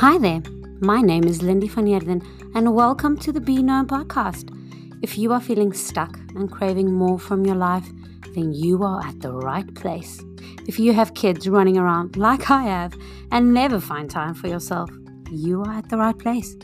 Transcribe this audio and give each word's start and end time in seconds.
Hi 0.00 0.16
there, 0.16 0.42
my 0.80 1.02
name 1.02 1.24
is 1.24 1.42
Lindy 1.42 1.68
van 1.68 2.22
and 2.54 2.74
welcome 2.74 3.18
to 3.18 3.32
the 3.32 3.40
Be 3.40 3.62
Known 3.62 3.86
podcast. 3.86 4.48
If 5.02 5.18
you 5.18 5.30
are 5.30 5.42
feeling 5.42 5.74
stuck 5.74 6.16
and 6.34 6.50
craving 6.50 6.90
more 6.90 7.18
from 7.18 7.44
your 7.44 7.56
life, 7.56 7.86
then 8.34 8.54
you 8.54 8.82
are 8.82 9.04
at 9.04 9.20
the 9.20 9.30
right 9.30 9.74
place. 9.74 10.24
If 10.66 10.78
you 10.78 10.94
have 10.94 11.12
kids 11.12 11.46
running 11.50 11.76
around 11.76 12.16
like 12.16 12.50
I 12.50 12.62
have 12.62 12.96
and 13.30 13.52
never 13.52 13.78
find 13.78 14.08
time 14.08 14.32
for 14.32 14.48
yourself, 14.48 14.88
you 15.30 15.60
are 15.64 15.72
at 15.74 15.90
the 15.90 15.98
right 15.98 16.18
place. 16.18 16.56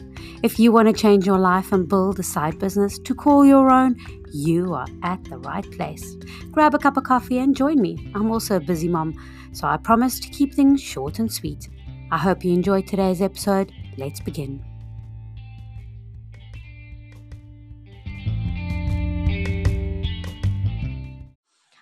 If 0.42 0.58
you 0.58 0.72
want 0.72 0.88
to 0.88 0.94
change 0.94 1.26
your 1.26 1.38
life 1.38 1.72
and 1.72 1.86
build 1.86 2.18
a 2.18 2.22
side 2.22 2.58
business 2.58 2.98
to 3.00 3.14
call 3.14 3.44
your 3.44 3.70
own, 3.70 3.96
you 4.32 4.72
are 4.72 4.88
at 5.02 5.22
the 5.24 5.36
right 5.36 5.70
place. 5.72 6.16
Grab 6.52 6.74
a 6.74 6.78
cup 6.78 6.96
of 6.96 7.04
coffee 7.04 7.36
and 7.40 7.54
join 7.54 7.82
me. 7.82 8.10
I'm 8.14 8.30
also 8.30 8.56
a 8.56 8.60
busy 8.60 8.88
mom, 8.88 9.12
so 9.52 9.66
I 9.66 9.76
promise 9.76 10.18
to 10.20 10.30
keep 10.30 10.54
things 10.54 10.80
short 10.80 11.18
and 11.18 11.30
sweet. 11.30 11.68
I 12.08 12.18
hope 12.18 12.44
you 12.44 12.52
enjoyed 12.52 12.86
today's 12.86 13.20
episode. 13.20 13.72
Let's 13.96 14.20
begin. 14.20 14.64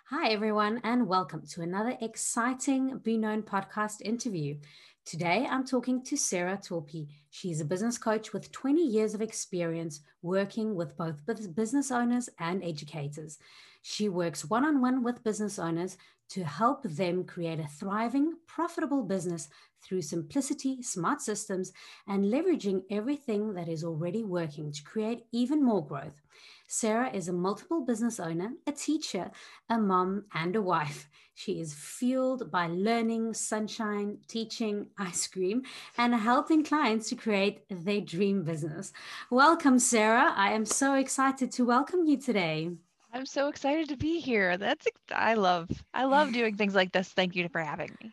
Hi, 0.09 0.30
everyone, 0.30 0.80
and 0.83 1.06
welcome 1.06 1.42
to 1.50 1.60
another 1.60 1.98
exciting 2.00 3.00
Be 3.05 3.19
Known 3.19 3.42
podcast 3.42 4.00
interview. 4.00 4.56
Today, 5.05 5.47
I'm 5.50 5.66
talking 5.66 6.02
to 6.05 6.16
Sarah 6.16 6.56
Torpy. 6.56 7.09
She's 7.28 7.61
a 7.61 7.66
business 7.66 7.98
coach 7.98 8.33
with 8.33 8.50
20 8.50 8.80
years 8.83 9.12
of 9.12 9.20
experience 9.20 10.00
working 10.22 10.75
with 10.75 10.97
both 10.97 11.20
business 11.55 11.91
owners 11.91 12.30
and 12.38 12.64
educators. 12.64 13.36
She 13.83 14.09
works 14.09 14.47
one 14.47 14.64
on 14.64 14.80
one 14.80 15.02
with 15.02 15.22
business 15.22 15.59
owners 15.59 15.98
to 16.30 16.45
help 16.45 16.83
them 16.84 17.25
create 17.25 17.61
a 17.61 17.69
thriving, 17.69 18.33
profitable 18.47 19.03
business 19.03 19.48
through 19.85 20.03
simplicity, 20.03 20.83
smart 20.83 21.21
systems, 21.21 21.73
and 22.07 22.25
leveraging 22.25 22.83
everything 22.91 23.55
that 23.55 23.69
is 23.69 23.85
already 23.85 24.25
working 24.25 24.73
to 24.73 24.83
create 24.83 25.27
even 25.33 25.63
more 25.63 25.87
growth. 25.87 26.23
Sarah 26.67 27.11
is 27.13 27.29
a 27.29 27.33
multiple 27.33 27.85
business 27.85 28.19
owner, 28.19 28.53
a 28.67 28.73
teacher, 28.73 29.31
a 29.69 29.79
mom, 29.79 30.25
and 30.33 30.57
a 30.57 30.62
wife. 30.62 31.09
She 31.35 31.61
is 31.61 31.75
fueled 31.75 32.51
by 32.51 32.69
learning, 32.69 33.35
sunshine, 33.35 34.19
teaching, 34.29 34.89
ice 34.97 35.27
cream, 35.27 35.62
and 35.99 36.15
helping 36.15 36.65
clients 36.65 37.09
to 37.09 37.17
create 37.17 37.65
their 37.69 38.01
dream 38.01 38.45
business. 38.45 38.93
Welcome, 39.31 39.79
Sarah. 39.79 40.33
I 40.35 40.53
am 40.53 40.65
so 40.65 40.95
excited 40.95 41.51
to 41.53 41.65
welcome 41.65 42.07
you 42.07 42.17
today. 42.17 42.71
I'm 43.12 43.27
so 43.27 43.49
excited 43.49 43.89
to 43.91 43.97
be 43.97 44.21
here. 44.21 44.57
That's 44.57 44.87
I 45.12 45.35
love 45.35 45.71
I 45.93 46.05
love 46.05 46.33
doing 46.33 46.57
things 46.57 46.75
like 46.75 46.93
this. 46.93 47.09
Thank 47.11 47.37
you 47.37 47.49
for 47.49 47.61
having 47.61 47.97
me. 48.03 48.12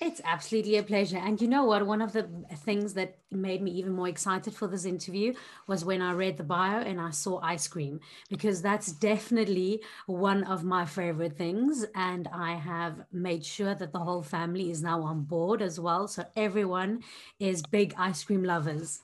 It's 0.00 0.20
absolutely 0.24 0.76
a 0.76 0.82
pleasure. 0.84 1.18
And 1.18 1.40
you 1.42 1.48
know 1.48 1.64
what? 1.64 1.86
One 1.86 2.02
of 2.02 2.12
the 2.12 2.28
things 2.58 2.94
that 2.94 3.18
made 3.32 3.62
me 3.62 3.72
even 3.72 3.92
more 3.94 4.08
excited 4.08 4.54
for 4.54 4.68
this 4.68 4.86
interview 4.86 5.34
was 5.66 5.84
when 5.84 6.02
I 6.02 6.12
read 6.12 6.38
the 6.38 6.44
bio 6.44 6.80
and 6.82 7.00
I 7.00 7.10
saw 7.10 7.40
ice 7.42 7.68
cream, 7.68 8.00
because 8.30 8.62
that's 8.62 8.92
definitely 8.92 9.82
one 10.06 10.44
of 10.44 10.64
my 10.64 10.86
favorite 10.86 11.36
things. 11.38 11.86
And 11.94 12.28
I 12.32 12.54
have 12.56 13.02
made 13.12 13.44
sure 13.44 13.74
that 13.74 13.92
the 13.92 14.00
whole 14.00 14.22
family 14.22 14.70
is 14.70 14.82
now 14.82 15.02
on 15.02 15.22
board 15.24 15.62
as 15.62 15.80
well. 15.80 16.08
So 16.08 16.24
everyone 16.36 17.02
is 17.40 17.62
big 17.62 17.94
ice 17.98 18.24
cream 18.24 18.44
lovers. 18.44 19.00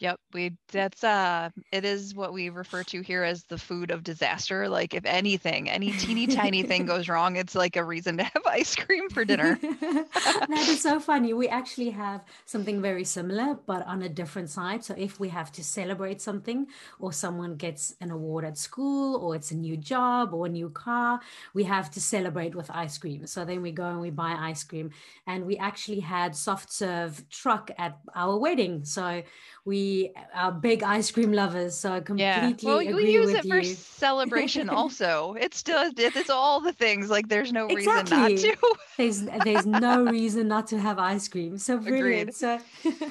Yep, 0.00 0.18
we 0.32 0.56
that's 0.72 1.04
uh 1.04 1.50
it 1.70 1.84
is 1.84 2.16
what 2.16 2.32
we 2.32 2.48
refer 2.48 2.82
to 2.84 3.00
here 3.00 3.22
as 3.22 3.44
the 3.44 3.58
food 3.58 3.92
of 3.92 4.02
disaster. 4.02 4.68
Like 4.68 4.92
if 4.92 5.04
anything, 5.04 5.70
any 5.70 5.92
teeny 5.92 6.26
tiny 6.26 6.64
thing 6.64 6.84
goes 6.92 7.08
wrong, 7.08 7.36
it's 7.36 7.54
like 7.54 7.76
a 7.76 7.84
reason 7.84 8.16
to 8.16 8.24
have 8.24 8.42
ice 8.46 8.74
cream 8.74 9.08
for 9.08 9.24
dinner. 9.24 9.56
that 9.62 10.66
is 10.68 10.80
so 10.80 10.98
funny. 10.98 11.32
We 11.32 11.48
actually 11.48 11.90
have 11.90 12.24
something 12.44 12.82
very 12.82 13.04
similar 13.04 13.56
but 13.66 13.86
on 13.86 14.02
a 14.02 14.08
different 14.08 14.50
side. 14.50 14.84
So 14.84 14.94
if 14.98 15.20
we 15.20 15.28
have 15.28 15.52
to 15.52 15.62
celebrate 15.62 16.20
something 16.20 16.66
or 16.98 17.12
someone 17.12 17.54
gets 17.54 17.94
an 18.00 18.10
award 18.10 18.44
at 18.44 18.58
school 18.58 19.16
or 19.16 19.36
it's 19.36 19.52
a 19.52 19.56
new 19.56 19.76
job 19.76 20.34
or 20.34 20.46
a 20.46 20.48
new 20.48 20.70
car, 20.70 21.20
we 21.54 21.62
have 21.64 21.88
to 21.92 22.00
celebrate 22.00 22.56
with 22.56 22.68
ice 22.70 22.98
cream. 22.98 23.28
So 23.28 23.44
then 23.44 23.62
we 23.62 23.70
go 23.70 23.86
and 23.86 24.00
we 24.00 24.10
buy 24.10 24.32
ice 24.32 24.64
cream 24.64 24.90
and 25.28 25.46
we 25.46 25.56
actually 25.56 26.00
had 26.00 26.34
soft 26.34 26.72
serve 26.72 27.28
truck 27.30 27.70
at 27.78 27.98
our 28.16 28.36
wedding. 28.36 28.84
So 28.84 29.22
we 29.66 30.12
are 30.34 30.52
big 30.52 30.82
ice 30.82 31.10
cream 31.10 31.32
lovers, 31.32 31.74
so 31.74 31.92
I 31.92 32.00
completely 32.00 32.22
yeah. 32.22 32.52
well, 32.62 32.80
agree 32.80 32.94
we 32.94 33.10
use 33.12 33.30
it 33.30 33.46
for 33.46 33.62
celebration 33.62 34.68
also. 34.80 35.36
It's 35.40 35.56
still 35.56 35.90
it's 35.96 36.28
all 36.28 36.60
the 36.60 36.72
things. 36.72 37.08
Like 37.08 37.28
there's 37.28 37.50
no 37.50 37.66
exactly. 37.68 38.34
reason 38.34 38.50
not 38.50 38.58
to. 38.60 38.76
there's 38.98 39.22
there's 39.44 39.66
no 39.66 40.04
reason 40.04 40.48
not 40.48 40.66
to 40.68 40.78
have 40.78 40.98
ice 40.98 41.28
cream. 41.28 41.56
So 41.56 41.78
brilliant. 41.78 42.30
Agreed. 42.30 42.34
So 42.34 42.60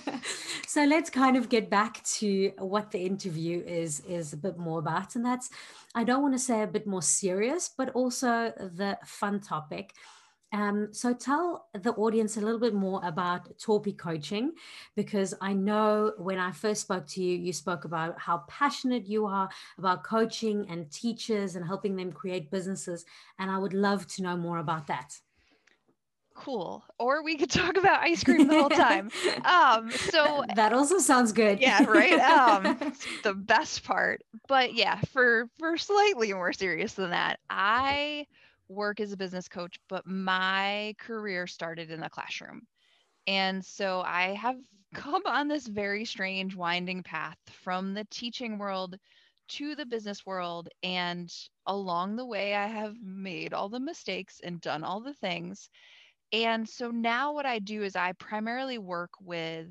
so 0.68 0.84
let's 0.86 1.10
kind 1.10 1.38
of 1.38 1.50
get 1.50 1.72
back 1.72 2.04
to 2.04 2.52
what 2.60 2.92
the 2.92 3.00
interview 3.00 3.64
is 3.66 4.02
is 4.02 4.34
a 4.34 4.38
bit 4.38 4.58
more 4.58 4.78
about, 4.78 5.16
and 5.16 5.26
that's 5.26 5.50
I 5.96 6.04
don't 6.04 6.22
want 6.22 6.36
to 6.36 6.40
say 6.40 6.62
a 6.62 6.68
bit 6.68 6.86
more 6.86 7.02
serious, 7.02 7.68
but 7.76 7.90
also 7.96 8.54
the 8.58 9.00
fun 9.06 9.40
topic 9.40 9.94
um, 10.54 10.90
so 10.92 11.14
tell 11.14 11.68
the 11.74 11.94
audience 11.94 12.38
a 12.38 12.42
little 12.42 12.60
bit 12.60 12.76
more 12.76 13.02
about 13.04 13.58
Torpy 13.58 13.98
coaching, 13.98 14.52
because 14.96 15.34
I 15.42 15.54
know 15.54 16.14
when 16.18 16.38
I 16.38 16.52
first 16.52 16.82
spoke 16.82 17.08
to 17.08 17.24
you, 17.24 17.36
you 17.36 17.52
spoke 17.52 17.86
about 17.86 18.20
how 18.20 18.44
passionate 18.48 19.08
you 19.08 19.26
are 19.26 19.50
about 19.80 20.04
coaching 20.04 20.68
and 20.70 20.92
teachers 20.92 21.56
and 21.56 21.66
helping 21.66 21.96
them 21.96 22.12
create 22.12 22.52
businesses. 22.52 23.04
And 23.40 23.50
I 23.50 23.58
would 23.58 23.74
love 23.74 24.06
to 24.10 24.22
know 24.22 24.38
more 24.38 24.60
about 24.60 24.86
that. 24.88 25.20
Cool. 26.36 26.84
Or 27.00 27.24
we 27.24 27.36
could 27.36 27.50
talk 27.50 27.78
about 27.78 28.02
ice 28.02 28.24
cream 28.24 28.48
the 28.48 28.54
whole 28.54 28.70
time. 28.70 29.10
Um, 29.46 29.90
so 29.92 30.44
that 30.56 30.72
also 30.72 31.00
sounds 31.00 31.32
good. 31.32 31.60
Yeah, 31.60 31.84
right. 31.86 32.20
Um, 32.20 32.94
the 33.24 33.34
best 33.34 33.84
part. 33.84 34.24
But 34.48 34.74
yeah, 34.74 35.00
for 35.12 35.50
for 35.58 35.78
slightly 35.78 36.32
more 36.34 36.54
serious 36.54 36.94
than 36.94 37.12
that, 37.12 37.40
I 37.50 38.28
work 38.70 39.00
as 39.00 39.12
a 39.12 39.18
business 39.18 39.48
coach, 39.48 39.78
but 39.90 40.06
my 40.08 40.96
career 41.00 41.48
started 41.48 41.92
in 41.92 42.00
the 42.02 42.10
classroom. 42.10 42.62
And 43.28 43.64
so 43.66 44.02
I 44.02 44.34
have 44.36 44.58
come 44.94 45.24
on 45.26 45.48
this 45.48 45.68
very 45.68 46.06
strange 46.06 46.56
winding 46.56 47.04
path 47.04 47.38
from 47.64 47.94
the 47.94 48.06
teaching 48.12 48.58
world 48.60 48.98
to 49.50 49.76
the 49.76 49.86
business 49.86 50.26
world. 50.26 50.70
And 50.84 51.32
along 51.68 52.16
the 52.16 52.26
way, 52.26 52.56
I 52.56 52.68
have 52.68 52.96
made 53.02 53.54
all 53.54 53.70
the 53.70 53.80
mistakes 53.80 54.40
and 54.44 54.62
done 54.62 54.84
all 54.84 55.02
the 55.02 55.14
things. 55.16 55.70
And 56.32 56.68
so 56.68 56.92
now 56.92 57.34
what 57.34 57.46
I 57.46 57.60
do 57.60 57.84
is 57.84 57.96
I 57.96 58.14
primarily 58.14 58.78
work 58.80 59.12
with 59.22 59.68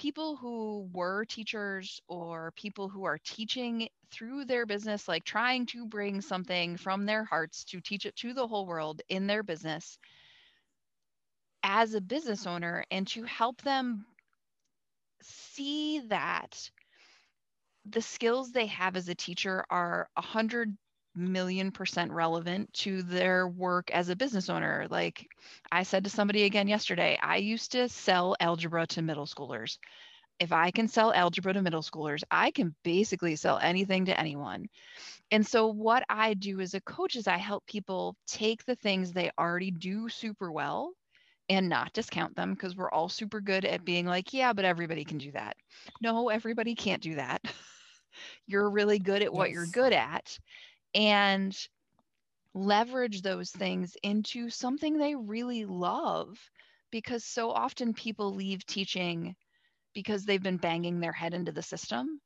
people 0.00 0.34
who 0.34 0.88
were 0.94 1.26
teachers 1.26 2.00
or 2.08 2.52
people 2.56 2.88
who 2.88 3.04
are 3.04 3.18
teaching 3.22 3.86
through 4.10 4.46
their 4.46 4.64
business, 4.64 5.06
like 5.06 5.24
trying 5.24 5.66
to 5.66 5.84
bring 5.84 6.22
something 6.22 6.78
from 6.78 7.04
their 7.04 7.22
hearts 7.22 7.64
to 7.64 7.82
teach 7.82 8.06
it 8.06 8.16
to 8.16 8.32
the 8.32 8.46
whole 8.48 8.66
world 8.66 9.02
in 9.10 9.26
their 9.26 9.42
business 9.42 9.98
as 11.62 11.92
a 11.92 12.00
business 12.00 12.46
owner 12.46 12.82
and 12.90 13.06
to 13.08 13.24
help 13.24 13.60
them 13.60 14.06
see 15.20 16.00
that 16.08 16.70
the 17.84 18.00
skills 18.00 18.52
they 18.52 18.66
have 18.68 18.96
as 18.96 19.10
a 19.10 19.14
teacher 19.14 19.66
are 19.68 20.08
a 20.16 20.22
hundred 20.22 20.74
million 21.20 21.70
percent 21.70 22.10
relevant 22.10 22.72
to 22.72 23.02
their 23.02 23.48
work 23.48 23.90
as 23.90 24.08
a 24.08 24.16
business 24.16 24.48
owner. 24.48 24.86
Like 24.90 25.28
I 25.70 25.82
said 25.82 26.04
to 26.04 26.10
somebody 26.10 26.44
again 26.44 26.68
yesterday, 26.68 27.18
I 27.22 27.36
used 27.36 27.72
to 27.72 27.88
sell 27.88 28.36
algebra 28.40 28.86
to 28.88 29.02
middle 29.02 29.26
schoolers. 29.26 29.78
If 30.38 30.52
I 30.52 30.70
can 30.70 30.88
sell 30.88 31.12
algebra 31.12 31.52
to 31.52 31.62
middle 31.62 31.82
schoolers, 31.82 32.22
I 32.30 32.50
can 32.50 32.74
basically 32.82 33.36
sell 33.36 33.58
anything 33.58 34.06
to 34.06 34.18
anyone. 34.18 34.66
And 35.30 35.46
so, 35.46 35.68
what 35.68 36.02
I 36.08 36.34
do 36.34 36.60
as 36.60 36.74
a 36.74 36.80
coach 36.80 37.14
is 37.14 37.28
I 37.28 37.36
help 37.36 37.66
people 37.66 38.16
take 38.26 38.64
the 38.64 38.76
things 38.76 39.12
they 39.12 39.30
already 39.38 39.70
do 39.70 40.08
super 40.08 40.50
well 40.50 40.92
and 41.50 41.68
not 41.68 41.92
discount 41.92 42.34
them 42.36 42.54
because 42.54 42.76
we're 42.76 42.90
all 42.90 43.08
super 43.08 43.40
good 43.40 43.64
at 43.64 43.84
being 43.84 44.06
like, 44.06 44.32
yeah, 44.32 44.52
but 44.52 44.64
everybody 44.64 45.04
can 45.04 45.18
do 45.18 45.32
that. 45.32 45.56
No, 46.00 46.28
everybody 46.28 46.74
can't 46.74 47.02
do 47.02 47.16
that. 47.16 47.42
you're 48.46 48.70
really 48.70 48.98
good 48.98 49.22
at 49.22 49.32
what 49.32 49.48
yes. 49.48 49.54
you're 49.54 49.66
good 49.66 49.92
at 49.92 50.38
and 50.94 51.56
leverage 52.54 53.22
those 53.22 53.50
things 53.50 53.96
into 54.02 54.50
something 54.50 54.96
they 54.98 55.14
really 55.14 55.64
love 55.64 56.38
because 56.90 57.24
so 57.24 57.50
often 57.50 57.94
people 57.94 58.34
leave 58.34 58.66
teaching 58.66 59.36
because 59.94 60.24
they've 60.24 60.42
been 60.42 60.56
banging 60.56 61.00
their 61.00 61.12
head 61.12 61.34
into 61.34 61.52
the 61.52 61.62
system 61.62 62.20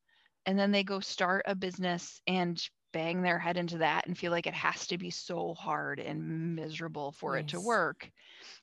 and 0.46 0.58
then 0.58 0.70
they 0.72 0.84
go 0.84 1.00
start 1.00 1.44
a 1.46 1.55
business 1.55 2.20
and 2.26 2.62
bang 2.93 3.22
their 3.22 3.38
head 3.38 3.56
into 3.56 3.78
that 3.78 4.06
and 4.06 4.16
feel 4.16 4.31
like 4.32 4.46
it 4.46 4.55
has 4.55 4.87
to 4.87 4.99
be 4.99 5.10
so 5.10 5.55
hard 5.55 6.00
and 6.00 6.56
miserable 6.56 7.12
for 7.12 7.37
it 7.37 7.49
to 7.49 7.60
work. 7.60 8.10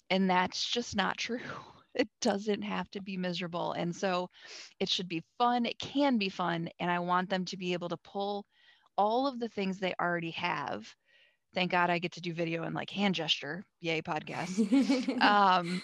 And 0.10 0.30
that's 0.30 0.70
just 0.70 0.96
not 0.96 1.18
true. 1.18 1.40
It 1.94 2.08
doesn't 2.22 2.62
have 2.62 2.90
to 2.92 3.02
be 3.02 3.18
miserable. 3.18 3.74
And 3.74 3.94
so 3.94 4.30
it 4.80 4.88
should 4.88 5.10
be 5.10 5.24
fun. 5.38 5.66
It 5.66 5.78
can 5.78 6.18
be 6.18 6.30
fun. 6.30 6.70
And 6.80 6.90
i 6.90 7.00
want 7.00 7.30
them 7.30 7.44
to 7.46 7.58
be 7.58 7.74
able 7.74 7.90
to 7.90 7.98
pull 7.98 8.46
all 8.98 9.28
of 9.28 9.40
the 9.40 9.50
things 9.50 9.80
they 9.80 9.94
already 10.00 10.32
have. 10.32 10.88
Thank 11.54 11.72
God 11.72 11.90
I 11.90 12.00
get 12.00 12.14
to 12.14 12.22
do 12.22 12.34
video 12.34 12.64
and 12.64 12.74
like 12.76 12.90
hand 12.90 13.16
gesture. 13.16 13.64
Yay, 13.82 14.02
podcast. 14.02 15.22
um, 15.22 15.82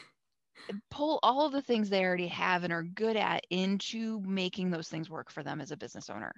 pull 0.90 1.20
all 1.24 1.46
of 1.46 1.52
the 1.52 1.62
things 1.62 1.90
they 1.90 2.04
already 2.04 2.28
have 2.28 2.64
and 2.64 2.74
are 2.74 2.84
good 2.84 3.18
at 3.18 3.46
into 3.50 4.22
making 4.22 4.70
those 4.70 4.88
things 4.88 5.10
work 5.10 5.30
for 5.30 5.44
them 5.44 5.62
as 5.62 5.72
a 5.72 5.78
business 5.78 6.10
owner. 6.10 6.34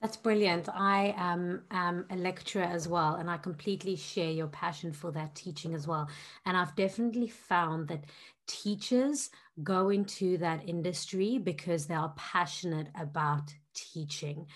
That's 0.00 0.16
brilliant. 0.16 0.66
I 0.70 1.14
am, 1.18 1.64
am 1.70 2.06
a 2.08 2.16
lecturer 2.16 2.62
as 2.62 2.88
well, 2.88 3.16
and 3.16 3.28
I 3.28 3.36
completely 3.36 3.96
share 3.96 4.30
your 4.30 4.46
passion 4.46 4.92
for 4.94 5.12
that 5.12 5.34
teaching 5.34 5.74
as 5.74 5.86
well. 5.86 6.08
And 6.46 6.56
I've 6.56 6.74
definitely 6.74 7.28
found 7.28 7.88
that 7.88 8.04
teachers 8.46 9.28
go 9.62 9.90
into 9.90 10.38
that 10.38 10.66
industry 10.66 11.36
because 11.36 11.86
they 11.86 11.94
are 11.94 12.14
passionate 12.16 12.88
about 12.98 13.52
teaching. 13.74 14.46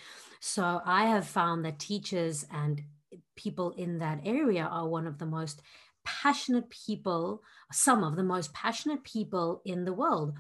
So 0.46 0.82
I 0.85 1.06
have 1.06 1.26
found 1.26 1.64
that 1.64 1.79
teachers 1.79 2.44
and 2.52 2.82
people 3.35 3.70
in 3.79 3.99
that 4.00 4.20
area 4.26 4.69
are 4.70 4.87
one 4.87 5.06
of 5.06 5.17
the 5.17 5.25
most 5.25 5.62
passionate 6.05 6.69
people, 6.69 7.43
some 7.73 8.05
of 8.05 8.14
the 8.14 8.23
most 8.23 8.52
passionate 8.52 9.02
people 9.05 9.62
in 9.64 9.87
the 9.87 9.94
world. 9.94 10.35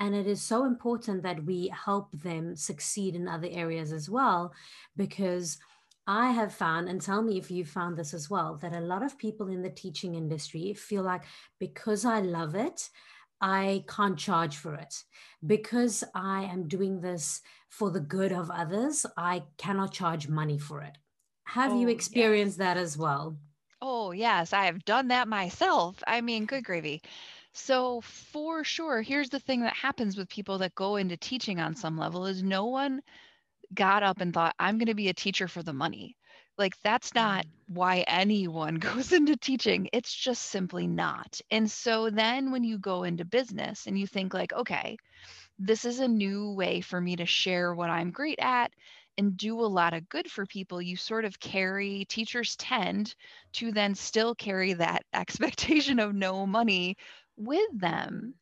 And 0.00 0.14
it 0.14 0.26
is 0.26 0.40
so 0.40 0.64
important 0.64 1.22
that 1.24 1.44
we 1.44 1.68
help 1.68 2.10
them 2.12 2.56
succeed 2.56 3.14
in 3.14 3.28
other 3.28 3.48
areas 3.50 3.92
as 3.92 4.08
well, 4.08 4.54
because 4.96 5.58
I 6.06 6.30
have 6.30 6.54
found, 6.54 6.88
and 6.88 6.98
tell 6.98 7.20
me 7.20 7.36
if 7.36 7.50
you 7.50 7.66
found 7.66 7.98
this 7.98 8.14
as 8.14 8.30
well, 8.30 8.58
that 8.62 8.74
a 8.74 8.80
lot 8.80 9.02
of 9.02 9.18
people 9.18 9.48
in 9.48 9.60
the 9.60 9.68
teaching 9.68 10.14
industry 10.14 10.72
feel 10.72 11.02
like 11.02 11.24
because 11.60 12.06
I 12.06 12.20
love 12.20 12.54
it, 12.54 12.88
I 13.42 13.84
can't 13.88 14.18
charge 14.18 14.56
for 14.56 14.74
it. 14.74 15.02
Because 15.44 16.04
I 16.14 16.44
am 16.44 16.68
doing 16.68 17.00
this 17.00 17.42
for 17.68 17.90
the 17.90 18.00
good 18.00 18.32
of 18.32 18.50
others, 18.50 19.04
I 19.16 19.42
cannot 19.58 19.92
charge 19.92 20.28
money 20.28 20.58
for 20.58 20.80
it. 20.82 20.96
Have 21.44 21.72
oh, 21.72 21.80
you 21.80 21.88
experienced 21.88 22.58
yes. 22.58 22.64
that 22.64 22.76
as 22.76 22.96
well? 22.96 23.36
Oh, 23.80 24.12
yes, 24.12 24.52
I 24.52 24.66
have 24.66 24.84
done 24.84 25.08
that 25.08 25.26
myself. 25.26 26.00
I 26.06 26.20
mean, 26.20 26.46
good 26.46 26.64
gravy. 26.64 27.02
So 27.52 28.00
for 28.02 28.62
sure, 28.62 29.02
here's 29.02 29.28
the 29.28 29.40
thing 29.40 29.62
that 29.62 29.74
happens 29.74 30.16
with 30.16 30.28
people 30.28 30.58
that 30.58 30.74
go 30.74 30.96
into 30.96 31.16
teaching 31.16 31.60
on 31.60 31.74
some 31.74 31.98
level 31.98 32.26
is 32.26 32.42
no 32.42 32.66
one 32.66 33.02
got 33.74 34.02
up 34.02 34.20
and 34.20 34.32
thought, 34.32 34.54
I'm 34.58 34.78
going 34.78 34.86
to 34.86 34.94
be 34.94 35.08
a 35.08 35.14
teacher 35.14 35.48
for 35.48 35.62
the 35.62 35.72
money. 35.72 36.16
Like 36.58 36.80
that's 36.82 37.14
not 37.14 37.44
mm. 37.44 37.50
why 37.68 38.04
anyone 38.06 38.74
goes 38.90 39.12
into 39.12 39.36
teaching. 39.36 39.88
It's 39.92 40.12
just 40.12 40.42
simply 40.42 40.86
not. 40.86 41.40
And 41.50 41.70
so 41.70 42.10
then 42.10 42.50
when 42.50 42.64
you 42.64 42.78
go 42.78 43.04
into 43.04 43.24
business 43.24 43.86
and 43.86 43.98
you 43.98 44.06
think 44.06 44.34
like, 44.34 44.52
okay, 44.52 44.96
this 45.58 45.84
is 45.84 46.00
a 46.00 46.08
new 46.08 46.52
way 46.52 46.80
for 46.80 47.00
me 47.00 47.16
to 47.16 47.26
share 47.26 47.74
what 47.74 47.90
I'm 47.90 48.10
great 48.10 48.38
at 48.40 48.72
and 49.18 49.36
do 49.36 49.60
a 49.60 49.66
lot 49.66 49.92
of 49.92 50.08
good 50.08 50.30
for 50.30 50.46
people, 50.46 50.80
you 50.80 50.96
sort 50.96 51.24
of 51.24 51.38
carry, 51.38 52.06
teachers 52.06 52.56
tend 52.56 53.14
to 53.52 53.70
then 53.70 53.94
still 53.94 54.34
carry 54.34 54.72
that 54.74 55.04
expectation 55.12 55.98
of 55.98 56.14
no 56.14 56.46
money 56.46 56.96
with 57.36 57.68
them 57.78 58.34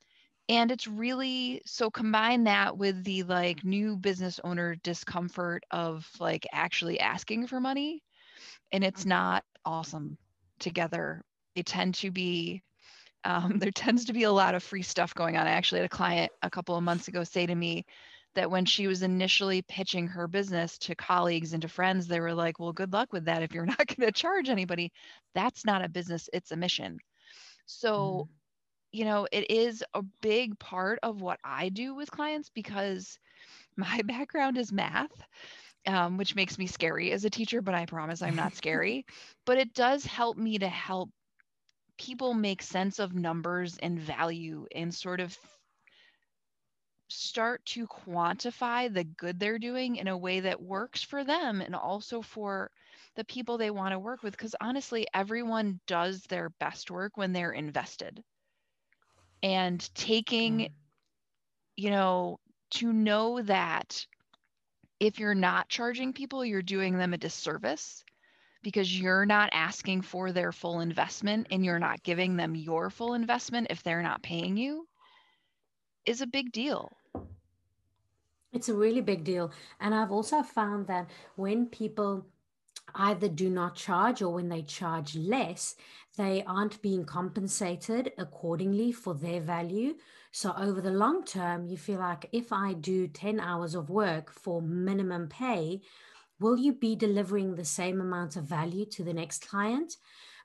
and 0.50 0.73
it's 0.73 0.88
really 0.88 1.62
so 1.64 1.91
combine 1.91 2.44
that 2.44 2.76
with 2.76 3.05
the 3.05 3.23
like 3.23 3.64
new 3.64 3.97
business 3.97 4.41
owner 4.43 4.75
discomfort 4.82 5.62
of 5.70 6.11
like 6.19 6.44
actually 6.52 6.99
asking 6.99 7.47
for 7.47 7.61
money 7.61 8.02
and 8.73 8.82
it's 8.82 9.02
mm-hmm. 9.02 9.11
not 9.11 9.44
awesome 9.64 10.19
together. 10.58 11.23
They 11.55 11.62
tend 11.62 11.94
to 11.97 12.11
be 12.11 12.62
um, 13.23 13.58
there 13.61 13.70
tends 13.70 14.06
to 14.06 14.12
be 14.12 14.25
a 14.25 14.32
lot 14.32 14.56
of 14.56 14.64
free 14.64 14.82
stuff 14.82 15.14
going 15.14 15.37
on. 15.37 15.47
I 15.47 15.52
actually 15.52 15.82
had 15.82 15.87
a 15.87 15.97
client 15.97 16.32
a 16.43 16.50
couple 16.50 16.75
of 16.75 16.82
months 16.82 17.06
ago 17.06 17.23
say 17.23 17.46
to 17.46 17.55
me 17.55 17.87
that 18.35 18.50
when 18.50 18.64
she 18.64 18.88
was 18.88 19.03
initially 19.03 19.62
pitching 19.62 20.08
her 20.08 20.26
business 20.26 20.79
to 20.79 20.96
colleagues 20.96 21.53
and 21.53 21.62
to 21.62 21.69
friends 21.69 22.08
they 22.08 22.19
were 22.19 22.35
like 22.35 22.58
well 22.58 22.73
good 22.73 22.93
luck 22.93 23.12
with 23.12 23.26
that 23.26 23.44
if 23.44 23.55
you're 23.55 23.67
not 23.79 23.87
going 23.87 24.08
to 24.08 24.11
charge 24.11 24.49
anybody. 24.49 24.91
That's 25.32 25.64
not 25.64 25.85
a 25.85 25.88
business 25.88 26.29
it's 26.32 26.50
a 26.50 26.56
mission. 26.56 26.99
So 27.67 28.26
mm-hmm 28.26 28.40
you 28.93 29.05
know, 29.05 29.27
it 29.31 29.51
is 29.51 29.85
a 29.95 30.03
big 30.23 30.59
part 30.59 30.99
of 31.03 31.21
what 31.21 31.39
I 31.45 31.69
do 31.69 31.95
with 31.95 32.11
clients 32.11 32.51
because 32.51 33.19
my 33.77 34.03
background 34.03 34.59
is 34.59 34.73
math. 34.73 35.13
Um, 35.87 36.17
which 36.19 36.35
makes 36.35 36.59
me 36.59 36.67
scary 36.67 37.13
as 37.13 37.25
a 37.25 37.31
teacher, 37.31 37.63
but 37.63 37.75
I 37.75 37.87
promise 37.87 38.23
I'm 38.23 38.35
not 38.37 38.55
scary. 38.57 39.07
but 39.47 39.59
it 39.59 39.73
does 39.73 40.05
help 40.05 40.37
me 40.37 40.59
to 40.59 40.69
help 40.69 41.11
people 41.99 42.35
make 42.35 42.63
sense 42.63 42.99
of 42.99 43.15
numbers 43.15 43.79
and 43.79 43.99
value 43.99 44.67
and 44.75 44.95
sort 44.95 45.21
of 45.21 45.37
start 47.09 47.65
to 47.67 47.87
quantify 47.87 48.93
the 48.93 49.05
good 49.05 49.39
they're 49.39 49.59
doing 49.59 49.97
in 49.97 50.09
a 50.09 50.17
way 50.17 50.41
that 50.41 50.61
works 50.63 51.03
for 51.03 51.25
them 51.25 51.61
and 51.61 51.75
also 51.75 52.23
for 52.23 52.71
the 53.17 53.25
people 53.25 53.59
they 53.59 53.71
want 53.71 53.93
to 53.93 53.99
work 53.99 54.23
with. 54.23 54.33
Because 54.33 54.55
honestly, 54.61 55.07
everyone 55.13 55.81
does 55.87 56.23
their 56.25 56.51
best 56.51 56.91
work 56.91 57.17
when 57.17 57.33
they're 57.33 57.53
invested 57.53 58.23
and 59.43 59.95
taking 59.95 60.59
mm. 60.59 60.71
you 61.77 61.91
know 61.91 62.39
to 62.71 62.93
know 62.93 63.41
that 63.43 64.07
if 64.99 65.19
you're 65.19 65.35
not 65.35 65.69
charging 65.69 66.13
people 66.13 66.45
you're 66.45 66.63
doing 66.63 66.97
them 66.97 67.15
a 67.15 67.19
disservice 67.19 68.05
because 68.63 69.01
you're 69.01 69.25
not 69.25 69.49
asking 69.53 70.03
for 70.03 70.33
their 70.33 70.53
full 70.53 70.81
investment 70.81 71.47
and 71.51 71.65
you're 71.65 71.79
not 71.79 72.03
giving 72.03 72.37
them 72.37 72.55
your 72.55 72.91
full 72.91 73.15
investment 73.15 73.67
if 73.71 73.83
they're 73.83 74.03
not 74.03 74.23
paying 74.23 74.57
you 74.57 74.87
is 76.07 76.21
a 76.21 76.27
big 76.27 76.53
deal 76.53 76.93
it's 78.53 78.69
a 78.69 78.75
really 78.75 79.01
big 79.01 79.25
deal 79.25 79.51
and 79.81 79.95
i've 79.95 80.13
also 80.13 80.43
found 80.43 80.87
that 80.87 81.09
when 81.37 81.67
people 81.67 82.27
either 82.95 83.29
do 83.29 83.49
not 83.51 83.75
charge 83.75 84.23
or 84.23 84.31
when 84.31 84.49
they 84.49 84.63
charge 84.63 85.17
less, 85.17 85.77
they 86.17 86.43
aren't 86.45 86.83
being 86.83 87.05
compensated 87.05 88.12
accordingly 88.19 88.93
for 88.93 89.15
their 89.15 89.41
value. 89.41 89.95
So, 90.33 90.53
over 90.57 90.81
the 90.81 90.91
long 90.91 91.25
term, 91.25 91.67
you 91.67 91.77
feel 91.77 92.01
like 92.01 92.29
if 92.33 92.53
I 92.53 92.73
do 92.75 93.07
10 93.09 93.41
hours 93.41 93.75
of 93.75 93.91
work 93.91 94.31
for 94.31 94.61
minimum 94.61 95.29
pay, 95.29 95.83
will 96.41 96.59
you 96.59 96.73
be 96.73 96.97
delivering 96.97 97.55
the 97.55 97.65
same 97.65 98.01
amount 98.01 98.37
of 98.37 98.45
value 98.45 98.87
to 98.87 99.05
the 99.05 99.15
next 99.15 99.49
client? 99.49 99.97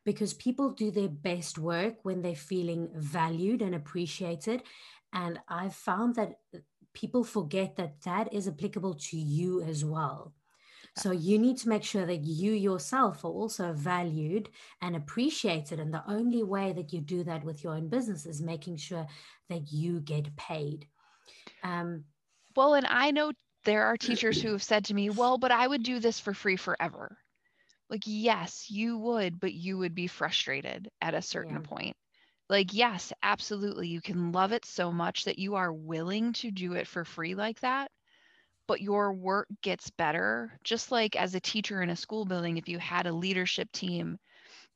Because 0.05 0.33
people 0.33 0.69
do 0.69 0.91
their 0.91 1.09
best 1.09 1.57
work 1.57 1.95
when 2.03 2.21
they're 2.21 2.35
feeling 2.35 2.89
valued 2.93 3.61
and 3.61 3.73
appreciated. 3.73 4.61
And 5.13 5.39
I've 5.47 5.75
found 5.75 6.15
that 6.15 6.39
people 6.93 7.23
forget 7.23 7.75
that 7.77 8.01
that 8.01 8.31
is 8.33 8.47
applicable 8.47 8.95
to 8.95 9.17
you 9.17 9.61
as 9.61 9.83
well. 9.83 10.33
So 10.97 11.11
you 11.11 11.37
need 11.37 11.57
to 11.57 11.69
make 11.69 11.83
sure 11.83 12.05
that 12.05 12.23
you 12.23 12.53
yourself 12.53 13.25
are 13.25 13.31
also 13.31 13.73
valued 13.73 14.49
and 14.81 14.95
appreciated. 14.95 15.79
And 15.79 15.93
the 15.93 16.03
only 16.07 16.41
way 16.41 16.71
that 16.71 16.93
you 16.93 17.01
do 17.01 17.23
that 17.25 17.43
with 17.43 17.63
your 17.63 17.73
own 17.73 17.89
business 17.89 18.25
is 18.25 18.41
making 18.41 18.77
sure 18.77 19.05
that 19.49 19.73
you 19.73 19.99
get 19.99 20.35
paid. 20.37 20.87
Um, 21.63 22.05
well, 22.55 22.75
and 22.75 22.87
I 22.87 23.11
know 23.11 23.33
there 23.65 23.83
are 23.83 23.97
teachers 23.99 24.41
who 24.41 24.53
have 24.53 24.63
said 24.63 24.85
to 24.85 24.93
me, 24.93 25.09
well, 25.09 25.37
but 25.37 25.51
I 25.51 25.67
would 25.67 25.83
do 25.83 25.99
this 25.99 26.19
for 26.19 26.33
free 26.33 26.55
forever. 26.55 27.17
Like, 27.89 28.03
yes, 28.05 28.67
you 28.69 28.97
would, 28.97 29.39
but 29.39 29.53
you 29.53 29.77
would 29.77 29.95
be 29.95 30.07
frustrated 30.07 30.89
at 31.01 31.13
a 31.13 31.21
certain 31.21 31.55
yeah. 31.55 31.69
point. 31.69 31.97
Like, 32.49 32.73
yes, 32.73 33.11
absolutely. 33.21 33.89
You 33.89 34.01
can 34.01 34.31
love 34.31 34.53
it 34.53 34.65
so 34.65 34.91
much 34.91 35.25
that 35.25 35.39
you 35.39 35.55
are 35.55 35.73
willing 35.73 36.33
to 36.33 36.51
do 36.51 36.73
it 36.73 36.87
for 36.87 37.03
free 37.03 37.35
like 37.35 37.59
that 37.59 37.91
but 38.67 38.81
your 38.81 39.13
work 39.13 39.47
gets 39.61 39.89
better. 39.91 40.57
Just 40.63 40.91
like 40.91 41.15
as 41.15 41.35
a 41.35 41.39
teacher 41.39 41.81
in 41.81 41.89
a 41.89 41.95
school 41.95 42.25
building, 42.25 42.57
if 42.57 42.67
you 42.67 42.79
had 42.79 43.07
a 43.07 43.13
leadership 43.13 43.71
team 43.71 44.17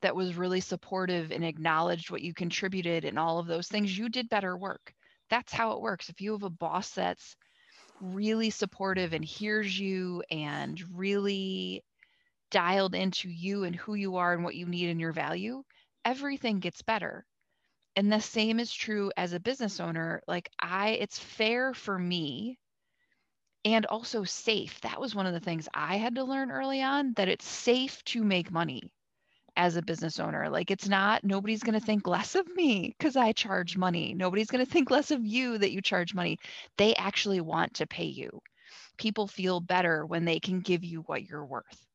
that 0.02 0.16
was 0.16 0.36
really 0.36 0.60
supportive 0.60 1.30
and 1.32 1.44
acknowledged 1.44 2.10
what 2.10 2.22
you 2.22 2.34
contributed 2.34 3.04
and 3.04 3.18
all 3.18 3.38
of 3.38 3.46
those 3.46 3.68
things, 3.68 3.96
you 3.96 4.08
did 4.08 4.28
better 4.28 4.56
work. 4.56 4.94
That's 5.28 5.52
how 5.52 5.72
it 5.72 5.80
works. 5.80 6.08
If 6.08 6.20
you 6.20 6.32
have 6.32 6.42
a 6.42 6.50
boss 6.50 6.90
that's 6.92 7.36
really 8.00 8.50
supportive 8.50 9.12
and 9.12 9.24
hears 9.24 9.78
you 9.78 10.22
and 10.30 10.82
really 10.94 11.84
dialed 12.50 12.94
into 12.94 13.28
you 13.28 13.64
and 13.64 13.76
who 13.76 13.94
you 13.94 14.16
are 14.16 14.34
and 14.34 14.44
what 14.44 14.54
you 14.54 14.66
need 14.66 14.90
and 14.90 15.00
your 15.00 15.12
value, 15.12 15.62
everything 16.04 16.60
gets 16.60 16.82
better. 16.82 17.24
And 17.96 18.12
the 18.12 18.20
same 18.20 18.60
is 18.60 18.72
true 18.72 19.10
as 19.16 19.32
a 19.32 19.40
business 19.40 19.80
owner. 19.80 20.22
Like, 20.28 20.48
I, 20.60 20.90
it's 20.90 21.18
fair 21.18 21.74
for 21.74 21.98
me 21.98 22.58
and 23.64 23.86
also 23.86 24.24
safe. 24.24 24.80
That 24.82 25.00
was 25.00 25.14
one 25.14 25.26
of 25.26 25.32
the 25.34 25.40
things 25.40 25.68
I 25.74 25.96
had 25.96 26.14
to 26.16 26.24
learn 26.24 26.50
early 26.50 26.82
on 26.82 27.12
that 27.14 27.28
it's 27.28 27.46
safe 27.46 28.02
to 28.06 28.24
make 28.24 28.50
money 28.50 28.82
as 29.56 29.76
a 29.76 29.82
business 29.82 30.20
owner. 30.20 30.48
Like 30.50 30.70
it's 30.70 30.88
not, 30.88 31.24
nobody's 31.24 31.62
going 31.62 31.78
to 31.78 31.84
think 31.84 32.06
less 32.06 32.34
of 32.34 32.46
me 32.54 32.94
because 32.98 33.16
I 33.16 33.32
charge 33.32 33.76
money. 33.76 34.14
Nobody's 34.14 34.50
going 34.50 34.64
to 34.64 34.70
think 34.70 34.90
less 34.90 35.10
of 35.10 35.26
you 35.26 35.58
that 35.58 35.72
you 35.72 35.82
charge 35.82 36.14
money. 36.14 36.38
They 36.78 36.94
actually 36.96 37.40
want 37.40 37.74
to 37.74 37.86
pay 37.86 38.06
you. 38.06 38.40
People 38.98 39.26
feel 39.26 39.60
better 39.60 40.06
when 40.06 40.24
they 40.24 40.40
can 40.40 40.60
give 40.60 40.84
you 40.84 41.02
what 41.02 41.24
you're 41.24 41.44
worth. 41.44 41.86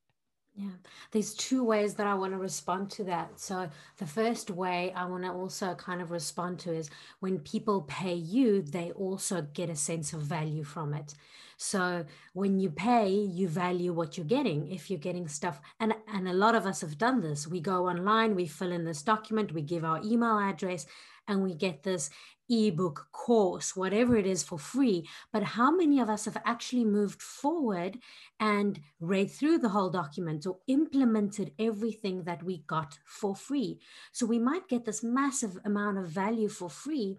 Yeah, 0.57 0.69
there's 1.11 1.33
two 1.33 1.65
ways 1.65 1.95
that 1.95 2.07
I 2.07 2.13
want 2.13 2.31
to 2.31 2.37
respond 2.37 2.89
to 2.91 3.03
that. 3.05 3.41
So, 3.41 3.69
the 3.97 4.05
first 4.05 4.49
way 4.49 4.93
I 4.95 5.03
want 5.05 5.23
to 5.25 5.31
also 5.31 5.75
kind 5.75 6.01
of 6.01 6.11
respond 6.11 6.59
to 6.59 6.73
is 6.73 6.89
when 7.19 7.39
people 7.39 7.81
pay 7.81 8.13
you, 8.13 8.61
they 8.61 8.91
also 8.91 9.41
get 9.41 9.69
a 9.69 9.75
sense 9.75 10.13
of 10.13 10.21
value 10.21 10.63
from 10.63 10.93
it. 10.93 11.13
So 11.57 12.05
when 12.33 12.59
you 12.59 12.69
pay, 12.69 13.09
you 13.09 13.47
value 13.47 13.93
what 13.93 14.17
you're 14.17 14.25
getting. 14.25 14.69
If 14.71 14.89
you're 14.89 14.99
getting 14.99 15.27
stuff, 15.29 15.61
and 15.79 15.93
and 16.13 16.27
a 16.27 16.33
lot 16.33 16.53
of 16.55 16.65
us 16.65 16.81
have 16.81 16.97
done 16.97 17.21
this. 17.21 17.47
We 17.47 17.61
go 17.61 17.87
online, 17.87 18.35
we 18.35 18.45
fill 18.45 18.71
in 18.73 18.83
this 18.83 19.01
document, 19.01 19.53
we 19.53 19.61
give 19.61 19.85
our 19.85 20.01
email 20.03 20.37
address, 20.37 20.85
and 21.27 21.41
we 21.43 21.53
get 21.53 21.83
this 21.83 22.09
ebook 22.49 23.07
course 23.11 23.75
whatever 23.75 24.15
it 24.15 24.25
is 24.25 24.43
for 24.43 24.59
free 24.59 25.07
but 25.33 25.43
how 25.43 25.71
many 25.71 25.99
of 25.99 26.09
us 26.09 26.25
have 26.25 26.37
actually 26.45 26.85
moved 26.85 27.21
forward 27.21 27.97
and 28.39 28.79
read 28.99 29.31
through 29.31 29.57
the 29.57 29.69
whole 29.69 29.89
document 29.89 30.45
or 30.45 30.57
implemented 30.67 31.51
everything 31.57 32.23
that 32.23 32.43
we 32.43 32.59
got 32.67 32.99
for 33.05 33.35
free? 33.35 33.79
So 34.11 34.25
we 34.25 34.39
might 34.39 34.67
get 34.67 34.85
this 34.85 35.03
massive 35.03 35.57
amount 35.65 35.97
of 35.97 36.07
value 36.07 36.49
for 36.49 36.69
free 36.69 37.17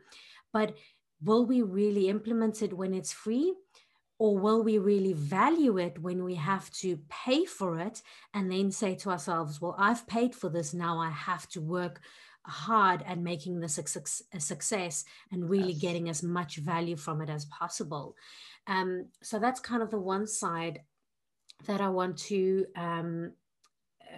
but 0.52 0.75
will 1.23 1.45
we 1.45 1.62
really 1.62 2.09
implement 2.09 2.62
it 2.62 2.73
when 2.73 2.95
it's 2.95 3.12
free? 3.12 3.54
Or 4.18 4.38
will 4.38 4.62
we 4.62 4.78
really 4.78 5.12
value 5.12 5.76
it 5.76 6.00
when 6.00 6.25
we 6.25 6.37
have 6.37 6.71
to 6.80 6.99
pay 7.11 7.45
for 7.45 7.78
it 7.78 8.00
and 8.33 8.50
then 8.50 8.71
say 8.71 8.95
to 8.95 9.11
ourselves, 9.11 9.61
well, 9.61 9.75
I've 9.76 10.06
paid 10.06 10.35
for 10.35 10.49
this, 10.49 10.73
now 10.73 10.99
I 10.99 11.11
have 11.11 11.47
to 11.50 11.61
work 11.61 12.00
hard 12.47 13.03
at 13.07 13.19
making 13.19 13.61
this 13.61 13.79
a, 13.79 14.41
success 14.41 15.05
and 15.33 15.49
really 15.49 15.73
yes. 15.73 15.81
getting 15.83 16.09
as 16.09 16.23
much 16.23 16.57
value 16.57 16.97
from 16.97 17.21
it 17.21 17.31
as 17.31 17.45
possible. 17.47 18.17
Um, 18.67 19.07
so 19.23 19.38
that's 19.38 19.61
kind 19.61 19.83
of 19.83 19.91
the 19.91 19.99
one 19.99 20.26
side 20.26 20.81
that 21.67 21.81
I 21.81 21.88
want 21.88 22.19
to 22.19 22.67
um, 22.76 23.33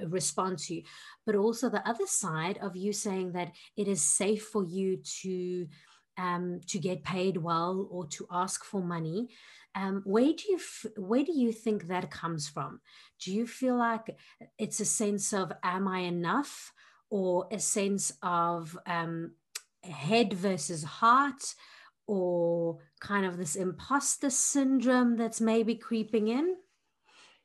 respond 0.07 0.59
to. 0.59 0.83
But 1.27 1.37
also 1.37 1.69
the 1.69 1.87
other 1.89 2.07
side 2.07 2.59
of 2.59 2.77
you 2.77 2.93
saying 2.93 3.33
that 3.33 3.53
it 3.77 3.89
is 3.89 4.03
safe 4.03 4.45
for 4.45 4.65
you 4.65 4.99
to 5.23 5.67
um, 6.19 6.61
to 6.67 6.79
get 6.79 7.05
paid 7.05 7.37
well 7.37 7.87
or 7.91 8.07
to 8.09 8.27
ask 8.31 8.65
for 8.65 8.83
money. 8.83 9.29
Um, 9.75 10.03
where 10.05 10.33
do 10.33 10.43
you 10.49 10.57
f- 10.57 10.87
where 10.97 11.23
do 11.23 11.33
you 11.33 11.53
think 11.53 11.87
that 11.87 12.11
comes 12.11 12.49
from? 12.49 12.81
Do 13.21 13.33
you 13.33 13.47
feel 13.47 13.77
like 13.77 14.19
it's 14.59 14.81
a 14.81 14.85
sense 14.85 15.33
of 15.33 15.53
am 15.63 15.87
I 15.87 16.01
enough, 16.01 16.73
or 17.11 17.47
a 17.51 17.59
sense 17.59 18.13
of 18.23 18.79
um, 18.87 19.33
head 19.83 20.33
versus 20.33 20.85
heart, 20.85 21.55
or 22.07 22.79
kind 23.01 23.27
of 23.27 23.37
this 23.37 23.57
imposter 23.57 24.31
syndrome 24.31 25.17
that's 25.17 25.41
maybe 25.41 25.75
creeping 25.75 26.29
in? 26.29 26.57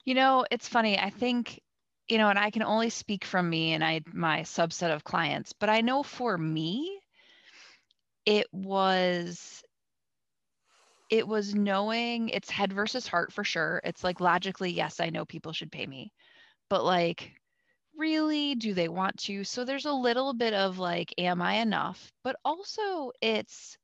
You 0.06 0.16
know, 0.16 0.46
it's 0.52 0.68
funny. 0.68 0.98
I 0.98 1.10
think 1.10 1.62
you 2.10 2.18
know, 2.18 2.30
and 2.30 2.38
I 2.38 2.50
can 2.50 2.64
only 2.64 2.90
speak 2.90 3.24
from 3.26 3.50
me 3.50 3.74
and 3.74 3.84
I 3.84 4.02
my 4.12 4.42
subset 4.42 4.94
of 4.94 5.04
clients, 5.04 5.54
but 5.54 5.70
I 5.70 5.82
know 5.82 6.04
for 6.04 6.38
me, 6.38 7.00
it 8.26 8.48
was 8.52 9.64
it 11.10 11.28
was 11.28 11.54
knowing 11.54 12.30
it's 12.30 12.50
head 12.50 12.74
versus 12.74 13.08
heart 13.08 13.32
for 13.32 13.44
sure. 13.44 13.82
It's 13.84 14.04
like 14.04 14.20
logically, 14.20 14.72
yes, 14.72 15.00
I 15.00 15.10
know 15.10 15.26
people 15.26 15.54
should 15.54 15.72
pay 15.72 15.86
me, 15.86 16.12
but 16.70 16.84
like, 16.84 17.34
really, 17.98 18.56
do 18.56 18.74
they 18.74 18.88
want 18.90 19.18
to? 19.20 19.44
So 19.44 19.66
there's 19.66 19.86
a 19.86 19.94
little 19.94 20.34
bit 20.34 20.54
of 20.54 20.80
like, 20.80 21.14
am 21.18 21.42
I 21.42 21.56
enough? 21.56 22.12
But 22.24 22.36
also, 22.44 23.12
it's, 23.22 23.78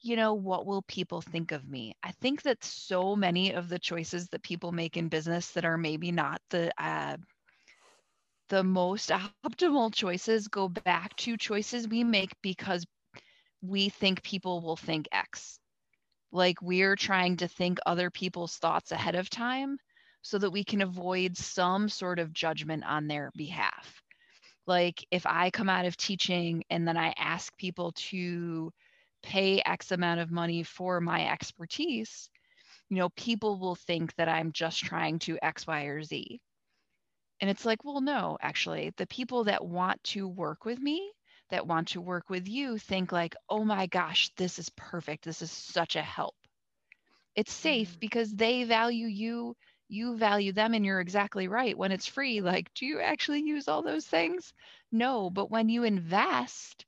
you 0.00 0.16
know, 0.16 0.34
what 0.34 0.66
will 0.66 0.82
people 0.82 1.20
think 1.20 1.52
of 1.52 1.68
me? 1.68 1.94
I 2.02 2.12
think 2.12 2.42
that 2.42 2.62
so 2.64 3.16
many 3.16 3.52
of 3.52 3.68
the 3.68 3.78
choices 3.78 4.28
that 4.30 4.42
people 4.42 4.72
make 4.72 4.96
in 4.96 5.08
business 5.08 5.50
that 5.52 5.64
are 5.64 5.78
maybe 5.78 6.12
not 6.12 6.40
the, 6.50 6.72
uh, 6.78 7.16
the 8.50 8.64
most 8.64 9.10
optimal 9.44 9.92
choices 9.94 10.48
go 10.48 10.68
back 10.68 11.14
to 11.16 11.36
choices 11.36 11.76
we 11.88 12.04
make 12.04 12.30
because 12.42 12.86
we 13.60 13.88
think 13.88 14.22
people 14.22 14.60
will 14.60 14.76
think 14.76 15.08
X 15.12 15.58
like 16.32 16.60
we're 16.62 16.96
trying 16.96 17.36
to 17.38 17.48
think 17.48 17.78
other 17.86 18.10
people's 18.10 18.56
thoughts 18.56 18.92
ahead 18.92 19.14
of 19.14 19.28
time 19.30 19.78
so 20.22 20.38
that 20.38 20.50
we 20.50 20.64
can 20.64 20.80
avoid 20.80 21.36
some 21.36 21.88
sort 21.88 22.18
of 22.18 22.32
judgment 22.32 22.84
on 22.84 23.06
their 23.06 23.30
behalf. 23.36 24.02
Like 24.66 25.04
if 25.10 25.26
I 25.26 25.50
come 25.50 25.68
out 25.68 25.86
of 25.86 25.96
teaching 25.96 26.64
and 26.70 26.86
then 26.86 26.96
I 26.96 27.14
ask 27.18 27.56
people 27.56 27.92
to 28.10 28.72
pay 29.22 29.60
X 29.64 29.90
amount 29.90 30.20
of 30.20 30.30
money 30.30 30.62
for 30.62 31.00
my 31.00 31.28
expertise, 31.28 32.30
you 32.88 32.96
know, 32.96 33.08
people 33.10 33.58
will 33.58 33.74
think 33.74 34.14
that 34.16 34.28
I'm 34.28 34.52
just 34.52 34.84
trying 34.84 35.18
to 35.20 35.38
X, 35.42 35.66
Y, 35.66 35.82
or 35.84 36.02
Z. 36.02 36.40
And 37.40 37.50
it's 37.50 37.64
like, 37.64 37.84
well, 37.84 38.00
no, 38.00 38.38
actually, 38.40 38.92
the 38.96 39.06
people 39.06 39.44
that 39.44 39.64
want 39.64 40.02
to 40.04 40.28
work 40.28 40.64
with 40.64 40.78
me 40.78 41.12
that 41.52 41.66
want 41.66 41.88
to 41.88 42.00
work 42.00 42.30
with 42.30 42.48
you 42.48 42.78
think 42.78 43.12
like, 43.12 43.36
oh 43.48 43.64
my 43.64 43.86
gosh, 43.86 44.30
this 44.36 44.58
is 44.58 44.70
perfect. 44.70 45.24
This 45.24 45.42
is 45.42 45.50
such 45.50 45.96
a 45.96 46.02
help. 46.02 46.34
It's 47.34 47.52
safe 47.52 47.90
mm-hmm. 47.90 47.98
because 48.00 48.32
they 48.32 48.64
value 48.64 49.06
you, 49.06 49.54
you 49.92 50.16
value 50.16 50.52
them, 50.52 50.74
and 50.74 50.84
you're 50.86 51.00
exactly 51.00 51.48
right. 51.48 51.76
When 51.76 51.92
it's 51.92 52.06
free, 52.06 52.40
like, 52.40 52.72
do 52.74 52.86
you 52.86 53.00
actually 53.00 53.42
use 53.42 53.68
all 53.68 53.82
those 53.82 54.06
things? 54.06 54.52
No, 54.92 55.30
but 55.30 55.50
when 55.50 55.68
you 55.68 55.84
invest, 55.84 56.86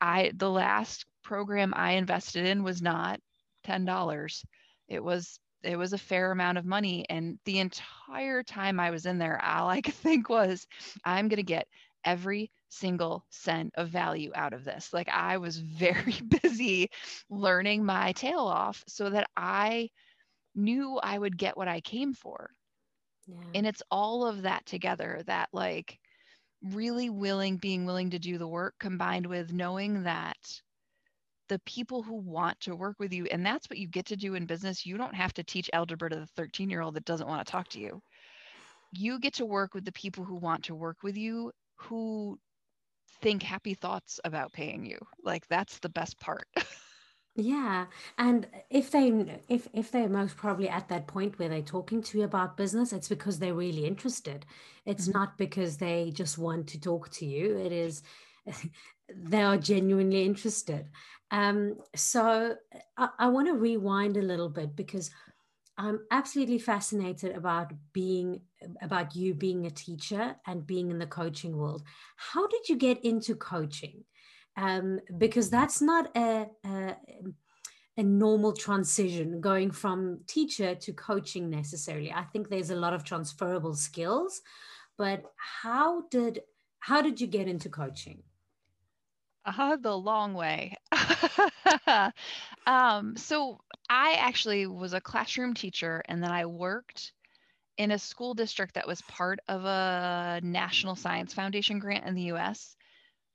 I 0.00 0.32
the 0.34 0.50
last 0.50 1.06
program 1.22 1.72
I 1.76 1.92
invested 1.92 2.46
in 2.46 2.62
was 2.62 2.82
not 2.82 3.20
$10. 3.64 4.44
It 4.88 5.02
was 5.02 5.38
it 5.62 5.76
was 5.76 5.92
a 5.92 5.98
fair 5.98 6.32
amount 6.32 6.58
of 6.58 6.64
money 6.64 7.04
and 7.10 7.38
the 7.44 7.58
entire 7.58 8.42
time 8.42 8.80
I 8.80 8.90
was 8.90 9.04
in 9.06 9.18
there 9.18 9.42
all 9.44 9.68
I 9.68 9.82
could 9.82 9.94
think 10.06 10.28
was 10.28 10.66
I'm 11.04 11.28
going 11.28 11.36
to 11.36 11.42
get 11.42 11.68
every 12.04 12.50
single 12.70 13.24
cent 13.30 13.72
of 13.76 13.88
value 13.90 14.32
out 14.34 14.54
of 14.54 14.64
this. 14.64 14.92
Like 14.92 15.08
I 15.10 15.38
was 15.38 15.56
very 15.58 16.14
busy 16.42 16.90
learning 17.28 17.84
my 17.84 18.12
tail 18.12 18.40
off 18.40 18.84
so 18.86 19.10
that 19.10 19.28
I 19.36 19.90
knew 20.54 20.98
I 21.02 21.18
would 21.18 21.36
get 21.36 21.56
what 21.56 21.68
I 21.68 21.80
came 21.80 22.14
for. 22.14 22.50
Yeah. 23.26 23.36
And 23.54 23.66
it's 23.66 23.82
all 23.90 24.26
of 24.26 24.42
that 24.42 24.66
together 24.66 25.22
that 25.26 25.48
like 25.52 25.98
really 26.62 27.10
willing 27.10 27.56
being 27.56 27.86
willing 27.86 28.10
to 28.10 28.18
do 28.18 28.38
the 28.38 28.48
work 28.48 28.74
combined 28.78 29.26
with 29.26 29.52
knowing 29.52 30.02
that 30.04 30.60
the 31.48 31.58
people 31.60 32.02
who 32.02 32.14
want 32.14 32.60
to 32.60 32.76
work 32.76 32.96
with 32.98 33.12
you 33.12 33.26
and 33.26 33.44
that's 33.44 33.68
what 33.70 33.78
you 33.78 33.88
get 33.88 34.04
to 34.06 34.16
do 34.16 34.34
in 34.34 34.44
business 34.44 34.84
you 34.84 34.98
don't 34.98 35.14
have 35.14 35.32
to 35.32 35.42
teach 35.42 35.70
algebra 35.72 36.10
to 36.10 36.16
the 36.16 36.26
13 36.36 36.68
year 36.68 36.82
old 36.82 36.94
that 36.94 37.04
doesn't 37.06 37.28
want 37.28 37.44
to 37.44 37.50
talk 37.50 37.66
to 37.68 37.80
you 37.80 38.02
you 38.92 39.18
get 39.18 39.34
to 39.34 39.46
work 39.46 39.74
with 39.74 39.84
the 39.84 39.92
people 39.92 40.24
who 40.24 40.36
want 40.36 40.64
to 40.64 40.74
work 40.74 40.98
with 41.02 41.16
you 41.16 41.50
who 41.76 42.38
think 43.22 43.42
happy 43.42 43.74
thoughts 43.74 44.20
about 44.24 44.52
paying 44.52 44.84
you. 44.84 44.98
Like 45.22 45.46
that's 45.48 45.78
the 45.78 45.88
best 45.88 46.18
part. 46.20 46.46
yeah 47.36 47.86
and 48.18 48.46
if 48.70 48.90
they 48.90 49.40
if 49.48 49.68
if 49.72 49.90
they're 49.90 50.08
most 50.08 50.36
probably 50.36 50.68
at 50.68 50.88
that 50.88 51.06
point 51.06 51.38
where 51.38 51.48
they're 51.48 51.62
talking 51.62 52.02
to 52.02 52.18
you 52.18 52.24
about 52.24 52.56
business 52.56 52.92
it's 52.92 53.08
because 53.08 53.38
they're 53.38 53.54
really 53.54 53.86
interested 53.86 54.44
it's 54.84 55.08
mm-hmm. 55.08 55.18
not 55.18 55.38
because 55.38 55.76
they 55.76 56.10
just 56.12 56.38
want 56.38 56.66
to 56.66 56.80
talk 56.80 57.08
to 57.10 57.24
you 57.24 57.56
it 57.56 57.72
is 57.72 58.02
they 59.14 59.42
are 59.42 59.56
genuinely 59.56 60.24
interested 60.24 60.88
um 61.30 61.76
so 61.94 62.56
i, 62.96 63.08
I 63.20 63.28
want 63.28 63.46
to 63.46 63.54
rewind 63.54 64.16
a 64.16 64.22
little 64.22 64.48
bit 64.48 64.74
because 64.74 65.10
I'm 65.80 66.00
absolutely 66.10 66.58
fascinated 66.58 67.34
about 67.34 67.72
being 67.94 68.42
about 68.82 69.16
you 69.16 69.32
being 69.32 69.64
a 69.64 69.70
teacher 69.70 70.36
and 70.46 70.66
being 70.66 70.90
in 70.90 70.98
the 70.98 71.06
coaching 71.06 71.56
world. 71.56 71.84
How 72.16 72.46
did 72.48 72.68
you 72.68 72.76
get 72.76 73.02
into 73.02 73.34
coaching? 73.34 74.04
Um, 74.56 75.00
because 75.16 75.48
that's 75.48 75.80
not 75.80 76.10
a, 76.16 76.46
a, 76.64 76.96
a 77.96 78.02
normal 78.02 78.52
transition 78.52 79.40
going 79.40 79.70
from 79.70 80.20
teacher 80.26 80.74
to 80.74 80.92
coaching 80.92 81.48
necessarily. 81.48 82.12
I 82.12 82.24
think 82.24 82.48
there's 82.48 82.70
a 82.70 82.76
lot 82.76 82.92
of 82.92 83.04
transferable 83.04 83.74
skills, 83.74 84.42
but 84.98 85.22
how 85.36 86.02
did 86.10 86.40
how 86.80 87.02
did 87.02 87.20
you 87.20 87.26
get 87.26 87.46
into 87.46 87.68
coaching? 87.68 88.22
Uh, 89.44 89.76
the 89.76 89.96
long 89.96 90.34
way. 90.34 90.76
um, 92.66 93.16
so 93.16 93.60
I 93.88 94.14
actually 94.18 94.66
was 94.66 94.92
a 94.92 95.00
classroom 95.00 95.54
teacher 95.54 96.02
and 96.06 96.22
then 96.22 96.30
I 96.30 96.46
worked 96.46 97.12
in 97.78 97.90
a 97.90 97.98
school 97.98 98.34
district 98.34 98.74
that 98.74 98.86
was 98.86 99.00
part 99.02 99.40
of 99.48 99.64
a 99.64 100.40
National 100.42 100.94
Science 100.94 101.32
Foundation 101.32 101.78
grant 101.78 102.06
in 102.06 102.14
the 102.14 102.32
US 102.32 102.76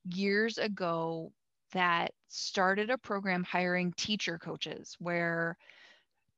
years 0.06 0.58
ago 0.58 1.32
that 1.74 2.12
started 2.30 2.90
a 2.90 2.98
program 2.98 3.44
hiring 3.44 3.94
teacher 3.98 4.38
coaches 4.38 4.96
where 5.00 5.58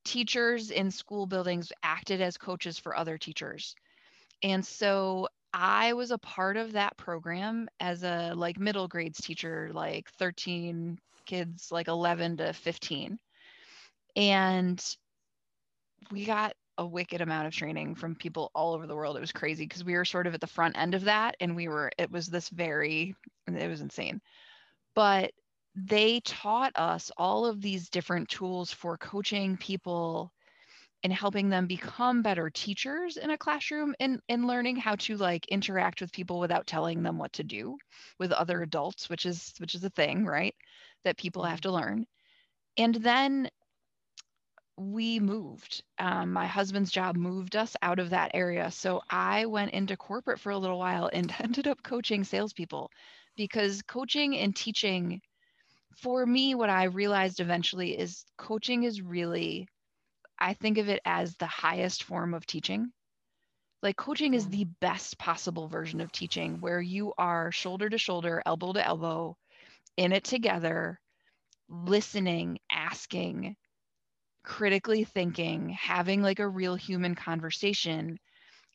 teachers 0.05 0.71
in 0.71 0.89
school 0.89 1.27
buildings 1.27 1.71
acted 1.83 2.21
as 2.21 2.37
coaches 2.37 2.79
for 2.79 2.95
other 2.95 3.17
teachers. 3.17 3.75
And 4.43 4.65
so 4.65 5.27
I 5.53 5.93
was 5.93 6.11
a 6.11 6.17
part 6.17 6.57
of 6.57 6.73
that 6.73 6.97
program 6.97 7.67
as 7.79 8.03
a 8.03 8.33
like 8.35 8.59
middle 8.59 8.87
grades 8.87 9.19
teacher, 9.19 9.69
like 9.73 10.09
13 10.17 10.97
kids, 11.25 11.71
like 11.71 11.87
11 11.87 12.37
to 12.37 12.53
15 12.53 13.19
and 14.17 14.97
we 16.11 16.25
got 16.25 16.53
a 16.77 16.85
wicked 16.85 17.21
amount 17.21 17.47
of 17.47 17.53
training 17.53 17.95
from 17.95 18.15
people 18.15 18.51
all 18.53 18.73
over 18.73 18.87
the 18.87 18.95
world. 18.95 19.17
It 19.17 19.21
was 19.21 19.31
crazy 19.31 19.65
because 19.65 19.83
we 19.83 19.95
were 19.95 20.05
sort 20.05 20.27
of 20.27 20.33
at 20.33 20.41
the 20.41 20.47
front 20.47 20.77
end 20.77 20.93
of 20.93 21.05
that 21.05 21.35
and 21.39 21.55
we 21.55 21.67
were 21.67 21.91
it 21.97 22.11
was 22.11 22.27
this 22.27 22.49
very 22.49 23.15
it 23.47 23.67
was 23.67 23.81
insane. 23.81 24.21
But 24.95 25.31
they 25.75 26.21
taught 26.21 26.71
us 26.75 27.11
all 27.17 27.45
of 27.45 27.61
these 27.61 27.89
different 27.89 28.29
tools 28.29 28.71
for 28.71 28.97
coaching 28.97 29.57
people 29.57 30.31
and 31.03 31.13
helping 31.13 31.49
them 31.49 31.67
become 31.67 32.23
better 32.23 32.49
teachers 32.49 33.17
in 33.17 33.29
a 33.29 33.37
classroom 33.37 33.93
and, 33.99 34.19
and 34.29 34.47
learning 34.47 34.75
how 34.75 34.95
to 34.95 35.15
like 35.15 35.47
interact 35.47 36.01
with 36.01 36.11
people 36.11 36.39
without 36.39 36.65
telling 36.65 37.03
them 37.03 37.19
what 37.19 37.31
to 37.33 37.43
do 37.43 37.77
with 38.19 38.31
other 38.31 38.63
adults 38.63 39.09
which 39.09 39.25
is 39.25 39.53
which 39.59 39.75
is 39.75 39.83
a 39.83 39.89
thing 39.91 40.25
right 40.25 40.55
that 41.03 41.17
people 41.17 41.43
have 41.43 41.61
mm-hmm. 41.61 41.69
to 41.69 41.75
learn 41.75 42.05
and 42.77 42.95
then 42.95 43.49
we 44.77 45.19
moved 45.19 45.83
um, 45.99 46.31
my 46.31 46.45
husband's 46.45 46.91
job 46.91 47.15
moved 47.15 47.55
us 47.55 47.75
out 47.81 47.99
of 47.99 48.11
that 48.11 48.31
area 48.33 48.71
so 48.71 49.01
i 49.09 49.45
went 49.45 49.71
into 49.71 49.97
corporate 49.97 50.39
for 50.39 50.51
a 50.51 50.57
little 50.57 50.79
while 50.79 51.09
and 51.13 51.33
ended 51.39 51.67
up 51.67 51.81
coaching 51.83 52.23
salespeople 52.23 52.89
because 53.35 53.81
coaching 53.83 54.37
and 54.37 54.55
teaching 54.55 55.21
for 55.97 56.25
me 56.25 56.55
what 56.55 56.69
i 56.69 56.83
realized 56.85 57.39
eventually 57.39 57.97
is 57.97 58.25
coaching 58.37 58.83
is 58.83 59.01
really 59.01 59.67
I 60.39 60.53
think 60.53 60.77
of 60.77 60.89
it 60.89 61.01
as 61.05 61.35
the 61.35 61.47
highest 61.47 62.03
form 62.03 62.33
of 62.33 62.45
teaching. 62.45 62.91
Like 63.81 63.97
coaching 63.97 64.33
is 64.33 64.47
the 64.49 64.65
best 64.81 65.17
possible 65.17 65.67
version 65.67 66.01
of 66.01 66.11
teaching 66.11 66.59
where 66.61 66.81
you 66.81 67.13
are 67.17 67.51
shoulder 67.51 67.89
to 67.89 67.97
shoulder, 67.97 68.41
elbow 68.45 68.73
to 68.73 68.85
elbow, 68.85 69.37
in 69.97 70.11
it 70.11 70.23
together, 70.23 70.99
listening, 71.69 72.59
asking, 72.71 73.55
critically 74.47 75.03
thinking, 75.03 75.69
having 75.69 76.21
like 76.21 76.39
a 76.39 76.47
real 76.47 76.75
human 76.75 77.15
conversation, 77.15 78.17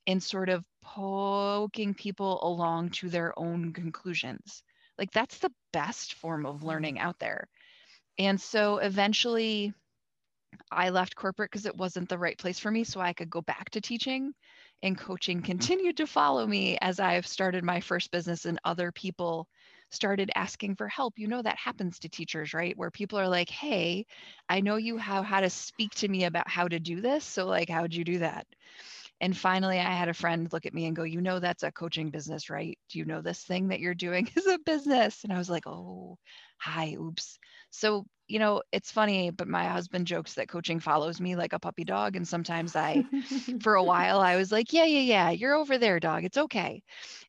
and 0.07 0.23
sort 0.23 0.51
of 0.51 0.63
poking 0.83 1.95
people 1.95 2.41
along 2.43 2.91
to 2.91 3.09
their 3.09 3.37
own 3.39 3.73
conclusions. 3.73 4.63
Like 4.99 5.11
that's 5.13 5.39
the 5.39 5.53
best 5.73 6.15
form 6.15 6.45
of 6.45 6.63
learning 6.63 6.99
out 6.99 7.19
there. 7.19 7.49
And 8.19 8.39
so 8.39 8.77
eventually, 8.79 9.73
I 10.71 10.91
left 10.91 11.17
corporate 11.17 11.51
because 11.51 11.65
it 11.65 11.77
wasn't 11.77 12.11
the 12.11 12.19
right 12.19 12.37
place 12.37 12.59
for 12.59 12.71
me. 12.71 12.85
So 12.85 13.01
I 13.01 13.15
could 13.15 13.31
go 13.31 13.41
back 13.41 13.71
to 13.71 13.81
teaching 13.81 14.35
and 14.83 14.99
coaching 14.99 15.39
mm-hmm. 15.39 15.47
continued 15.47 15.97
to 15.97 16.07
follow 16.07 16.47
me 16.47 16.77
as 16.83 17.01
I've 17.01 17.27
started 17.27 17.65
my 17.65 17.81
first 17.81 18.11
business 18.11 18.45
and 18.45 18.61
other 18.63 18.93
people 18.93 19.49
started 19.93 20.31
asking 20.35 20.77
for 20.77 20.89
help. 20.89 21.19
You 21.19 21.29
know, 21.29 21.43
that 21.43 21.59
happens 21.59 22.01
to 22.01 22.09
teachers, 22.09 22.55
right? 22.55 22.77
Where 22.77 22.91
people 22.91 23.19
are 23.19 23.29
like, 23.29 23.51
hey, 23.51 24.07
I 24.49 24.61
know 24.61 24.77
you 24.77 24.97
have 24.99 25.25
how 25.25 25.41
to 25.41 25.51
speak 25.51 25.95
to 25.97 26.09
me 26.09 26.25
about 26.25 26.49
how 26.49 26.69
to 26.69 26.81
do 26.81 27.01
this. 27.01 27.25
So, 27.25 27.47
like, 27.47 27.69
how'd 27.69 27.95
you 27.95 28.05
do 28.05 28.19
that? 28.21 28.47
And 29.21 29.37
finally, 29.37 29.79
I 29.79 29.93
had 29.95 30.09
a 30.09 30.15
friend 30.15 30.53
look 30.53 30.67
at 30.67 30.75
me 30.75 30.87
and 30.87 30.97
go, 30.97 31.05
You 31.05 31.21
know, 31.21 31.39
that's 31.39 31.63
a 31.63 31.73
coaching 31.73 32.11
business, 32.11 32.51
right? 32.51 32.79
Do 32.91 32.99
you 32.99 33.05
know 33.05 33.23
this 33.23 33.43
thing 33.45 33.69
that 33.69 33.81
you're 33.81 33.95
doing 33.95 34.29
is 34.37 34.47
a 34.47 34.59
business? 34.59 35.25
And 35.25 35.33
I 35.33 35.39
was 35.39 35.51
like, 35.51 35.67
Oh, 35.67 36.19
hi, 36.63 36.97
oops. 37.01 37.39
So, 37.71 38.07
you 38.29 38.39
know, 38.39 38.63
it's 38.73 38.91
funny, 38.93 39.31
but 39.31 39.49
my 39.49 39.67
husband 39.67 40.07
jokes 40.07 40.35
that 40.35 40.49
coaching 40.49 40.79
follows 40.81 41.21
me 41.21 41.37
like 41.37 41.53
a 41.53 41.59
puppy 41.59 41.85
dog. 41.85 42.17
And 42.17 42.27
sometimes 42.27 42.77
I, 42.77 43.07
for 43.63 43.75
a 43.75 43.83
while, 43.83 44.21
I 44.21 44.37
was 44.37 44.53
like, 44.53 44.73
yeah, 44.73 44.85
yeah, 44.85 45.01
yeah, 45.01 45.31
you're 45.31 45.55
over 45.55 45.79
there, 45.79 45.99
dog. 46.01 46.25
It's 46.25 46.39
okay. 46.39 46.83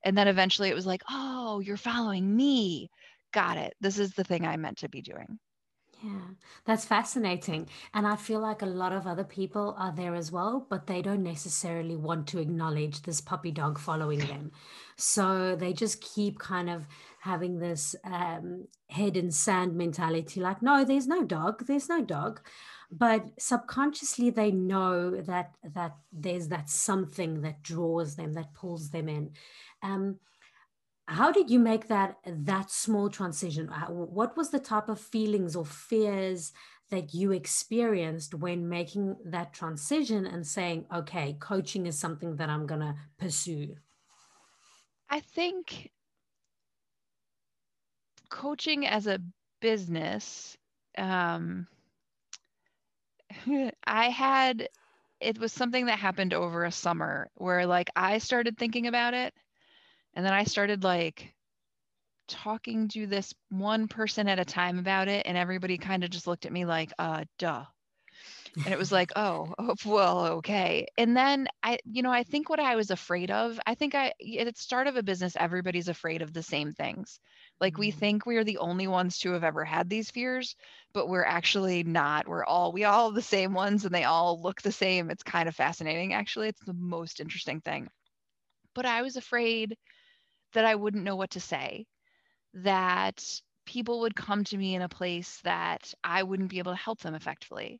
And 0.03 0.17
then 0.17 0.27
eventually 0.27 0.69
it 0.69 0.75
was 0.75 0.85
like, 0.85 1.01
oh, 1.09 1.59
you're 1.61 1.77
following 1.77 2.35
me. 2.35 2.89
Got 3.33 3.57
it. 3.57 3.73
This 3.81 3.97
is 3.97 4.13
the 4.13 4.23
thing 4.23 4.45
I 4.45 4.57
meant 4.57 4.79
to 4.79 4.89
be 4.89 5.01
doing. 5.01 5.39
Yeah, 6.03 6.19
that's 6.65 6.83
fascinating. 6.83 7.69
And 7.93 8.05
I 8.05 8.17
feel 8.17 8.41
like 8.41 8.61
a 8.61 8.65
lot 8.65 8.91
of 8.91 9.07
other 9.07 9.23
people 9.23 9.73
are 9.77 9.93
there 9.95 10.15
as 10.15 10.33
well, 10.33 10.67
but 10.69 10.85
they 10.85 11.01
don't 11.01 11.23
necessarily 11.23 11.95
want 11.95 12.27
to 12.29 12.39
acknowledge 12.39 13.03
this 13.03 13.21
puppy 13.21 13.51
dog 13.51 13.79
following 13.79 14.19
them. 14.19 14.51
So 14.97 15.55
they 15.55 15.71
just 15.71 16.01
keep 16.01 16.39
kind 16.39 16.69
of 16.69 16.87
having 17.21 17.59
this 17.59 17.95
um, 18.03 18.67
head 18.89 19.15
in 19.15 19.31
sand 19.31 19.77
mentality 19.77 20.41
like, 20.41 20.61
no, 20.61 20.83
there's 20.83 21.07
no 21.07 21.23
dog, 21.23 21.65
there's 21.67 21.87
no 21.87 22.01
dog. 22.03 22.41
But 22.91 23.25
subconsciously, 23.39 24.29
they 24.29 24.51
know 24.51 25.21
that 25.21 25.55
that 25.63 25.95
there's 26.11 26.49
that 26.49 26.69
something 26.69 27.41
that 27.41 27.63
draws 27.63 28.17
them, 28.17 28.33
that 28.33 28.53
pulls 28.53 28.89
them 28.89 29.07
in. 29.07 29.31
Um, 29.81 30.19
how 31.07 31.31
did 31.31 31.49
you 31.49 31.59
make 31.59 31.87
that 31.87 32.17
that 32.25 32.71
small 32.71 33.09
transition? 33.09 33.67
What 33.89 34.37
was 34.37 34.51
the 34.51 34.59
type 34.59 34.89
of 34.89 34.99
feelings 34.99 35.55
or 35.55 35.65
fears 35.65 36.53
that 36.93 37.11
you 37.11 37.31
experienced 37.31 38.35
when 38.35 38.69
making 38.69 39.15
that 39.25 39.51
transition 39.51 40.27
and 40.27 40.45
saying 40.45 40.85
okay 40.93 41.35
coaching 41.39 41.87
is 41.87 41.97
something 41.97 42.35
that 42.35 42.49
i'm 42.49 42.67
going 42.67 42.81
to 42.81 42.95
pursue 43.17 43.75
i 45.09 45.19
think 45.19 45.89
coaching 48.29 48.85
as 48.85 49.07
a 49.07 49.19
business 49.59 50.55
um, 50.97 51.65
i 53.87 54.09
had 54.09 54.69
it 55.19 55.39
was 55.39 55.51
something 55.51 55.87
that 55.87 55.97
happened 55.97 56.33
over 56.35 56.63
a 56.63 56.71
summer 56.71 57.27
where 57.35 57.65
like 57.65 57.89
i 57.95 58.19
started 58.19 58.55
thinking 58.55 58.85
about 58.85 59.15
it 59.15 59.33
and 60.13 60.25
then 60.25 60.33
I 60.33 60.43
started 60.43 60.83
like 60.83 61.33
talking 62.27 62.87
to 62.89 63.07
this 63.07 63.33
one 63.49 63.87
person 63.87 64.27
at 64.27 64.39
a 64.39 64.45
time 64.45 64.79
about 64.79 65.07
it. 65.07 65.25
And 65.25 65.37
everybody 65.37 65.77
kind 65.77 66.03
of 66.03 66.09
just 66.09 66.27
looked 66.27 66.45
at 66.45 66.51
me 66.51 66.65
like, 66.65 66.91
uh, 66.99 67.25
duh. 67.37 67.65
And 68.55 68.67
it 68.67 68.77
was 68.77 68.91
like, 68.91 69.11
oh, 69.15 69.53
oh, 69.59 69.75
well, 69.85 70.25
okay. 70.37 70.87
And 70.97 71.15
then 71.15 71.47
I, 71.61 71.79
you 71.85 72.01
know, 72.01 72.11
I 72.11 72.23
think 72.23 72.49
what 72.49 72.59
I 72.59 72.75
was 72.75 72.91
afraid 72.91 73.31
of, 73.31 73.59
I 73.65 73.75
think 73.75 73.95
I, 73.95 74.13
at 74.39 74.55
the 74.55 74.61
start 74.61 74.87
of 74.87 74.95
a 74.95 75.03
business, 75.03 75.35
everybody's 75.39 75.89
afraid 75.89 76.21
of 76.21 76.33
the 76.33 76.43
same 76.43 76.73
things. 76.73 77.19
Like 77.59 77.77
we 77.77 77.89
mm-hmm. 77.89 77.99
think 77.99 78.25
we 78.25 78.37
are 78.37 78.43
the 78.43 78.57
only 78.57 78.87
ones 78.87 79.19
to 79.19 79.31
have 79.33 79.43
ever 79.43 79.63
had 79.63 79.89
these 79.89 80.11
fears, 80.11 80.55
but 80.93 81.07
we're 81.07 81.23
actually 81.23 81.83
not. 81.83 82.27
We're 82.27 82.45
all, 82.45 82.71
we 82.71 82.83
all 82.83 83.09
have 83.09 83.15
the 83.15 83.21
same 83.21 83.53
ones 83.53 83.85
and 83.85 83.93
they 83.93 84.03
all 84.03 84.41
look 84.41 84.61
the 84.61 84.71
same. 84.71 85.09
It's 85.09 85.23
kind 85.23 85.47
of 85.47 85.55
fascinating. 85.55 86.13
Actually, 86.13 86.49
it's 86.49 86.63
the 86.65 86.73
most 86.73 87.19
interesting 87.19 87.61
thing. 87.61 87.89
But 88.75 88.85
I 88.85 89.03
was 89.03 89.17
afraid 89.17 89.77
that 90.53 90.65
I 90.65 90.75
wouldn't 90.75 91.03
know 91.03 91.15
what 91.15 91.31
to 91.31 91.39
say, 91.39 91.85
that 92.55 93.23
people 93.65 94.01
would 94.01 94.15
come 94.15 94.43
to 94.43 94.57
me 94.57 94.75
in 94.75 94.81
a 94.81 94.89
place 94.89 95.39
that 95.43 95.93
I 96.03 96.23
wouldn't 96.23 96.49
be 96.49 96.59
able 96.59 96.73
to 96.73 96.77
help 96.77 96.99
them 96.99 97.15
effectively, 97.15 97.79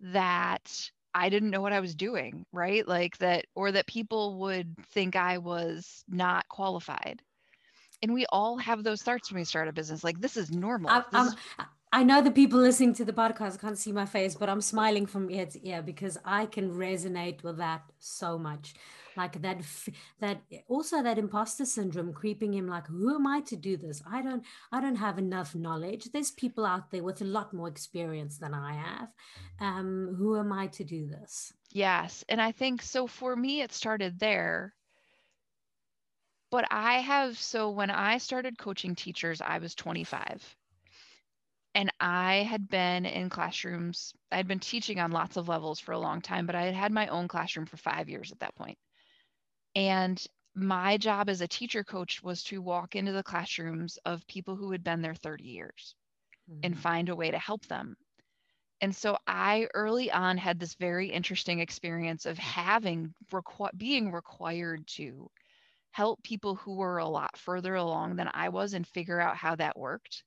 that 0.00 0.90
I 1.14 1.28
didn't 1.28 1.50
know 1.50 1.60
what 1.60 1.72
I 1.72 1.80
was 1.80 1.94
doing, 1.94 2.44
right? 2.52 2.86
Like 2.86 3.18
that, 3.18 3.46
or 3.54 3.72
that 3.72 3.86
people 3.86 4.38
would 4.40 4.76
think 4.92 5.16
I 5.16 5.38
was 5.38 6.04
not 6.08 6.48
qualified. 6.48 7.20
And 8.02 8.14
we 8.14 8.26
all 8.30 8.58
have 8.58 8.84
those 8.84 9.02
thoughts 9.02 9.30
when 9.30 9.40
we 9.40 9.44
start 9.44 9.66
a 9.68 9.72
business. 9.72 10.04
Like 10.04 10.20
this 10.20 10.36
is 10.36 10.50
normal. 10.50 10.90
I, 10.90 11.02
this 11.10 11.32
is- 11.32 11.38
I 11.90 12.04
know 12.04 12.20
the 12.20 12.30
people 12.30 12.60
listening 12.60 12.92
to 12.94 13.04
the 13.04 13.14
podcast 13.14 13.58
can't 13.60 13.78
see 13.78 13.92
my 13.92 14.04
face, 14.04 14.34
but 14.34 14.50
I'm 14.50 14.60
smiling 14.60 15.06
from 15.06 15.30
ear 15.30 15.46
to 15.46 15.68
ear 15.68 15.80
because 15.80 16.18
I 16.22 16.44
can 16.44 16.70
resonate 16.70 17.42
with 17.42 17.56
that 17.56 17.82
so 17.98 18.38
much 18.38 18.74
like 19.18 19.42
that 19.42 19.60
that 20.20 20.40
also 20.68 21.02
that 21.02 21.18
imposter 21.18 21.66
syndrome 21.66 22.12
creeping 22.12 22.54
him 22.54 22.66
like 22.66 22.86
who 22.86 23.14
am 23.14 23.26
i 23.26 23.40
to 23.42 23.56
do 23.56 23.76
this? 23.76 24.02
I 24.10 24.22
don't 24.22 24.44
i 24.72 24.80
don't 24.80 24.96
have 24.96 25.18
enough 25.18 25.54
knowledge. 25.54 26.04
There's 26.12 26.30
people 26.30 26.64
out 26.64 26.90
there 26.90 27.02
with 27.02 27.20
a 27.20 27.26
lot 27.26 27.52
more 27.52 27.68
experience 27.68 28.38
than 28.38 28.54
i 28.54 28.72
have. 28.74 29.08
Um 29.60 30.14
who 30.16 30.38
am 30.38 30.52
i 30.52 30.68
to 30.68 30.84
do 30.84 31.06
this? 31.06 31.52
Yes 31.70 32.24
and 32.28 32.40
i 32.40 32.52
think 32.52 32.80
so 32.82 33.06
for 33.06 33.36
me 33.36 33.60
it 33.60 33.72
started 33.72 34.18
there. 34.18 34.74
But 36.50 36.66
i 36.70 36.94
have 37.00 37.36
so 37.38 37.70
when 37.70 37.90
i 37.90 38.16
started 38.18 38.56
coaching 38.56 38.94
teachers 38.94 39.42
i 39.42 39.58
was 39.58 39.74
25 39.74 40.56
and 41.78 41.92
I 42.00 42.46
had 42.50 42.68
been 42.68 43.06
in 43.06 43.28
classrooms. 43.28 44.12
I 44.32 44.36
had 44.36 44.48
been 44.48 44.58
teaching 44.58 44.98
on 44.98 45.12
lots 45.12 45.36
of 45.36 45.48
levels 45.48 45.78
for 45.78 45.92
a 45.92 45.98
long 45.98 46.20
time, 46.20 46.44
but 46.44 46.56
I 46.56 46.62
had 46.62 46.74
had 46.74 46.92
my 46.92 47.06
own 47.06 47.28
classroom 47.28 47.66
for 47.66 47.76
five 47.76 48.08
years 48.08 48.32
at 48.32 48.40
that 48.40 48.56
point. 48.56 48.78
And 49.78 50.20
my 50.56 50.96
job 50.96 51.28
as 51.28 51.40
a 51.40 51.46
teacher 51.46 51.84
coach 51.84 52.20
was 52.20 52.42
to 52.44 52.60
walk 52.60 52.96
into 52.96 53.12
the 53.12 53.22
classrooms 53.22 53.96
of 54.04 54.26
people 54.26 54.56
who 54.56 54.72
had 54.72 54.82
been 54.82 55.02
there 55.02 55.14
30 55.14 55.44
years 55.44 55.94
mm-hmm. 56.50 56.58
and 56.64 56.76
find 56.76 57.08
a 57.08 57.14
way 57.14 57.30
to 57.30 57.38
help 57.38 57.64
them. 57.66 57.96
And 58.80 58.94
so 58.94 59.18
I 59.24 59.68
early 59.74 60.10
on 60.10 60.36
had 60.36 60.58
this 60.58 60.74
very 60.74 61.10
interesting 61.10 61.60
experience 61.60 62.26
of 62.26 62.36
having 62.38 63.14
requ- 63.30 63.76
being 63.76 64.10
required 64.10 64.84
to 64.96 65.30
help 65.92 66.24
people 66.24 66.56
who 66.56 66.74
were 66.74 66.98
a 66.98 67.08
lot 67.08 67.36
further 67.36 67.76
along 67.76 68.16
than 68.16 68.30
I 68.34 68.48
was 68.48 68.74
and 68.74 68.84
figure 68.84 69.20
out 69.20 69.36
how 69.36 69.54
that 69.54 69.78
worked. 69.78 70.24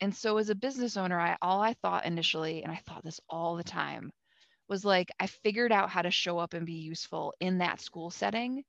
And 0.00 0.12
so 0.12 0.38
as 0.38 0.48
a 0.48 0.56
business 0.56 0.96
owner, 0.96 1.20
I 1.20 1.36
all 1.40 1.62
I 1.62 1.74
thought 1.74 2.04
initially, 2.04 2.64
and 2.64 2.72
I 2.72 2.80
thought 2.84 3.04
this 3.04 3.20
all 3.28 3.54
the 3.54 3.62
time, 3.62 4.10
was 4.68 4.84
like 4.84 5.12
I 5.20 5.28
figured 5.28 5.70
out 5.70 5.88
how 5.88 6.02
to 6.02 6.10
show 6.10 6.38
up 6.38 6.54
and 6.54 6.66
be 6.66 6.72
useful 6.72 7.32
in 7.38 7.58
that 7.58 7.80
school 7.80 8.10
setting 8.10 8.64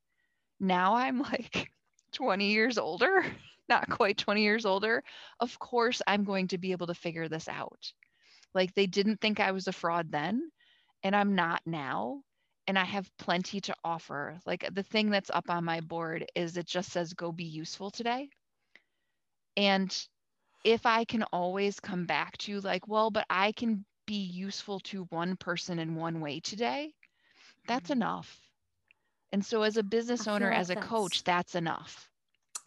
now 0.64 0.96
I'm 0.96 1.20
like 1.22 1.70
20 2.14 2.52
years 2.52 2.78
older, 2.80 3.26
not 3.70 3.90
quite 3.90 4.18
20 4.18 4.44
years 4.44 4.66
older. 4.66 5.04
Of 5.40 5.60
course, 5.60 6.02
I'm 6.08 6.24
going 6.26 6.50
to 6.50 6.60
be 6.60 6.72
able 6.74 6.88
to 6.88 6.96
figure 6.96 7.30
this 7.30 7.50
out. 7.50 7.94
Like 8.54 8.74
they 8.76 8.88
didn't 8.88 9.22
think 9.22 9.40
I 9.40 9.52
was 9.52 9.68
a 9.68 9.74
fraud 9.74 10.12
then, 10.12 10.52
and 11.04 11.16
I'm 11.16 11.36
not 11.36 11.62
now. 11.66 12.24
And 12.68 12.78
I 12.80 12.86
have 12.86 13.12
plenty 13.18 13.62
to 13.62 13.76
offer. 13.84 14.40
Like 14.46 14.68
the 14.74 14.84
thing 14.84 15.10
that's 15.12 15.32
up 15.32 15.50
on 15.50 15.66
my 15.66 15.82
board 15.82 16.26
is 16.36 16.58
it 16.58 16.68
just 16.68 16.92
says, 16.92 17.14
go 17.14 17.32
be 17.32 17.46
useful 17.46 17.92
today. 17.92 18.30
And 19.58 20.08
if 20.64 20.86
I 20.86 21.06
can 21.06 21.24
always 21.24 21.80
come 21.80 22.06
back 22.06 22.38
to, 22.40 22.60
like, 22.62 22.88
well, 22.88 23.12
but 23.12 23.26
I 23.30 23.52
can 23.54 23.86
be 24.06 24.24
useful 24.26 24.80
to 24.82 25.06
one 25.06 25.38
person 25.38 25.80
in 25.80 25.96
one 25.96 26.22
way 26.22 26.40
today, 26.40 26.94
that's 27.68 27.90
Mm. 27.90 27.92
enough. 27.92 28.53
And 29.34 29.44
so, 29.44 29.64
as 29.64 29.78
a 29.78 29.84
business 29.84 30.28
owner, 30.28 30.52
like 30.52 30.60
as 30.60 30.70
a 30.70 30.76
coach, 30.76 31.24
that's 31.24 31.56
enough. 31.56 32.08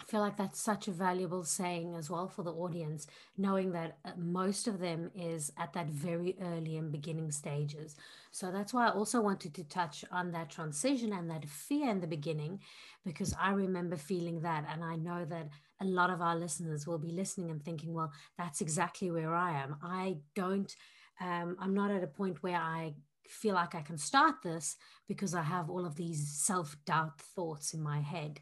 I 0.00 0.02
feel 0.02 0.20
like 0.20 0.36
that's 0.36 0.60
such 0.60 0.88
a 0.88 0.90
valuable 0.90 1.44
saying 1.44 1.94
as 1.94 2.10
well 2.10 2.28
for 2.28 2.42
the 2.42 2.52
audience, 2.52 3.06
knowing 3.38 3.70
that 3.72 3.98
uh, 4.04 4.10
most 4.16 4.66
of 4.66 4.80
them 4.80 5.10
is 5.14 5.52
at 5.56 5.72
that 5.74 5.86
very 5.86 6.36
early 6.42 6.76
and 6.76 6.90
beginning 6.90 7.30
stages. 7.30 7.94
So 8.32 8.50
that's 8.50 8.74
why 8.74 8.88
I 8.88 8.90
also 8.90 9.20
wanted 9.20 9.54
to 9.54 9.64
touch 9.64 10.04
on 10.10 10.32
that 10.32 10.50
transition 10.50 11.12
and 11.12 11.30
that 11.30 11.48
fear 11.48 11.88
in 11.88 12.00
the 12.00 12.06
beginning, 12.08 12.60
because 13.04 13.32
I 13.40 13.52
remember 13.52 13.96
feeling 13.96 14.40
that. 14.40 14.66
And 14.70 14.84
I 14.84 14.96
know 14.96 15.24
that 15.24 15.48
a 15.80 15.84
lot 15.84 16.10
of 16.10 16.20
our 16.20 16.36
listeners 16.36 16.86
will 16.86 16.98
be 16.98 17.12
listening 17.12 17.50
and 17.50 17.64
thinking, 17.64 17.94
well, 17.94 18.12
that's 18.36 18.60
exactly 18.60 19.12
where 19.12 19.34
I 19.34 19.62
am. 19.62 19.76
I 19.82 20.16
don't, 20.34 20.74
um, 21.20 21.56
I'm 21.60 21.74
not 21.74 21.92
at 21.92 22.02
a 22.02 22.08
point 22.08 22.42
where 22.42 22.58
I 22.58 22.94
feel 23.28 23.54
like 23.54 23.74
I 23.74 23.82
can 23.82 23.98
start 23.98 24.42
this 24.42 24.76
because 25.08 25.34
I 25.34 25.42
have 25.42 25.70
all 25.70 25.86
of 25.86 25.96
these 25.96 26.28
self 26.28 26.76
doubt 26.84 27.20
thoughts 27.20 27.74
in 27.74 27.82
my 27.82 28.00
head. 28.00 28.40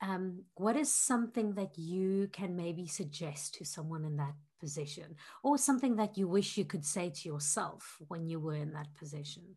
Um, 0.00 0.44
what 0.54 0.76
is 0.76 0.92
something 0.92 1.54
that 1.54 1.76
you 1.76 2.28
can 2.32 2.54
maybe 2.54 2.86
suggest 2.86 3.54
to 3.54 3.64
someone 3.64 4.04
in 4.04 4.16
that 4.16 4.34
position? 4.60 5.16
Or 5.42 5.58
something 5.58 5.96
that 5.96 6.16
you 6.16 6.28
wish 6.28 6.56
you 6.56 6.64
could 6.64 6.84
say 6.84 7.10
to 7.10 7.28
yourself 7.28 7.96
when 8.08 8.28
you 8.28 8.38
were 8.38 8.54
in 8.54 8.72
that 8.72 8.94
position? 8.94 9.56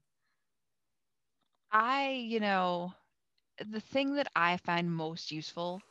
I, 1.72 2.10
you 2.10 2.40
know, 2.40 2.94
the 3.70 3.80
thing 3.80 4.16
that 4.16 4.28
I 4.36 4.58
find 4.58 4.92
most 4.92 5.32
useful, 5.32 5.82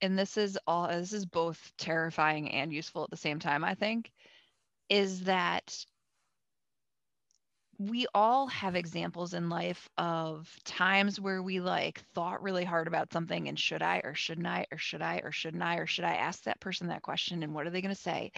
and 0.00 0.18
this 0.18 0.36
is 0.36 0.58
all, 0.66 0.88
this 0.88 1.12
is 1.12 1.26
both 1.26 1.72
terrifying 1.78 2.50
and 2.50 2.72
useful 2.72 3.04
at 3.04 3.10
the 3.10 3.16
same 3.16 3.38
time, 3.38 3.64
I 3.64 3.74
think, 3.74 4.10
is 4.88 5.24
that 5.24 5.84
we 7.78 8.06
all 8.12 8.48
have 8.48 8.74
examples 8.74 9.34
in 9.34 9.48
life 9.48 9.88
of 9.96 10.52
times 10.64 11.20
where 11.20 11.42
we 11.42 11.60
like 11.60 12.02
thought 12.12 12.42
really 12.42 12.64
hard 12.64 12.88
about 12.88 13.12
something 13.12 13.46
and 13.48 13.58
should 13.58 13.82
I 13.82 14.00
or 14.02 14.14
shouldn't 14.14 14.48
I 14.48 14.66
or 14.72 14.78
should 14.78 15.00
I 15.00 15.20
or 15.22 15.30
shouldn't 15.30 15.62
I 15.62 15.76
or 15.76 15.86
should 15.86 16.04
I 16.04 16.14
ask 16.16 16.42
that 16.44 16.58
person 16.58 16.88
that 16.88 17.02
question 17.02 17.42
and 17.42 17.54
what 17.54 17.66
are 17.66 17.70
they 17.70 17.80
going 17.80 17.94
to 17.94 18.00
say? 18.00 18.32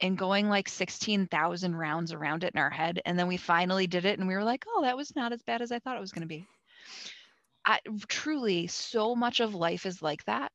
And 0.00 0.16
going 0.16 0.48
like 0.48 0.68
16,000 0.70 1.76
rounds 1.76 2.12
around 2.12 2.44
it 2.44 2.54
in 2.54 2.60
our 2.60 2.70
head. 2.70 3.00
And 3.04 3.18
then 3.18 3.26
we 3.26 3.36
finally 3.36 3.86
did 3.86 4.06
it 4.06 4.18
and 4.18 4.26
we 4.26 4.34
were 4.34 4.44
like, 4.44 4.64
oh, 4.66 4.82
that 4.82 4.96
was 4.96 5.14
not 5.14 5.32
as 5.32 5.42
bad 5.42 5.60
as 5.60 5.70
I 5.70 5.80
thought 5.80 5.96
it 5.96 6.00
was 6.00 6.12
going 6.12 6.22
to 6.22 6.28
be. 6.28 6.46
I, 7.66 7.80
truly, 8.06 8.68
so 8.68 9.14
much 9.14 9.40
of 9.40 9.54
life 9.54 9.84
is 9.84 10.00
like 10.00 10.24
that. 10.24 10.50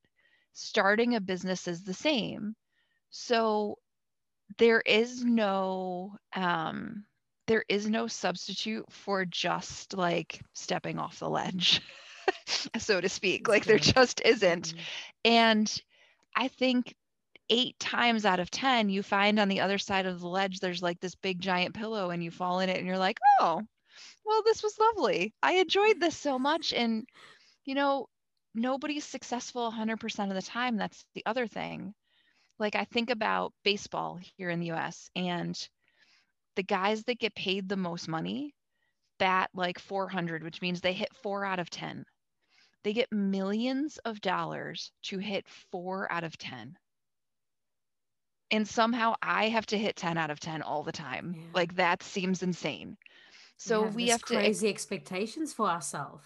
Starting 0.53 1.13
a 1.15 1.21
business 1.21 1.67
is 1.67 1.83
the 1.83 1.93
same. 1.93 2.55
So 3.11 3.77
there 4.57 4.81
is 4.81 5.23
no, 5.23 6.15
um, 6.35 7.05
there 7.47 7.65
is 7.69 7.87
no 7.87 8.07
substitute 8.07 8.85
for 8.91 9.25
just 9.25 9.93
like 9.95 10.41
stepping 10.53 10.99
off 10.99 11.19
the 11.19 11.29
ledge, 11.29 11.81
so 12.77 13.01
to 13.01 13.09
speak. 13.09 13.47
Like 13.47 13.65
there 13.65 13.79
just 13.79 14.21
isn't. 14.23 14.73
Mhm. 14.73 14.79
And 15.25 15.81
I 16.35 16.47
think 16.47 16.95
eight 17.49 17.77
times 17.79 18.25
out 18.25 18.39
of 18.39 18.49
10, 18.51 18.89
you 18.89 19.03
find 19.03 19.39
on 19.39 19.49
the 19.49 19.61
other 19.61 19.77
side 19.77 20.05
of 20.05 20.19
the 20.19 20.27
ledge, 20.27 20.59
there's 20.59 20.81
like 20.81 20.99
this 20.99 21.15
big 21.15 21.39
giant 21.41 21.75
pillow 21.75 22.09
and 22.09 22.23
you 22.23 22.31
fall 22.31 22.59
in 22.61 22.69
it 22.69 22.77
and 22.77 22.87
you're 22.87 22.97
like, 22.97 23.19
oh, 23.39 23.61
well, 24.25 24.41
this 24.45 24.63
was 24.63 24.79
lovely. 24.79 25.33
I 25.43 25.53
enjoyed 25.55 25.99
this 25.99 26.17
so 26.17 26.39
much. 26.39 26.73
And, 26.73 27.07
you 27.65 27.75
know, 27.75 28.07
nobody's 28.55 29.05
successful 29.05 29.69
100% 29.71 30.29
of 30.29 30.35
the 30.35 30.41
time. 30.41 30.77
That's 30.77 31.05
the 31.15 31.23
other 31.25 31.47
thing. 31.47 31.93
Like 32.59 32.75
I 32.75 32.85
think 32.85 33.09
about 33.09 33.53
baseball 33.63 34.19
here 34.37 34.49
in 34.49 34.59
the 34.59 34.71
US 34.71 35.09
and 35.15 35.57
the 36.55 36.63
guys 36.63 37.03
that 37.03 37.19
get 37.19 37.35
paid 37.35 37.67
the 37.67 37.77
most 37.77 38.07
money 38.07 38.53
bat 39.19 39.49
like 39.53 39.79
400, 39.79 40.43
which 40.43 40.61
means 40.61 40.81
they 40.81 40.93
hit 40.93 41.13
four 41.21 41.45
out 41.45 41.59
of 41.59 41.69
10. 41.69 42.03
They 42.83 42.93
get 42.93 43.11
millions 43.11 43.97
of 43.99 44.19
dollars 44.19 44.91
to 45.03 45.17
hit 45.17 45.47
four 45.71 46.11
out 46.11 46.23
of 46.23 46.37
10. 46.37 46.75
And 48.51 48.67
somehow 48.67 49.15
I 49.21 49.49
have 49.49 49.65
to 49.67 49.77
hit 49.77 49.95
10 49.95 50.17
out 50.17 50.29
of 50.29 50.39
10 50.39 50.61
all 50.61 50.83
the 50.83 50.91
time. 50.91 51.35
Yeah. 51.35 51.43
Like 51.53 51.75
that 51.75 52.03
seems 52.03 52.43
insane. 52.43 52.97
So 53.57 53.83
we 53.83 54.05
this 54.05 54.11
have 54.13 54.25
to 54.25 54.35
crazy 54.35 54.67
expectations 54.67 55.53
for 55.53 55.69
ourselves 55.69 56.25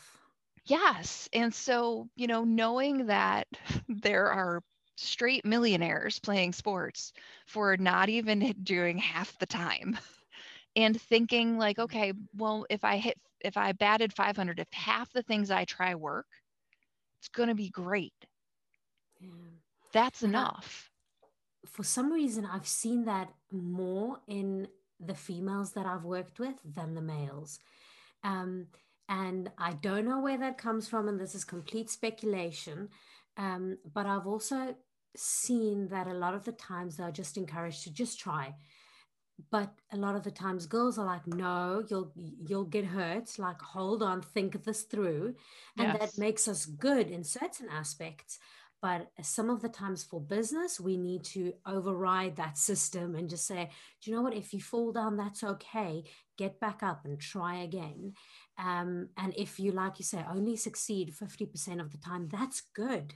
Yes. 0.67 1.29
And 1.31 1.53
so, 1.53 2.09
you 2.15 2.27
know, 2.27 2.43
knowing 2.43 3.07
that 3.07 3.47
there 3.89 4.27
are 4.27 4.61
straight 4.97 5.45
millionaires 5.45 6.19
playing 6.19 6.53
sports 6.53 7.13
for 7.45 7.77
not 7.77 8.09
even 8.09 8.53
doing 8.63 8.97
half 8.97 9.37
the 9.39 9.45
time 9.45 9.97
and 10.77 10.99
thinking 11.01 11.57
like, 11.59 11.79
okay, 11.79 12.13
well, 12.35 12.65
if 12.69 12.85
I 12.85 12.97
hit, 12.97 13.17
if 13.41 13.57
I 13.57 13.73
batted 13.73 14.13
500, 14.13 14.59
if 14.59 14.69
half 14.73 15.11
the 15.13 15.23
things 15.23 15.51
I 15.51 15.65
try 15.65 15.95
work, 15.95 16.27
it's 17.19 17.29
going 17.29 17.49
to 17.49 17.55
be 17.55 17.69
great. 17.69 18.13
yeah. 19.19 19.29
That's 19.93 20.23
And 20.23 20.37
I- 20.37 20.51
enough. 20.51 20.91
for 21.65 21.83
some 21.83 22.13
reason 22.13 22.45
I've 22.45 22.67
seen 22.67 23.05
that 23.05 23.33
more 23.51 24.21
in 24.27 24.69
the 24.99 25.15
females 25.15 25.73
that 25.73 25.85
I've 25.85 26.05
worked 26.05 26.39
with 26.39 26.55
than 26.63 26.95
the 26.95 27.01
males. 27.01 27.59
Um, 28.23 28.67
and 29.09 29.51
I 29.57 29.73
don't 29.73 30.05
know 30.05 30.19
where 30.21 30.37
that 30.39 30.57
comes 30.57 30.87
from, 30.89 31.07
and 31.07 31.19
this 31.19 31.35
is 31.35 31.45
complete 31.45 31.89
speculation. 31.89 32.89
Um, 33.37 33.77
but 33.93 34.05
I've 34.05 34.27
also 34.27 34.75
seen 35.15 35.87
that 35.89 36.07
a 36.07 36.13
lot 36.13 36.33
of 36.33 36.45
the 36.45 36.51
times 36.51 36.97
they're 36.97 37.11
just 37.11 37.37
encouraged 37.37 37.83
to 37.83 37.91
just 37.93 38.19
try. 38.19 38.55
But 39.51 39.73
a 39.91 39.97
lot 39.97 40.15
of 40.15 40.23
the 40.23 40.31
times 40.31 40.65
girls 40.65 40.97
are 40.97 41.05
like, 41.05 41.27
no, 41.27 41.83
you'll 41.89 42.11
you'll 42.15 42.65
get 42.65 42.85
hurt. 42.85 43.37
Like, 43.37 43.61
hold 43.61 44.01
on, 44.01 44.21
think 44.21 44.63
this 44.63 44.83
through. 44.83 45.35
And 45.77 45.93
Yes. 45.93 45.95
that 45.95 46.17
makes 46.17 46.47
us 46.47 46.65
good 46.65 47.09
in 47.09 47.23
certain 47.23 47.69
aspects. 47.69 48.39
But 48.81 49.11
some 49.23 49.49
of 49.49 49.61
the 49.61 49.69
times 49.69 50.03
for 50.03 50.21
business, 50.21 50.79
we 50.79 50.97
need 50.97 51.23
to 51.25 51.53
override 51.65 52.35
that 52.35 52.57
system 52.59 53.15
and 53.15 53.29
just 53.29 53.47
say, 53.47 53.71
do 54.01 54.09
you 54.09 54.15
know 54.15 54.21
what? 54.21 54.35
If 54.35 54.53
you 54.53 54.61
fall 54.61 54.91
down, 54.91 55.17
that's 55.17 55.43
okay. 55.43 56.03
Get 56.37 56.59
back 56.59 56.83
up 56.83 57.03
and 57.05 57.19
try 57.19 57.55
again. 57.57 58.13
Um, 58.57 59.09
and 59.17 59.33
if 59.35 59.59
you, 59.59 59.71
like 59.71 59.97
you 59.99 60.05
say, 60.05 60.23
only 60.29 60.55
succeed 60.55 61.13
50% 61.15 61.81
of 61.81 61.91
the 61.91 61.97
time, 61.97 62.27
that's 62.27 62.61
good. 62.61 63.15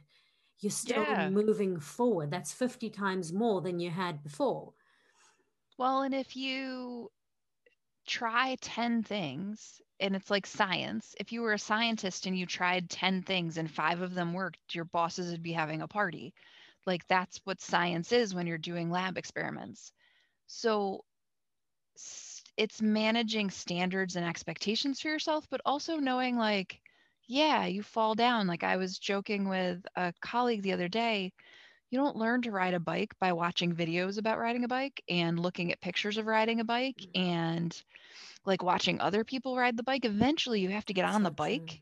You're 0.59 0.71
still 0.71 1.15
Yeah. 1.15 1.19
moving 1.19 1.79
forward. 1.79 2.31
That's 2.31 2.53
50 2.53 2.89
times 2.89 3.33
more 3.33 3.61
than 3.61 3.79
you 3.79 3.91
had 3.91 4.23
before. 4.23 4.73
Well, 5.77 6.03
and 6.03 6.13
if 6.15 6.35
you 6.37 7.11
try 8.07 8.55
10 8.61 9.03
things 9.03 9.81
and 9.99 10.15
it's 10.15 10.29
like 10.31 10.45
science, 10.47 11.15
if 11.19 11.31
you 11.31 11.41
were 11.41 11.53
a 11.53 11.59
scientist 11.59 12.25
and 12.27 12.37
you 12.37 12.45
tried 12.45 12.89
10 12.89 13.23
things 13.23 13.57
and 13.57 13.71
five 13.71 14.01
of 14.01 14.13
them 14.13 14.33
worked, 14.33 14.75
your 14.75 14.85
bosses 14.85 15.31
would 15.31 15.43
be 15.43 15.53
having 15.53 15.81
a 15.81 15.87
party. 15.87 16.33
Like 16.85 17.07
that's 17.07 17.39
what 17.45 17.61
science 17.61 18.11
is 18.11 18.33
when 18.35 18.47
you're 18.47 18.57
doing 18.57 18.91
lab 18.91 19.17
experiments. 19.17 19.93
So 20.47 21.05
it's 22.57 22.81
managing 22.81 23.49
standards 23.49 24.15
and 24.15 24.25
expectations 24.25 24.99
for 25.01 25.07
yourself, 25.09 25.47
but 25.49 25.61
also 25.65 25.97
knowing 25.97 26.37
like, 26.37 26.79
yeah, 27.27 27.65
you 27.65 27.81
fall 27.83 28.13
down. 28.15 28.47
Like 28.47 28.63
I 28.63 28.77
was 28.77 28.99
joking 28.99 29.47
with 29.47 29.83
a 29.95 30.13
colleague 30.21 30.61
the 30.63 30.73
other 30.73 30.89
day 30.89 31.33
you 31.91 31.99
don't 31.99 32.17
learn 32.17 32.41
to 32.43 32.51
ride 32.51 32.73
a 32.75 32.79
bike 32.79 33.13
by 33.19 33.33
watching 33.33 33.75
videos 33.75 34.17
about 34.19 34.39
riding 34.39 34.65
a 34.65 34.69
bike 34.69 35.03
and 35.09 35.39
looking 35.39 35.71
at 35.71 35.81
pictures 35.81 36.17
of 36.17 36.27
riding 36.27 36.61
a 36.61 36.65
bike 36.65 37.05
Mhm. 37.05 37.15
and 37.15 37.83
like 38.45 38.63
watching 38.63 39.01
other 39.01 39.23
people 39.25 39.57
ride 39.57 39.77
the 39.77 39.83
bike. 39.83 40.05
Eventually, 40.05 40.61
you 40.61 40.69
have 40.69 40.85
to 40.87 40.93
get 40.93 41.05
on 41.05 41.23
the 41.23 41.31
bike 41.31 41.81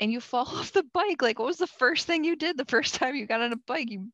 and 0.00 0.12
you 0.12 0.20
fall 0.20 0.46
off 0.48 0.72
the 0.72 0.84
bike. 0.84 1.22
Like, 1.22 1.38
what 1.38 1.46
was 1.46 1.58
the 1.58 1.66
first 1.66 2.06
thing 2.06 2.24
you 2.24 2.36
did 2.36 2.56
the 2.58 2.64
first 2.66 2.94
time 2.96 3.14
you 3.16 3.26
got 3.26 3.42
on 3.42 3.52
a 3.52 3.56
bike? 3.56 3.90
You 3.90 4.10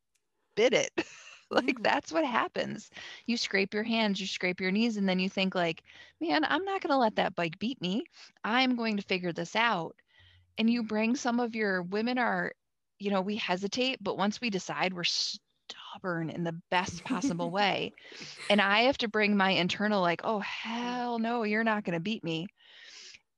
bit 0.55 0.73
it. 0.73 0.91
like, 1.51 1.81
that's 1.81 2.11
what 2.11 2.25
happens. 2.25 2.89
You 3.25 3.37
scrape 3.37 3.73
your 3.73 3.83
hands, 3.83 4.19
you 4.19 4.27
scrape 4.27 4.61
your 4.61 4.71
knees, 4.71 4.97
and 4.97 5.07
then 5.07 5.19
you 5.19 5.29
think, 5.29 5.55
like, 5.55 5.83
man, 6.21 6.43
I'm 6.45 6.65
not 6.65 6.81
going 6.81 6.91
to 6.91 6.97
let 6.97 7.15
that 7.17 7.35
bike 7.35 7.59
beat 7.59 7.81
me. 7.81 8.03
I'm 8.43 8.75
going 8.75 8.97
to 8.97 9.03
figure 9.03 9.33
this 9.33 9.55
out. 9.55 9.95
And 10.57 10.69
you 10.69 10.83
bring 10.83 11.15
some 11.15 11.39
of 11.39 11.55
your 11.55 11.81
women 11.81 12.17
are 12.17 12.53
you 12.99 13.11
know, 13.11 13.21
we 13.21 13.35
hesitate, 13.35 13.97
but 14.01 14.17
once 14.17 14.41
we 14.41 14.49
decide, 14.49 14.93
we're 14.93 15.03
stubborn 15.03 16.29
in 16.29 16.43
the 16.43 16.59
best 16.71 17.03
possible 17.03 17.51
way. 17.51 17.93
And 18.49 18.61
I 18.61 18.81
have 18.83 18.97
to 18.99 19.07
bring 19.07 19.37
my 19.37 19.51
internal, 19.51 20.01
like, 20.01 20.21
oh, 20.23 20.39
hell 20.39 21.19
no, 21.19 21.43
you're 21.43 21.63
not 21.63 21.83
going 21.83 21.93
to 21.95 21.99
beat 21.99 22.23
me. 22.23 22.47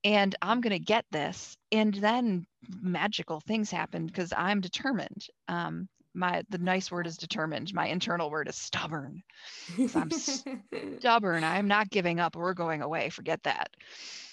And 0.04 0.36
I'm 0.42 0.62
going 0.62 0.72
to 0.72 0.80
get 0.80 1.06
this. 1.12 1.58
And 1.72 1.94
then 1.94 2.46
magical 2.82 3.40
things 3.42 3.70
happen 3.72 4.06
because 4.08 4.34
I'm 4.36 4.62
determined. 4.62 5.26
Um, 5.48 5.88
my 6.14 6.44
the 6.50 6.58
nice 6.58 6.92
word 6.92 7.06
is 7.08 7.18
determined. 7.18 7.74
My 7.74 7.88
internal 7.88 8.30
word 8.32 8.48
is 8.48 8.56
stubborn. 8.56 9.22
I'm 9.96 10.10
Stubborn. 11.00 11.44
I'm 11.44 11.68
not 11.68 11.90
giving 11.90 12.20
up. 12.20 12.36
We're 12.36 12.54
going 12.54 12.82
away. 12.82 13.10
Forget 13.10 13.44
that. 13.44 13.70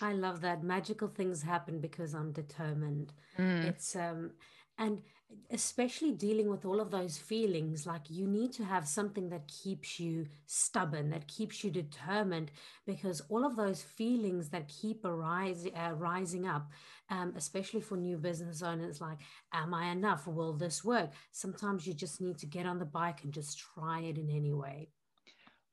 I 0.00 0.12
love 0.12 0.40
that. 0.42 0.62
Magical 0.62 1.08
things 1.08 1.42
happen 1.42 1.80
because 1.80 2.14
I'm 2.14 2.32
determined. 2.32 3.12
Mm, 3.38 3.64
It's 3.64 3.94
um 3.96 4.32
and 4.78 5.02
especially 5.50 6.12
dealing 6.12 6.48
with 6.48 6.64
all 6.64 6.80
of 6.80 6.90
those 6.90 7.18
feelings 7.18 7.86
like 7.86 8.10
you 8.10 8.26
need 8.26 8.52
to 8.52 8.64
have 8.64 8.86
something 8.86 9.28
that 9.28 9.48
keeps 9.48 9.98
you 9.98 10.26
stubborn 10.46 11.10
that 11.10 11.26
keeps 11.26 11.64
you 11.64 11.70
determined 11.70 12.50
because 12.86 13.20
all 13.28 13.44
of 13.44 13.56
those 13.56 13.82
feelings 13.82 14.48
that 14.48 14.68
keep 14.68 15.04
arise, 15.04 15.66
uh, 15.76 15.92
rising 15.94 16.46
up 16.46 16.70
um, 17.10 17.32
especially 17.36 17.80
for 17.80 17.96
new 17.96 18.16
business 18.16 18.62
owners 18.62 19.00
like 19.00 19.18
am 19.52 19.74
i 19.74 19.90
enough? 19.90 20.26
Will 20.26 20.52
this 20.52 20.84
work? 20.84 21.10
Sometimes 21.32 21.86
you 21.86 21.94
just 21.94 22.20
need 22.20 22.38
to 22.38 22.46
get 22.46 22.66
on 22.66 22.78
the 22.78 22.84
bike 22.84 23.24
and 23.24 23.32
just 23.32 23.58
try 23.58 24.00
it 24.00 24.18
in 24.18 24.30
any 24.30 24.52
way. 24.52 24.88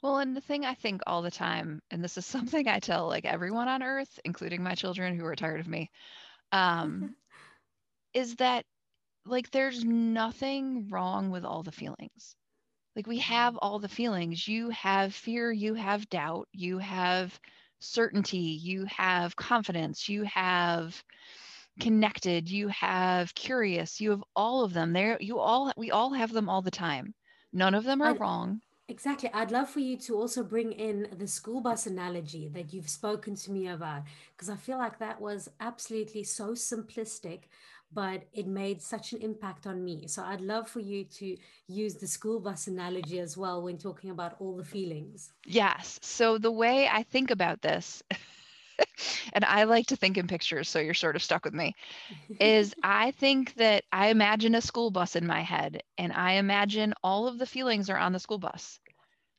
Well, 0.02 0.18
and 0.18 0.36
the 0.36 0.42
thing 0.42 0.66
I 0.66 0.74
think 0.74 1.02
all 1.08 1.22
the 1.22 1.32
time, 1.32 1.82
and 1.90 2.04
this 2.04 2.18
is 2.18 2.26
something 2.26 2.68
I 2.68 2.80
tell 2.80 3.08
like 3.08 3.26
everyone 3.26 3.68
on 3.68 3.84
earth, 3.84 4.20
including 4.26 4.64
my 4.64 4.76
children 4.76 5.18
who 5.18 5.26
are 5.26 5.36
tired 5.36 5.60
of 5.60 5.68
me, 5.68 5.90
um, 6.52 7.16
is 8.14 8.36
that 8.36 8.66
like 9.26 9.52
there's 9.52 9.84
nothing 9.84 10.88
wrong 10.90 11.30
with 11.30 11.46
all 11.46 11.64
the 11.64 11.72
feelings. 11.72 12.36
Like 12.96 13.08
we 13.08 13.20
mm-hmm. 13.20 13.34
have 13.34 13.58
all 13.58 13.80
the 13.80 13.88
feelings. 13.88 14.48
You 14.48 14.70
have 14.70 15.14
fear, 15.14 15.52
you 15.52 15.74
have 15.74 16.10
doubt, 16.10 16.48
you 16.52 16.78
have 16.78 17.40
certainty, 17.80 18.38
you 18.38 18.86
have 18.86 19.36
confidence, 19.36 20.08
you 20.08 20.24
have 20.24 21.04
connected, 21.80 22.50
you 22.50 22.68
have 22.68 23.34
curious, 23.36 24.00
you 24.00 24.12
have 24.12 24.24
all 24.36 24.64
of 24.64 24.74
them. 24.74 24.94
There 24.94 25.18
you 25.20 25.40
all 25.40 25.72
we 25.76 25.92
all 25.92 26.14
have 26.14 26.32
them 26.32 26.50
all 26.50 26.62
the 26.62 26.72
time. 26.72 27.14
None 27.52 27.76
of 27.76 27.84
them 27.84 28.02
are 28.02 28.16
wrong. 28.16 28.62
Exactly. 28.90 29.30
I'd 29.34 29.52
love 29.52 29.70
for 29.70 29.80
you 29.80 29.98
to 29.98 30.16
also 30.18 30.44
bring 30.44 30.74
in 30.74 31.08
the 31.18 31.28
school 31.28 31.62
bus 31.62 31.88
analogy 31.88 32.50
that 32.50 32.74
you've 32.74 32.90
spoken 32.90 33.36
to 33.36 33.52
me 33.52 33.68
about, 33.68 34.04
because 34.36 34.50
I 34.50 34.56
feel 34.56 34.78
like 34.78 35.00
that 35.00 35.22
was 35.22 35.50
absolutely 35.60 36.24
so 36.24 36.50
simplistic, 36.50 37.44
but 37.94 38.24
it 38.34 38.48
made 38.48 38.82
such 38.82 39.14
an 39.14 39.22
impact 39.22 39.68
on 39.68 39.84
me. 39.84 40.08
So 40.08 40.24
I'd 40.24 40.42
love 40.42 40.68
for 40.68 40.80
you 40.80 41.04
to 41.06 41.38
use 41.68 41.96
the 41.96 42.08
school 42.08 42.40
bus 42.40 42.68
analogy 42.68 43.20
as 43.20 43.38
well 43.38 43.62
when 43.62 43.78
talking 43.78 44.10
about 44.10 44.36
all 44.40 44.56
the 44.56 44.64
feelings. 44.64 45.32
Yes. 45.46 46.00
So 46.02 46.38
the 46.38 46.52
way 46.52 46.88
I 46.88 47.04
think 47.04 47.32
about 47.32 47.62
this, 47.62 48.02
and 49.34 49.46
I 49.46 49.66
like 49.66 49.88
to 49.88 49.96
think 49.96 50.18
in 50.18 50.28
pictures, 50.28 50.70
so 50.70 50.80
you're 50.80 50.94
sort 50.94 51.16
of 51.16 51.24
stuck 51.24 51.46
with 51.46 51.54
me, 51.54 51.76
is 52.40 52.74
I 52.84 53.12
think 53.12 53.54
that 53.56 53.84
I 53.92 54.08
imagine 54.08 54.56
a 54.56 54.62
school 54.62 54.92
bus 54.92 55.16
in 55.16 55.28
my 55.28 55.42
head 55.42 55.84
and 55.98 56.12
I 56.12 56.34
imagine 56.34 56.94
all 57.04 57.28
of 57.28 57.38
the 57.38 57.46
feelings 57.46 57.90
are 57.90 57.98
on 57.98 58.14
the 58.14 58.20
school 58.20 58.40
bus. 58.40 58.80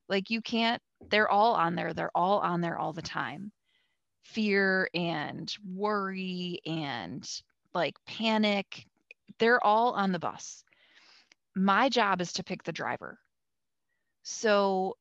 Like 0.08 0.30
you 0.30 0.42
can't, 0.42 0.82
they're 1.08 1.30
all 1.30 1.54
on 1.54 1.74
there. 1.74 1.92
They're 1.94 2.10
all 2.14 2.40
on 2.40 2.60
there 2.60 2.78
all 2.78 2.92
the 2.92 3.02
time. 3.02 3.52
Fear 4.22 4.88
and 4.94 5.52
worry 5.66 6.60
and 6.66 7.28
like 7.74 7.96
panic, 8.06 8.86
they're 9.38 9.64
all 9.64 9.92
on 9.92 10.12
the 10.12 10.18
bus. 10.18 10.64
My 11.54 11.88
job 11.88 12.20
is 12.20 12.32
to 12.34 12.44
pick 12.44 12.62
the 12.62 12.72
driver. 12.72 13.18
So 14.22 14.96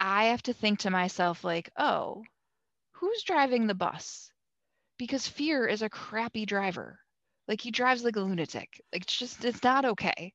I 0.00 0.26
have 0.26 0.42
to 0.44 0.52
think 0.52 0.80
to 0.80 0.90
myself, 0.90 1.44
like, 1.44 1.70
oh, 1.76 2.24
who's 2.92 3.22
driving 3.22 3.66
the 3.66 3.74
bus? 3.74 4.30
Because 4.98 5.28
fear 5.28 5.66
is 5.66 5.82
a 5.82 5.90
crappy 5.90 6.46
driver. 6.46 6.98
Like 7.48 7.60
he 7.60 7.70
drives 7.70 8.04
like 8.04 8.16
a 8.16 8.20
lunatic. 8.20 8.80
Like 8.92 9.02
it's 9.02 9.16
just, 9.16 9.44
it's 9.44 9.62
not 9.62 9.84
okay. 9.84 10.32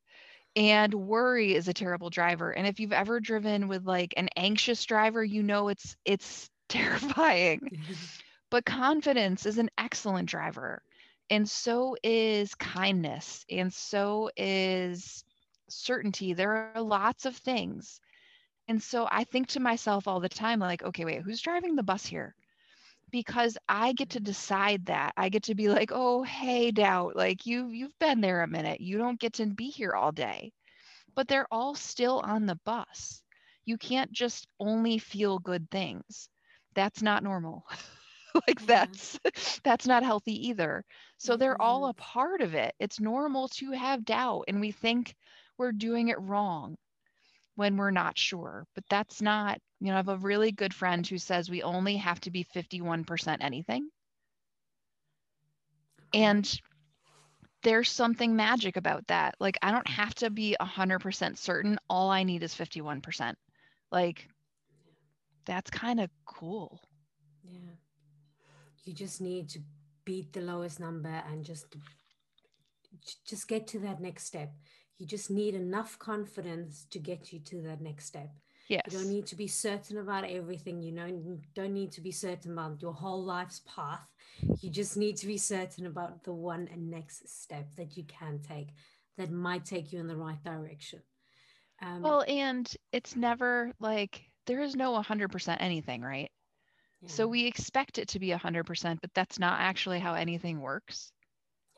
And 0.56 0.94
worry 0.94 1.56
is 1.56 1.68
a 1.68 1.74
terrible 1.74 2.10
driver. 2.10 2.52
And 2.52 2.68
if 2.68 2.80
you've 2.80 2.94
ever 2.94 3.20
driven 3.20 3.68
with 3.68 3.86
like 3.86 4.14
an 4.18 4.30
anxious 4.36 4.84
driver, 4.86 5.24
you 5.24 5.44
know 5.44 5.68
it's 5.70 5.96
it's 6.06 6.50
terrifying. 6.70 7.62
but 8.50 8.66
confidence 8.66 9.46
is 9.46 9.58
an 9.58 9.70
excellent 9.78 10.30
driver 10.30 10.82
and 11.30 11.50
so 11.50 11.96
is 12.04 12.56
kindness 12.56 13.46
and 13.50 13.74
so 13.74 14.30
is 14.38 15.24
certainty. 15.70 16.34
There 16.34 16.72
are 16.76 16.82
lots 16.82 17.26
of 17.26 17.36
things. 17.36 18.00
And 18.70 18.82
so 18.82 19.08
i 19.12 19.24
think 19.24 19.48
to 19.50 19.60
myself 19.62 20.08
all 20.08 20.20
the 20.20 20.30
time 20.30 20.60
like 20.60 20.84
okay 20.84 21.06
wait 21.06 21.22
who's 21.22 21.42
driving 21.42 21.76
the 21.76 21.84
bus 21.84 22.06
here? 22.06 22.36
Because 23.12 23.58
i 23.70 23.94
get 23.94 24.12
to 24.12 24.20
decide 24.20 24.86
that. 24.88 25.14
I 25.18 25.30
get 25.30 25.44
to 25.44 25.56
be 25.56 25.70
like 25.70 25.92
oh 25.94 26.24
hey 26.24 26.72
doubt 26.72 27.16
like 27.16 27.46
you 27.46 27.70
you've 27.70 27.98
been 28.00 28.22
there 28.22 28.44
a 28.44 28.48
minute. 28.48 28.82
You 28.82 28.98
don't 28.98 29.20
get 29.20 29.34
to 29.34 29.46
be 29.48 29.70
here 29.70 29.94
all 29.94 30.12
day. 30.12 30.52
But 31.16 31.28
they're 31.28 31.48
all 31.52 31.76
still 31.76 32.20
on 32.20 32.46
the 32.46 32.60
bus. 32.66 33.22
You 33.66 33.78
can't 33.78 34.12
just 34.12 34.48
only 34.60 34.98
feel 34.98 35.40
good 35.40 35.70
things. 35.72 36.30
That's 36.76 37.02
not 37.02 37.24
normal 37.24 37.66
like 38.48 38.66
that's 38.66 39.20
that's 39.64 39.88
not 39.88 40.04
healthy 40.04 40.48
either. 40.50 40.84
So 41.18 41.38
they're 41.38 41.54
mm-hmm. 41.54 41.62
all 41.62 41.88
a 41.88 41.94
part 41.94 42.42
of 42.42 42.54
it. 42.54 42.74
It's 42.80 43.00
normal 43.00 43.48
to 43.50 43.72
have 43.72 44.06
doubt 44.06 44.46
and 44.48 44.60
we 44.60 44.72
think 44.72 45.16
we're 45.58 45.72
doing 45.72 46.10
it 46.10 46.20
wrong 46.22 46.76
when 47.56 47.76
we're 47.76 47.90
not 47.90 48.16
sure 48.16 48.68
but 48.76 48.84
that's 48.88 49.20
not 49.20 49.58
you 49.80 49.88
know 49.88 49.94
i 49.94 49.98
have 49.98 50.10
a 50.10 50.18
really 50.18 50.52
good 50.52 50.72
friend 50.76 51.08
who 51.08 51.18
says 51.18 51.50
we 51.50 51.64
only 51.64 51.98
have 51.98 52.20
to 52.20 52.30
be 52.30 52.44
51% 52.44 53.38
anything. 53.42 53.90
And 56.14 56.62
there's 57.64 57.90
something 57.90 58.36
magic 58.36 58.78
about 58.78 59.08
that. 59.08 59.36
Like 59.40 59.58
i 59.64 59.72
don't 59.72 59.88
have 59.88 60.14
to 60.16 60.30
be 60.30 60.56
100% 60.62 61.38
certain. 61.38 61.80
All 61.90 62.12
i 62.12 62.24
need 62.24 62.44
is 62.44 62.54
51% 62.54 63.34
like 63.92 64.28
that's 65.46 65.72
kind 65.72 66.00
of 66.00 66.10
cool 66.26 66.82
you 68.88 68.94
just 68.94 69.22
need 69.22 69.50
to 69.50 69.60
beat 70.06 70.34
the 70.34 70.42
lowest 70.42 70.80
number 70.80 71.22
and 71.30 71.44
just 71.44 71.66
just 73.28 73.48
get 73.48 73.68
to 73.68 73.80
that 73.80 74.02
next 74.02 74.26
step. 74.26 74.54
You 74.98 75.06
just 75.06 75.30
need 75.30 75.54
enough 75.54 76.00
confidence 76.00 76.86
to 76.90 77.00
get 77.00 77.32
you 77.32 77.40
to 77.40 77.62
that 77.64 77.82
next 77.82 78.06
step. 78.06 78.32
Yes. 78.70 78.82
you 78.92 78.98
don't 78.98 79.10
need 79.10 79.26
to 79.28 79.36
be 79.36 79.48
certain 79.48 79.98
about 79.98 80.26
everything. 80.26 80.82
You 80.82 80.92
know 80.92 81.40
don't 81.54 81.74
need 81.74 81.92
to 81.94 82.02
be 82.02 82.12
certain 82.12 82.52
about 82.52 82.82
your 82.82 82.94
whole 82.94 83.24
life's 83.24 83.62
path. 83.66 84.08
You 84.62 84.70
just 84.70 84.98
need 84.98 85.18
to 85.18 85.28
be 85.28 85.38
certain 85.38 85.86
about 85.86 86.24
the 86.24 86.34
one 86.34 86.68
and 86.72 86.90
next 86.90 87.30
step 87.30 87.68
that 87.78 87.96
you 87.96 88.04
can 88.06 88.40
take 88.40 88.70
that 89.18 89.32
might 89.32 89.66
take 89.66 89.94
you 89.94 90.00
in 90.00 90.08
the 90.08 90.18
right 90.18 90.42
direction. 90.44 91.00
Um, 91.82 92.02
well 92.02 92.26
and 92.28 92.70
it's 92.92 93.16
never 93.16 93.72
like 93.80 94.24
there 94.48 94.62
is 94.62 94.76
no 94.76 95.00
100% 95.00 95.58
anything 95.60 96.02
right 96.02 96.32
so 97.06 97.28
mm. 97.28 97.32
we 97.32 97.46
expect 97.46 97.98
it 97.98 98.08
to 98.10 98.20
be 98.20 98.30
100%, 98.30 98.98
but 99.02 99.14
that's 99.14 99.40
not 99.40 99.60
actually 99.60 100.00
how 100.00 100.16
anything 100.16 100.60
works. 100.60 101.12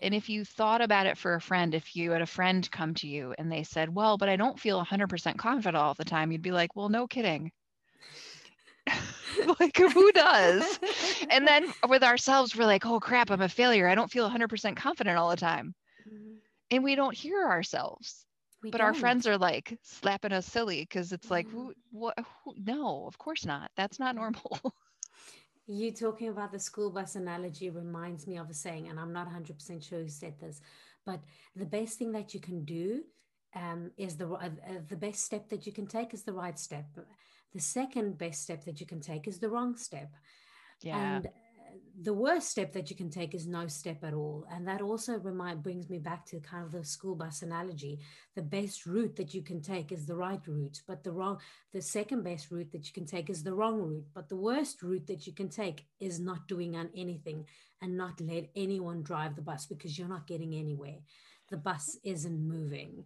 And 0.01 0.13
if 0.13 0.29
you 0.29 0.45
thought 0.45 0.81
about 0.81 1.07
it 1.07 1.17
for 1.17 1.35
a 1.35 1.41
friend, 1.41 1.75
if 1.75 1.95
you 1.95 2.11
had 2.11 2.21
a 2.21 2.25
friend 2.25 2.69
come 2.71 2.93
to 2.95 3.07
you 3.07 3.35
and 3.37 3.51
they 3.51 3.63
said, 3.63 3.93
Well, 3.93 4.17
but 4.17 4.29
I 4.29 4.37
don't 4.37 4.59
feel 4.59 4.83
100% 4.83 5.37
confident 5.37 5.75
all 5.75 5.93
the 5.93 6.05
time, 6.05 6.31
you'd 6.31 6.41
be 6.41 6.51
like, 6.51 6.75
Well, 6.75 6.89
no 6.89 7.05
kidding. 7.05 7.51
like, 9.59 9.77
who 9.77 10.11
does? 10.13 10.79
and 11.29 11.45
then 11.45 11.65
with 11.89 12.03
ourselves, 12.03 12.55
we're 12.55 12.65
like, 12.65 12.85
Oh 12.85 12.99
crap, 12.99 13.29
I'm 13.29 13.41
a 13.41 13.49
failure. 13.49 13.89
I 13.89 13.95
don't 13.95 14.11
feel 14.11 14.29
100% 14.29 14.77
confident 14.77 15.17
all 15.17 15.29
the 15.29 15.35
time. 15.35 15.75
Mm-hmm. 16.07 16.35
And 16.71 16.83
we 16.83 16.95
don't 16.95 17.15
hear 17.15 17.45
ourselves. 17.45 18.25
We 18.63 18.71
but 18.71 18.79
don't. 18.79 18.87
our 18.87 18.93
friends 18.93 19.27
are 19.27 19.37
like 19.37 19.77
slapping 19.83 20.33
us 20.33 20.45
silly 20.45 20.81
because 20.81 21.11
it's 21.11 21.29
like, 21.29 21.47
mm-hmm. 21.47 21.57
who, 21.57 21.73
what, 21.91 22.17
who, 22.45 22.53
no, 22.57 23.05
of 23.05 23.17
course 23.17 23.45
not. 23.45 23.69
That's 23.75 23.99
not 23.99 24.15
mm-hmm. 24.15 24.21
normal. 24.21 24.73
You 25.71 25.91
talking 25.91 26.29
about 26.29 26.51
the 26.51 26.57
school 26.57 26.89
bus 26.89 27.15
analogy 27.15 27.69
reminds 27.69 28.25
me 28.25 28.37
of 28.37 28.49
a 28.49 28.55
saying, 28.55 28.87
and 28.87 28.99
I'm 28.99 29.13
not 29.13 29.27
100% 29.29 29.87
sure 29.87 29.99
who 29.99 30.09
said 30.09 30.33
this, 30.39 30.61
but 31.05 31.19
the 31.55 31.65
best 31.65 31.99
thing 31.99 32.11
that 32.13 32.33
you 32.33 32.39
can 32.39 32.65
do 32.65 33.03
um, 33.55 33.91
is 33.95 34.17
the 34.17 34.27
uh, 34.31 34.49
the 34.87 34.95
best 34.95 35.23
step 35.23 35.47
that 35.49 35.67
you 35.67 35.71
can 35.71 35.85
take 35.85 36.11
is 36.15 36.23
the 36.23 36.33
right 36.33 36.57
step. 36.57 36.85
The 37.53 37.59
second 37.59 38.17
best 38.17 38.41
step 38.41 38.65
that 38.65 38.79
you 38.79 38.87
can 38.87 38.99
take 38.99 39.27
is 39.27 39.37
the 39.37 39.49
wrong 39.49 39.75
step. 39.75 40.11
Yeah. 40.81 40.97
And 40.97 41.29
the 42.01 42.13
worst 42.13 42.49
step 42.49 42.73
that 42.73 42.89
you 42.89 42.95
can 42.95 43.09
take 43.09 43.35
is 43.35 43.45
no 43.45 43.67
step 43.67 44.03
at 44.03 44.13
all. 44.13 44.45
And 44.51 44.67
that 44.67 44.81
also 44.81 45.17
remind 45.17 45.63
brings 45.63 45.89
me 45.89 45.99
back 45.99 46.25
to 46.27 46.39
kind 46.39 46.63
of 46.63 46.71
the 46.71 46.83
school 46.85 47.15
bus 47.15 47.41
analogy. 47.41 47.99
The 48.35 48.41
best 48.41 48.85
route 48.85 49.15
that 49.17 49.33
you 49.33 49.41
can 49.41 49.61
take 49.61 49.91
is 49.91 50.05
the 50.05 50.15
right 50.15 50.41
route, 50.47 50.81
but 50.87 51.03
the 51.03 51.11
wrong, 51.11 51.39
the 51.73 51.81
second 51.81 52.23
best 52.23 52.51
route 52.51 52.71
that 52.71 52.87
you 52.87 52.93
can 52.93 53.05
take 53.05 53.29
is 53.29 53.43
the 53.43 53.53
wrong 53.53 53.81
route. 53.81 54.05
But 54.13 54.29
the 54.29 54.37
worst 54.37 54.81
route 54.81 55.07
that 55.07 55.27
you 55.27 55.33
can 55.33 55.49
take 55.49 55.85
is 55.99 56.19
not 56.19 56.47
doing 56.47 56.75
anything 56.95 57.45
and 57.81 57.97
not 57.97 58.21
let 58.21 58.49
anyone 58.55 59.03
drive 59.03 59.35
the 59.35 59.41
bus 59.41 59.65
because 59.65 59.97
you're 59.97 60.07
not 60.07 60.27
getting 60.27 60.55
anywhere. 60.55 60.99
The 61.49 61.57
bus 61.57 61.97
isn't 62.03 62.47
moving. 62.47 63.05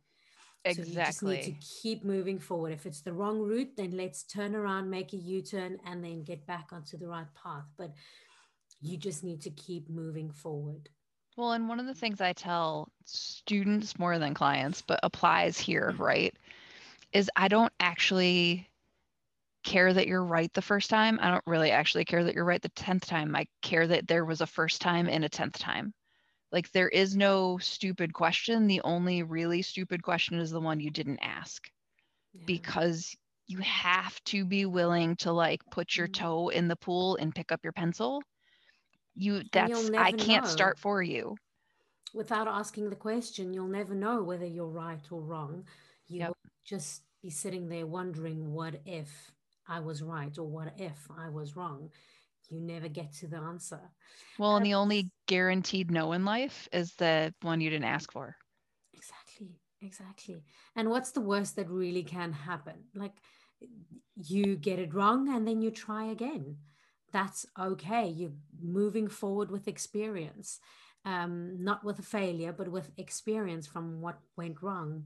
Exactly. 0.66 0.94
So 0.94 1.00
you 1.00 1.06
just 1.06 1.24
need 1.24 1.44
to 1.44 1.68
keep 1.82 2.06
moving 2.06 2.40
forward. 2.40 2.72
If 2.72 2.86
it's 2.86 3.02
the 3.02 3.14
wrong 3.14 3.42
route, 3.42 3.76
then 3.76 3.92
let's 3.92 4.24
turn 4.24 4.56
around, 4.56 4.90
make 4.90 5.14
a 5.14 5.18
U-turn, 5.18 5.78
and 5.86 6.04
then 6.04 6.24
get 6.24 6.46
back 6.46 6.70
onto 6.72 6.98
the 6.98 7.08
right 7.08 7.28
path. 7.42 7.66
But 7.78 7.92
you 8.84 8.98
just 8.98 9.24
need 9.24 9.42
to 9.42 9.52
keep 9.52 9.90
moving 9.90 10.32
forward. 10.32 10.90
Well, 11.38 11.54
and 11.54 11.70
one 11.70 11.80
of 11.80 11.86
the 11.88 11.94
things 11.96 12.22
I 12.22 12.34
tell 12.34 12.90
students 13.06 13.98
more 14.00 14.20
than 14.20 14.34
clients, 14.34 14.82
but 14.82 15.00
applies 15.04 15.60
here, 15.60 15.94
right, 15.98 16.36
is 17.14 17.30
I 17.36 17.48
don't 17.48 17.74
actually 17.80 18.70
care 19.64 19.94
that 19.94 20.08
you're 20.08 20.24
right 20.26 20.54
the 20.54 20.62
first 20.62 20.90
time. 20.90 21.20
I 21.22 21.30
don't 21.32 21.44
really 21.48 21.72
actually 21.72 22.06
care 22.06 22.24
that 22.24 22.36
you're 22.36 22.46
right 22.46 22.62
the 22.62 22.70
10th 22.70 23.06
time. 23.06 23.36
I 23.36 23.48
care 23.62 23.88
that 23.88 24.08
there 24.08 24.26
was 24.26 24.42
a 24.42 24.48
first 24.48 24.82
time 24.82 25.08
and 25.10 25.24
a 25.26 25.30
10th 25.30 25.58
time. 25.60 25.94
Like 26.52 26.72
there 26.72 26.90
is 26.90 27.16
no 27.16 27.58
stupid 27.60 28.14
question. 28.14 28.68
The 28.68 28.82
only 28.82 29.24
really 29.24 29.62
stupid 29.64 30.04
question 30.04 30.40
is 30.40 30.52
the 30.52 30.62
one 30.62 30.80
you 30.80 30.92
didn't 30.92 31.20
ask 31.22 31.70
Yeah. 32.34 32.48
because 32.48 33.16
you 33.48 33.60
have 33.60 34.24
to 34.26 34.46
be 34.46 34.66
willing 34.66 35.16
to 35.18 35.32
like 35.32 35.62
put 35.72 35.98
your 35.98 36.08
Mhm. 36.08 36.10
toe 36.10 36.50
in 36.50 36.68
the 36.68 36.78
pool 36.78 37.18
and 37.18 37.36
pick 37.36 37.52
up 37.52 37.62
your 37.64 37.74
pencil. 37.74 38.24
You 39.16 39.44
that's 39.52 39.92
I 39.98 40.12
can't 40.12 40.46
know. 40.46 40.48
start 40.48 40.80
for 40.80 41.02
you. 41.02 41.38
without 42.14 42.48
asking 42.48 42.90
the 42.90 42.96
question, 42.96 43.54
you'll 43.54 43.68
never 43.68 43.96
know 43.96 44.24
whether 44.24 44.46
you're 44.46 44.68
right 44.68 45.02
or 45.12 45.22
wrong. 45.22 45.68
You 46.08 46.20
Yep. 46.20 46.34
just 46.66 47.04
be 47.22 47.30
sitting 47.30 47.70
there 47.70 47.88
wondering, 47.88 48.52
what 48.54 48.82
if 48.86 49.32
I 49.68 49.80
was 49.80 50.02
right 50.02 50.38
or 50.38 50.48
what 50.48 50.74
if 50.78 51.08
I 51.18 51.30
was 51.30 51.56
wrong? 51.56 51.92
You 52.50 52.60
never 52.62 52.88
get 52.90 53.14
to 53.14 53.28
the 53.28 53.38
answer. 53.38 53.80
Well, 54.38 54.58
and 54.58 54.64
Um, 54.64 54.68
the 54.68 54.76
only 54.76 55.10
guaranteed 55.28 55.90
no 55.90 56.12
in 56.14 56.24
life 56.24 56.68
is 56.72 56.94
the 56.96 57.34
one 57.42 57.62
you 57.62 57.70
didn't 57.72 57.86
ask 57.86 58.12
for. 58.12 58.38
Exactly, 58.94 59.60
exactly. 59.82 60.44
And 60.76 60.90
what's 60.90 61.12
the 61.12 61.22
worst 61.22 61.56
that 61.56 61.70
really 61.70 62.04
can 62.04 62.32
happen? 62.32 62.86
Like 62.94 63.14
you 64.16 64.56
get 64.56 64.80
it 64.80 64.94
wrong 64.94 65.30
and 65.34 65.48
then 65.48 65.62
you 65.62 65.72
try 65.72 66.06
again. 66.06 66.58
That's 67.14 67.46
okay. 67.60 68.10
You're 68.10 68.34
moving 68.62 69.08
forward 69.08 69.52
with 69.52 69.68
experience, 69.70 70.60
um, 71.06 71.64
not 71.64 71.86
with 71.86 72.00
a 72.00 72.04
failure, 72.04 72.54
but 72.54 72.70
with 72.70 72.92
experience 72.98 73.68
from 73.68 74.02
what 74.02 74.20
went 74.36 74.62
wrong. 74.64 75.06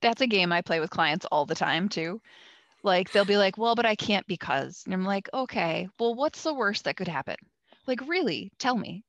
That's 0.00 0.22
a 0.22 0.26
game 0.26 0.52
I 0.52 0.62
play 0.62 0.80
with 0.80 0.88
clients 0.90 1.26
all 1.26 1.44
the 1.44 1.54
time 1.54 1.90
too. 1.90 2.22
Like 2.82 3.10
they'll 3.12 3.24
be 3.24 3.38
like, 3.38 3.58
"Well, 3.58 3.74
but 3.76 3.86
I 3.86 3.96
can't 3.96 4.26
because." 4.26 4.84
And 4.86 4.94
I'm 4.94 5.04
like, 5.04 5.28
"Okay, 5.34 5.88
well, 5.98 6.14
what's 6.14 6.42
the 6.44 6.54
worst 6.54 6.84
that 6.84 6.96
could 6.96 7.08
happen?" 7.08 7.36
Like, 7.86 8.00
really, 8.08 8.52
tell 8.58 8.76
me. 8.78 9.04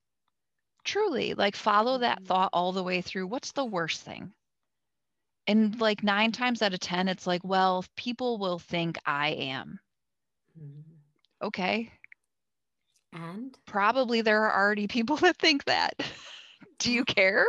Truly, 0.83 1.33
like 1.35 1.55
follow 1.55 1.99
that 1.99 2.21
Mhm. 2.21 2.25
thought 2.25 2.51
all 2.53 2.73
the 2.73 2.83
way 2.83 3.01
through. 3.01 3.27
What's 3.27 3.53
the 3.53 3.65
worst 3.65 4.03
thing? 4.03 4.33
And 5.47 5.81
like 5.81 6.03
9 6.03 6.31
times 6.31 6.61
out 6.61 6.75
of 6.75 6.79
10 6.79 7.07
it's 7.07 7.25
like, 7.27 7.43
"Well, 7.43 7.83
people 7.95 8.37
will 8.37 8.59
think 8.59 8.99
I 9.05 9.29
am." 9.29 9.79
Mhm. 10.55 10.97
Okay. 11.41 11.91
And 13.17 13.57
Probably 13.65 14.21
there 14.21 14.43
are 14.43 14.63
already 14.63 14.87
people 14.87 15.15
that 15.17 15.37
think 15.37 15.65
that. 15.65 15.93
Do 16.79 16.91
you 16.91 17.05
care? 17.05 17.45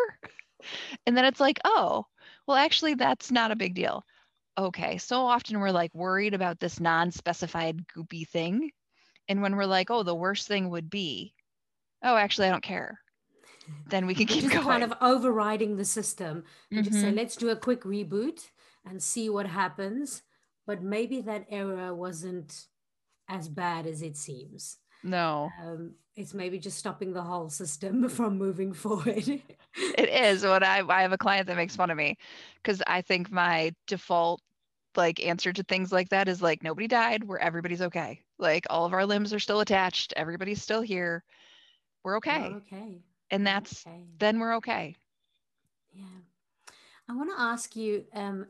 And 1.06 1.16
then 1.16 1.24
it's 1.24 1.40
like, 1.40 1.60
"Oh, 1.64 2.06
well 2.46 2.56
actually 2.56 2.94
that's 2.94 3.30
not 3.30 3.50
a 3.50 3.56
big 3.56 3.74
deal." 3.74 4.04
Okay, 4.58 4.98
so 4.98 5.20
often 5.20 5.60
we're 5.60 5.70
like 5.70 5.94
worried 5.94 6.34
about 6.34 6.58
this 6.58 6.80
non-specified 6.80 7.86
goopy 7.86 8.26
thing. 8.26 8.72
And 9.28 9.40
when 9.40 9.54
we're 9.54 9.66
like, 9.66 9.90
oh, 9.90 10.02
the 10.02 10.14
worst 10.14 10.48
thing 10.48 10.70
would 10.70 10.90
be, 10.90 11.34
oh, 12.02 12.16
actually, 12.16 12.48
I 12.48 12.50
don't 12.50 12.62
care. 12.62 12.98
Then 13.88 14.06
we 14.06 14.14
can 14.14 14.26
keep 14.26 14.42
just 14.42 14.54
going. 14.54 14.66
kind 14.66 14.82
of 14.82 14.94
overriding 15.00 15.76
the 15.76 15.84
system 15.84 16.44
and 16.72 16.84
just 16.84 17.00
say, 17.00 17.08
mm-hmm. 17.08 17.16
let's 17.16 17.36
do 17.36 17.50
a 17.50 17.56
quick 17.56 17.82
reboot 17.82 18.48
and 18.84 19.02
see 19.02 19.28
what 19.28 19.46
happens. 19.46 20.22
But 20.66 20.82
maybe 20.82 21.20
that 21.20 21.46
error 21.50 21.94
wasn't 21.94 22.66
as 23.28 23.48
bad 23.48 23.86
as 23.86 24.02
it 24.02 24.16
seems. 24.16 24.78
No, 25.02 25.50
Um, 25.62 25.94
it's 26.16 26.34
maybe 26.34 26.58
just 26.58 26.78
stopping 26.78 27.12
the 27.12 27.22
whole 27.22 27.48
system 27.48 28.08
from 28.08 28.38
moving 28.38 28.72
forward. 28.72 29.28
it 29.28 30.08
is. 30.08 30.42
When 30.42 30.64
I, 30.64 30.82
I 30.88 31.02
have 31.02 31.12
a 31.12 31.18
client 31.18 31.46
that 31.46 31.56
makes 31.56 31.76
fun 31.76 31.90
of 31.90 31.96
me 31.96 32.16
because 32.56 32.82
I 32.86 33.02
think 33.02 33.30
my 33.30 33.72
default 33.86 34.40
like 34.96 35.24
answer 35.24 35.52
to 35.52 35.62
things 35.62 35.92
like 35.92 36.08
that 36.08 36.28
is 36.28 36.42
like 36.42 36.62
nobody 36.62 36.88
died, 36.88 37.22
where 37.24 37.38
everybody's 37.38 37.82
okay. 37.82 38.20
Like 38.38 38.66
all 38.68 38.84
of 38.84 38.92
our 38.92 39.06
limbs 39.06 39.32
are 39.32 39.38
still 39.38 39.60
attached, 39.60 40.12
everybody's 40.16 40.60
still 40.60 40.82
here. 40.82 41.22
We're 42.02 42.16
okay. 42.18 42.48
You're 42.48 42.56
okay. 42.56 43.02
And 43.30 43.46
that's 43.46 43.86
okay. 43.86 44.04
then 44.18 44.40
we're 44.40 44.56
okay. 44.56 44.96
Yeah. 45.92 46.04
I 47.08 47.14
want 47.14 47.30
to 47.30 47.40
ask 47.40 47.76
you 47.76 48.04
um, 48.12 48.46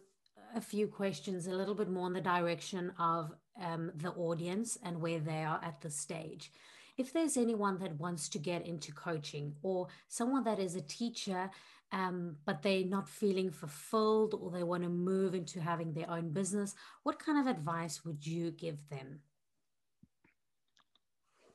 a 0.55 0.61
few 0.61 0.87
questions, 0.89 1.47
a 1.47 1.51
little 1.51 1.75
bit 1.75 1.89
more 1.91 2.07
in 2.07 2.13
the 2.13 2.21
direction 2.21 2.93
of 2.99 3.33
um, 3.63 3.93
the 3.97 4.11
audience 4.11 4.79
and 4.83 5.01
where 5.01 5.21
they 5.21 5.45
are 5.45 5.61
at 5.63 5.81
the 5.81 5.91
stage. 5.91 6.53
If 6.97 7.13
there's 7.13 7.37
anyone 7.37 7.79
that 7.79 7.99
wants 7.99 8.29
to 8.31 8.39
get 8.39 8.67
into 8.67 8.93
coaching 8.93 9.55
or 9.63 9.87
someone 10.09 10.45
that 10.45 10.59
is 10.59 10.75
a 10.75 10.81
teacher, 10.81 11.51
um, 11.93 12.37
but 12.45 12.63
they're 12.63 12.85
not 12.85 13.09
feeling 13.09 13.51
fulfilled 13.51 14.35
or 14.41 14.51
they 14.51 14.65
want 14.65 14.83
to 14.83 14.89
move 14.89 15.35
into 15.35 15.61
having 15.61 15.93
their 15.93 16.11
own 16.11 16.31
business, 16.31 16.75
what 17.05 17.19
kind 17.19 17.39
of 17.39 17.47
advice 17.47 18.05
would 18.05 18.27
you 18.27 18.51
give 18.51 18.79
them? 18.91 19.21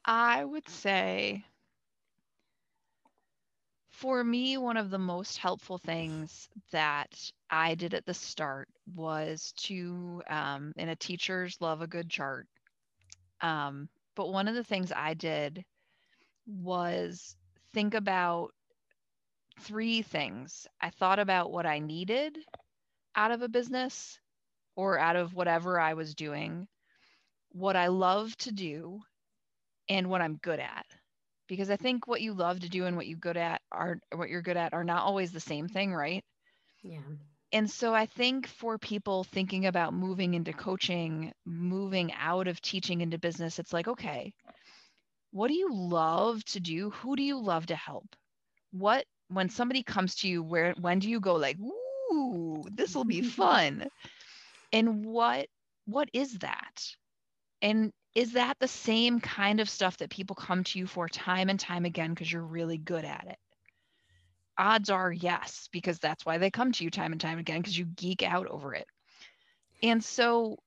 I 0.06 0.44
would 0.44 0.68
say 0.68 1.46
for 3.94 4.24
me, 4.24 4.58
one 4.58 4.78
of 4.78 4.92
the 4.92 5.00
most 5.00 5.38
helpful 5.40 5.78
things 5.80 6.50
that 6.72 7.32
I 7.50 7.76
did 7.76 7.94
at 7.96 8.06
the 8.06 8.14
start 8.14 8.70
was 8.96 9.54
to, 9.64 10.24
um, 10.30 10.74
and 10.78 10.90
a 10.92 10.96
teachers 10.96 11.62
love 11.62 11.82
a 11.82 11.88
good 11.88 12.10
chart. 12.10 12.48
Um, 13.42 13.90
but 14.16 14.32
one 14.32 14.48
of 14.48 14.56
the 14.56 14.64
things 14.64 14.92
I 14.92 15.14
did 15.16 15.66
was 16.48 17.36
think 17.74 17.94
about 17.96 18.54
three 19.60 20.02
things. 20.04 20.68
I 20.82 20.90
thought 20.92 21.20
about 21.20 21.52
what 21.52 21.66
I 21.66 21.80
needed 21.80 22.38
out 23.16 23.32
of 23.32 23.42
a 23.42 23.50
business 23.50 24.20
or 24.76 25.00
out 25.00 25.16
of 25.16 25.34
whatever 25.36 25.80
I 25.80 25.94
was 25.94 26.16
doing, 26.16 26.68
what 27.52 27.76
I 27.76 27.88
love 27.88 28.36
to 28.40 28.52
do, 28.52 29.02
and 29.90 30.10
what 30.10 30.22
I'm 30.22 30.38
good 30.38 30.60
at. 30.60 30.86
Because 31.48 31.70
I 31.70 31.78
think 31.78 32.08
what 32.08 32.22
you 32.22 32.34
love 32.34 32.60
to 32.62 32.70
do 32.70 32.86
and 32.86 32.96
what 32.96 33.08
you 33.08 33.16
good 33.18 33.38
at 33.38 33.62
are 33.72 34.00
what 34.14 34.30
you're 34.30 34.42
good 34.42 34.58
at 34.58 34.74
are 34.74 34.84
not 34.84 35.04
always 35.04 35.32
the 35.32 35.40
same 35.40 35.68
thing, 35.68 35.94
right? 35.94 36.24
Yeah. 36.84 37.02
And 37.54 37.70
so 37.70 37.94
I 37.94 38.06
think 38.06 38.48
for 38.48 38.78
people 38.78 39.24
thinking 39.24 39.66
about 39.66 39.94
moving 39.94 40.34
into 40.34 40.54
coaching, 40.54 41.32
moving 41.46 42.12
out 42.14 42.48
of 42.48 42.62
teaching 42.62 43.02
into 43.02 43.18
business, 43.18 43.60
it's 43.60 43.72
like, 43.74 43.88
okay, 43.88 44.34
what 45.32 45.48
do 45.48 45.54
you 45.54 45.70
love 45.74 46.44
to 46.46 46.60
do? 46.60 46.90
Who 46.92 47.16
do 47.16 47.24
you 47.24 47.40
love 47.40 47.68
to 47.68 47.76
help? 47.76 48.16
What 48.72 49.06
when 49.30 49.50
somebody 49.50 49.84
comes 49.84 50.16
to 50.18 50.28
you, 50.28 50.44
where 50.44 50.74
when 50.74 51.00
do 51.00 51.10
you 51.10 51.20
go 51.20 51.36
like, 51.36 51.58
ooh, 51.60 52.66
this 52.72 52.96
will 52.96 53.06
be 53.06 53.22
fun? 53.40 53.88
and 54.72 55.06
what 55.06 55.48
what 55.86 56.10
is 56.14 56.40
that? 56.40 56.96
And 57.62 57.92
is 58.16 58.34
that 58.34 58.60
the 58.60 58.68
same 58.68 59.20
kind 59.20 59.60
of 59.60 59.70
stuff 59.70 59.98
that 59.98 60.10
people 60.10 60.36
come 60.36 60.64
to 60.66 60.80
you 60.80 60.86
for 60.88 61.10
time 61.10 61.50
and 61.50 61.60
time 61.60 61.86
again 61.86 62.12
because 62.12 62.32
you're 62.32 62.44
really 62.44 62.78
good 62.78 63.06
at 63.06 63.26
it? 63.28 63.38
Odds 64.58 64.90
are 64.90 65.12
yes, 65.12 65.68
because 65.72 65.98
that's 66.00 66.26
why 66.26 66.38
they 66.38 66.52
come 66.52 66.72
to 66.72 66.84
you 66.84 66.92
time 66.92 67.12
and 67.12 67.20
time 67.22 67.40
again 67.40 67.60
because 67.60 67.78
you 67.78 67.86
geek 67.86 68.22
out 68.22 68.48
over 68.48 68.76
it. 68.76 68.88
And 69.82 70.04
so 70.04 70.58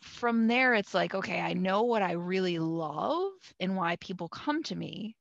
from 0.00 0.46
there, 0.46 0.74
it's 0.74 0.94
like, 0.94 1.14
okay, 1.14 1.40
I 1.40 1.54
know 1.54 1.82
what 1.82 2.02
I 2.02 2.12
really 2.12 2.58
love 2.58 3.32
and 3.60 3.76
why 3.76 3.96
people 3.96 4.28
come 4.28 4.62
to 4.64 4.74
me. 4.74 5.16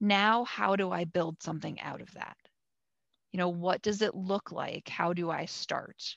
Now, 0.00 0.44
how 0.44 0.76
do 0.76 0.90
I 0.90 1.04
build 1.04 1.42
something 1.42 1.80
out 1.80 2.00
of 2.00 2.12
that? 2.14 2.36
You 3.32 3.38
know, 3.38 3.48
what 3.50 3.82
does 3.82 4.02
it 4.02 4.14
look 4.14 4.52
like? 4.52 4.88
How 4.88 5.12
do 5.12 5.30
I 5.30 5.44
start? 5.44 6.16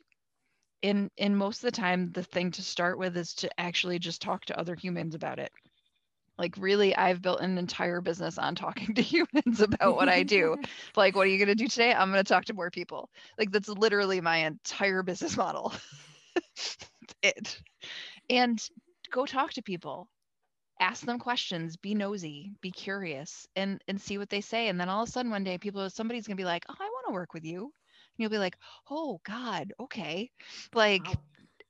And 0.82 1.12
in 1.18 1.36
most 1.36 1.58
of 1.58 1.62
the 1.64 1.72
time, 1.72 2.12
the 2.12 2.24
thing 2.24 2.52
to 2.52 2.62
start 2.62 2.98
with 2.98 3.18
is 3.18 3.34
to 3.36 3.60
actually 3.60 4.00
just 4.00 4.22
talk 4.22 4.46
to 4.46 4.60
other 4.60 4.76
humans 4.76 5.16
about 5.16 5.40
it. 5.40 5.52
Like 6.38 6.56
really, 6.58 6.96
I've 6.96 7.22
built 7.22 7.42
an 7.42 7.58
entire 7.58 8.00
business 8.00 8.38
on 8.38 8.56
talking 8.56 8.96
to 8.96 9.02
humans 9.02 9.60
about 9.62 9.96
what 9.96 10.08
I 10.08 10.24
do. 10.24 10.56
like, 10.96 11.16
what 11.16 11.28
are 11.28 11.30
you 11.30 11.38
going 11.38 11.50
to 11.50 11.56
do 11.56 11.68
today? 11.68 11.94
I'm 11.94 12.12
going 12.12 12.24
to 12.24 12.34
talk 12.34 12.46
to 12.46 12.54
more 12.54 12.72
people. 12.72 13.10
Like 13.38 13.52
that's 13.52 13.68
literally 13.68 14.22
my 14.22 14.38
entire 14.38 15.04
business 15.04 15.36
model. 15.36 15.74
it. 17.22 17.60
And 18.30 18.62
go 19.12 19.26
talk 19.26 19.54
to 19.54 19.62
people. 19.62 20.08
Ask 20.80 21.06
them 21.06 21.20
questions, 21.20 21.76
be 21.76 21.94
nosy, 21.94 22.54
be 22.62 22.72
curious, 22.72 23.46
and 23.54 23.84
and 23.90 24.00
see 24.00 24.18
what 24.18 24.30
they 24.30 24.40
say. 24.40 24.70
And 24.70 24.80
then 24.80 24.88
all 24.88 25.04
of 25.04 25.10
a 25.10 25.12
sudden 25.12 25.30
one 25.30 25.44
day 25.44 25.58
people 25.58 25.90
somebody's 25.90 26.26
gonna 26.26 26.38
be 26.38 26.46
like, 26.46 26.64
Oh, 26.70 26.76
I 26.80 26.86
want 26.86 27.08
to 27.08 27.14
work 27.14 27.34
with 27.34 27.44
you. 27.44 27.74
You'll 28.20 28.30
be 28.30 28.38
like, 28.38 28.58
Oh 28.90 29.22
God, 29.26 29.74
okay. 29.80 30.32
Like 30.74 31.08
Wow. 31.08 31.14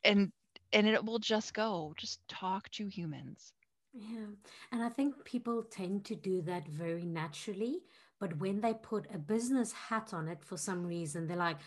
and 0.04 0.32
and 0.74 0.88
it 0.88 1.06
will 1.06 1.20
just 1.20 1.54
go. 1.54 1.94
Just 1.98 2.28
talk 2.28 2.70
to 2.72 2.88
humans. 2.88 3.54
Yeah. 3.94 4.28
And 4.72 4.84
I 4.84 4.90
think 4.90 5.24
people 5.26 5.64
tend 5.64 6.06
to 6.06 6.16
do 6.16 6.42
that 6.44 6.68
very 6.68 7.06
naturally. 7.06 7.82
But 8.20 8.38
when 8.40 8.62
they 8.62 8.74
put 8.74 9.08
a 9.14 9.18
business 9.18 9.72
hat 9.72 10.14
on 10.14 10.28
it 10.28 10.44
for 10.44 10.58
some 10.58 10.86
reason, 10.86 11.28
they're 11.28 11.38
like, 11.38 11.58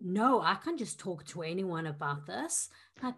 no, 0.00 0.40
I 0.40 0.54
can't 0.54 0.78
just 0.78 0.98
talk 0.98 1.24
to 1.26 1.42
anyone 1.42 1.86
about 1.86 2.26
this. 2.26 2.68
Like, 3.02 3.16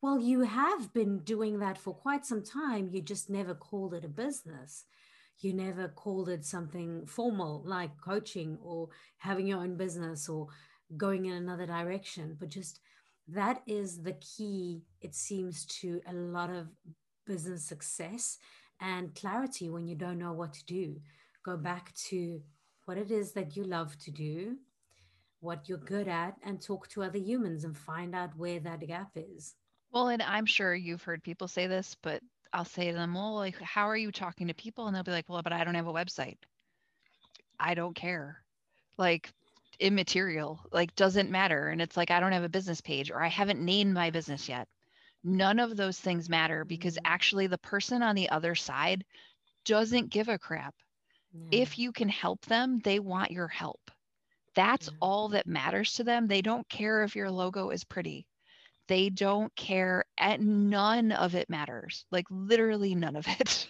well, 0.00 0.18
you 0.18 0.42
have 0.42 0.92
been 0.92 1.20
doing 1.20 1.60
that 1.60 1.78
for 1.78 1.94
quite 1.94 2.26
some 2.26 2.42
time. 2.42 2.88
You 2.90 3.02
just 3.02 3.30
never 3.30 3.54
called 3.54 3.94
it 3.94 4.04
a 4.04 4.08
business. 4.08 4.84
You 5.40 5.52
never 5.52 5.88
called 5.88 6.28
it 6.28 6.44
something 6.44 7.06
formal 7.06 7.62
like 7.66 7.90
coaching 8.00 8.58
or 8.62 8.88
having 9.18 9.46
your 9.46 9.58
own 9.60 9.76
business 9.76 10.28
or 10.28 10.48
going 10.96 11.26
in 11.26 11.34
another 11.34 11.66
direction. 11.66 12.36
But 12.38 12.48
just 12.48 12.80
that 13.28 13.62
is 13.66 14.02
the 14.02 14.14
key, 14.14 14.82
it 15.00 15.14
seems, 15.14 15.64
to 15.80 16.00
a 16.06 16.12
lot 16.12 16.50
of 16.50 16.68
business 17.26 17.64
success 17.64 18.38
and 18.80 19.14
clarity 19.14 19.70
when 19.70 19.86
you 19.86 19.96
don't 19.96 20.18
know 20.18 20.32
what 20.32 20.52
to 20.54 20.64
do. 20.66 21.00
Go 21.44 21.56
back 21.56 21.94
to 22.08 22.40
what 22.84 22.98
it 22.98 23.10
is 23.10 23.32
that 23.32 23.56
you 23.56 23.64
love 23.64 23.98
to 23.98 24.10
do, 24.10 24.56
what 25.40 25.68
you're 25.68 25.78
good 25.78 26.08
at, 26.08 26.36
and 26.44 26.60
talk 26.60 26.88
to 26.88 27.02
other 27.02 27.18
humans 27.18 27.64
and 27.64 27.76
find 27.76 28.14
out 28.14 28.36
where 28.36 28.60
that 28.60 28.86
gap 28.86 29.10
is. 29.14 29.54
Well, 29.90 30.08
and 30.08 30.22
I'm 30.22 30.46
sure 30.46 30.74
you've 30.74 31.02
heard 31.02 31.22
people 31.22 31.48
say 31.48 31.66
this, 31.66 31.96
but 32.02 32.20
I'll 32.54 32.64
say 32.64 32.88
to 32.90 32.94
them, 32.96 33.14
well, 33.14 33.34
like, 33.34 33.60
how 33.60 33.88
are 33.90 33.96
you 33.96 34.12
talking 34.12 34.48
to 34.48 34.54
people? 34.54 34.86
And 34.86 34.96
they'll 34.96 35.04
be 35.04 35.12
like, 35.12 35.28
well, 35.28 35.42
but 35.42 35.52
I 35.52 35.64
don't 35.64 35.74
have 35.76 35.88
a 35.88 35.92
website. 35.92 36.38
I 37.60 37.74
don't 37.74 37.94
care. 37.94 38.44
Like, 38.98 39.32
immaterial, 39.80 40.60
like, 40.72 40.94
doesn't 40.96 41.30
matter. 41.30 41.68
And 41.68 41.82
it's 41.82 41.96
like, 41.96 42.10
I 42.10 42.20
don't 42.20 42.32
have 42.32 42.44
a 42.44 42.48
business 42.50 42.80
page 42.80 43.10
or 43.10 43.22
I 43.22 43.28
haven't 43.28 43.64
named 43.64 43.94
my 43.94 44.10
business 44.10 44.48
yet. 44.48 44.68
None 45.24 45.58
of 45.60 45.76
those 45.76 46.00
things 46.00 46.28
matter 46.30 46.64
because 46.64 46.98
Mm. 46.98 47.04
actually 47.04 47.46
the 47.48 47.58
person 47.58 48.02
on 48.02 48.16
the 48.16 48.30
other 48.30 48.54
side 48.54 49.04
doesn't 49.64 50.10
give 50.10 50.28
a 50.28 50.38
crap. 50.38 50.74
Yeah. 51.32 51.50
If 51.50 51.78
you 51.78 51.92
can 51.92 52.08
help 52.08 52.46
them, 52.46 52.80
they 52.80 53.00
want 53.00 53.30
your 53.32 53.48
help. 53.48 53.90
That's 54.54 54.88
Yeah. 54.88 55.00
all 55.00 55.30
that 55.30 55.46
matters 55.46 55.94
to 55.94 56.04
them. 56.04 56.28
They 56.28 56.42
don't 56.42 56.68
care 56.68 57.04
if 57.04 57.16
your 57.16 57.30
logo 57.30 57.70
is 57.70 57.84
pretty. 57.84 58.26
They 58.88 59.08
don't 59.10 59.54
care, 59.56 60.04
and 60.18 60.70
none 60.70 61.12
of 61.12 61.34
it 61.34 61.48
matters. 61.50 62.06
Like 62.10 62.26
literally 62.30 62.94
none 62.94 63.16
of 63.16 63.26
it. 63.28 63.68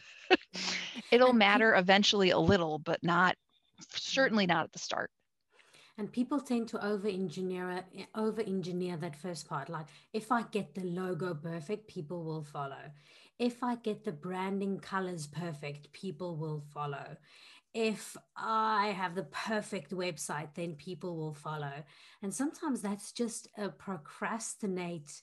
Mm. 0.55 0.75
It'll 1.11 1.33
And 1.33 1.47
peop- 1.49 1.65
matter 1.65 1.75
eventually 1.75 2.31
a 2.31 2.39
little, 2.39 2.79
but 2.79 3.03
not 3.03 3.37
certainly 3.91 4.47
not 4.47 4.65
at 4.65 4.73
the 4.73 4.79
start. 4.79 5.11
And 5.99 6.11
people 6.13 6.41
tend 6.41 6.69
to 6.69 6.85
over 6.85 7.09
engineer 7.09 7.85
over 8.15 8.41
engineer 8.43 8.97
that 8.99 9.17
first 9.17 9.49
part. 9.49 9.69
Like 9.69 9.87
if 10.13 10.31
I 10.33 10.43
get 10.43 10.75
the 10.75 10.85
logo 10.85 11.35
perfect, 11.35 11.89
people 11.89 12.25
will 12.25 12.43
follow. 12.43 12.91
If 13.39 13.63
I 13.63 13.77
get 13.77 14.05
the 14.05 14.13
branding 14.13 14.79
colors 14.81 15.27
perfect, 15.27 15.93
people 15.93 16.37
will 16.37 16.61
follow. 16.73 17.17
If 17.75 18.17
I 18.37 18.95
have 18.97 19.15
the 19.15 19.25
perfect 19.25 19.91
website, 19.91 20.49
then 20.55 20.75
people 20.75 21.17
will 21.17 21.35
follow. 21.35 21.73
And 22.23 22.33
sometimes 22.33 22.81
that's 22.81 23.13
just 23.13 23.49
a 23.59 23.69
procrastinate 23.69 25.21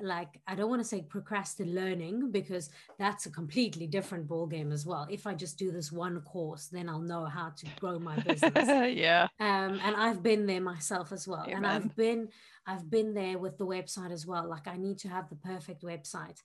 like 0.00 0.40
I 0.46 0.54
don't 0.54 0.70
want 0.70 0.80
to 0.80 0.88
say 0.88 1.02
procrastinate 1.02 1.74
learning 1.74 2.30
because 2.30 2.70
that's 2.98 3.26
a 3.26 3.30
completely 3.30 3.86
different 3.86 4.26
ball 4.26 4.46
game 4.46 4.72
as 4.72 4.86
well. 4.86 5.06
If 5.10 5.26
I 5.26 5.34
just 5.34 5.58
do 5.58 5.70
this 5.70 5.92
one 5.92 6.20
course, 6.22 6.68
then 6.68 6.88
I'll 6.88 7.00
know 7.00 7.26
how 7.26 7.50
to 7.50 7.66
grow 7.78 7.98
my 7.98 8.16
business 8.20 8.52
yeah. 8.96 9.28
um, 9.38 9.80
and 9.82 9.96
I've 9.96 10.22
been 10.22 10.46
there 10.46 10.60
myself 10.60 11.12
as 11.12 11.28
well. 11.28 11.46
And 11.48 11.66
I've 11.66 11.94
been 11.94 12.28
I've 12.66 12.88
been 12.88 13.12
there 13.12 13.38
with 13.38 13.58
the 13.58 13.66
website 13.66 14.12
as 14.12 14.26
well. 14.26 14.48
Like 14.48 14.66
I 14.66 14.76
need 14.76 14.98
to 15.00 15.08
have 15.08 15.28
the 15.28 15.36
perfect 15.36 15.82
website. 15.82 16.40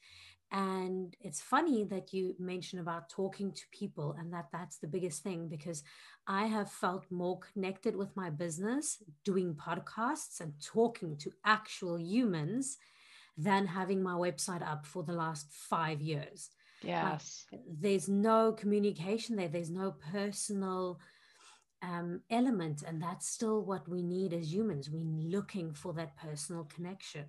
And 0.52 1.16
it's 1.20 1.42
funny 1.42 1.84
that 1.86 2.14
you 2.14 2.34
mention 2.40 2.80
about 2.80 3.10
talking 3.10 3.52
to 3.52 3.62
people 3.72 4.16
and 4.18 4.32
that 4.32 4.48
that's 4.54 4.78
the 4.78 4.88
biggest 4.88 5.22
thing 5.22 5.50
because 5.50 5.84
I 6.26 6.46
have 6.46 6.72
felt 6.72 7.06
more 7.12 7.40
connected 7.54 7.96
with 7.96 8.16
my 8.16 8.30
business 8.30 8.98
doing 9.26 9.56
podcasts 9.56 10.40
and 10.40 10.54
talking 10.64 11.18
to 11.18 11.32
actual 11.46 12.00
humans 12.00 12.78
than 13.38 13.68
having 13.68 14.02
my 14.02 14.14
website 14.14 14.66
up 14.66 14.86
for 14.86 15.04
the 15.04 15.14
last 15.14 15.52
5 15.52 16.02
years. 16.02 16.50
Yes. 16.82 17.46
there's 17.68 18.08
no 18.08 18.52
communication 18.52 19.36
there. 19.36 19.48
There's 19.48 19.72
no 19.72 19.96
personal 20.12 21.00
um, 21.82 22.22
element 22.30 22.84
and 22.88 23.02
that's 23.02 23.28
still 23.28 23.62
what 23.64 23.88
we 23.90 24.02
need 24.02 24.34
as 24.34 24.54
humans. 24.54 24.90
We're 24.90 25.04
looking 25.04 25.74
for 25.74 25.94
that 25.94 26.16
personal 26.18 26.64
connection. 26.66 27.26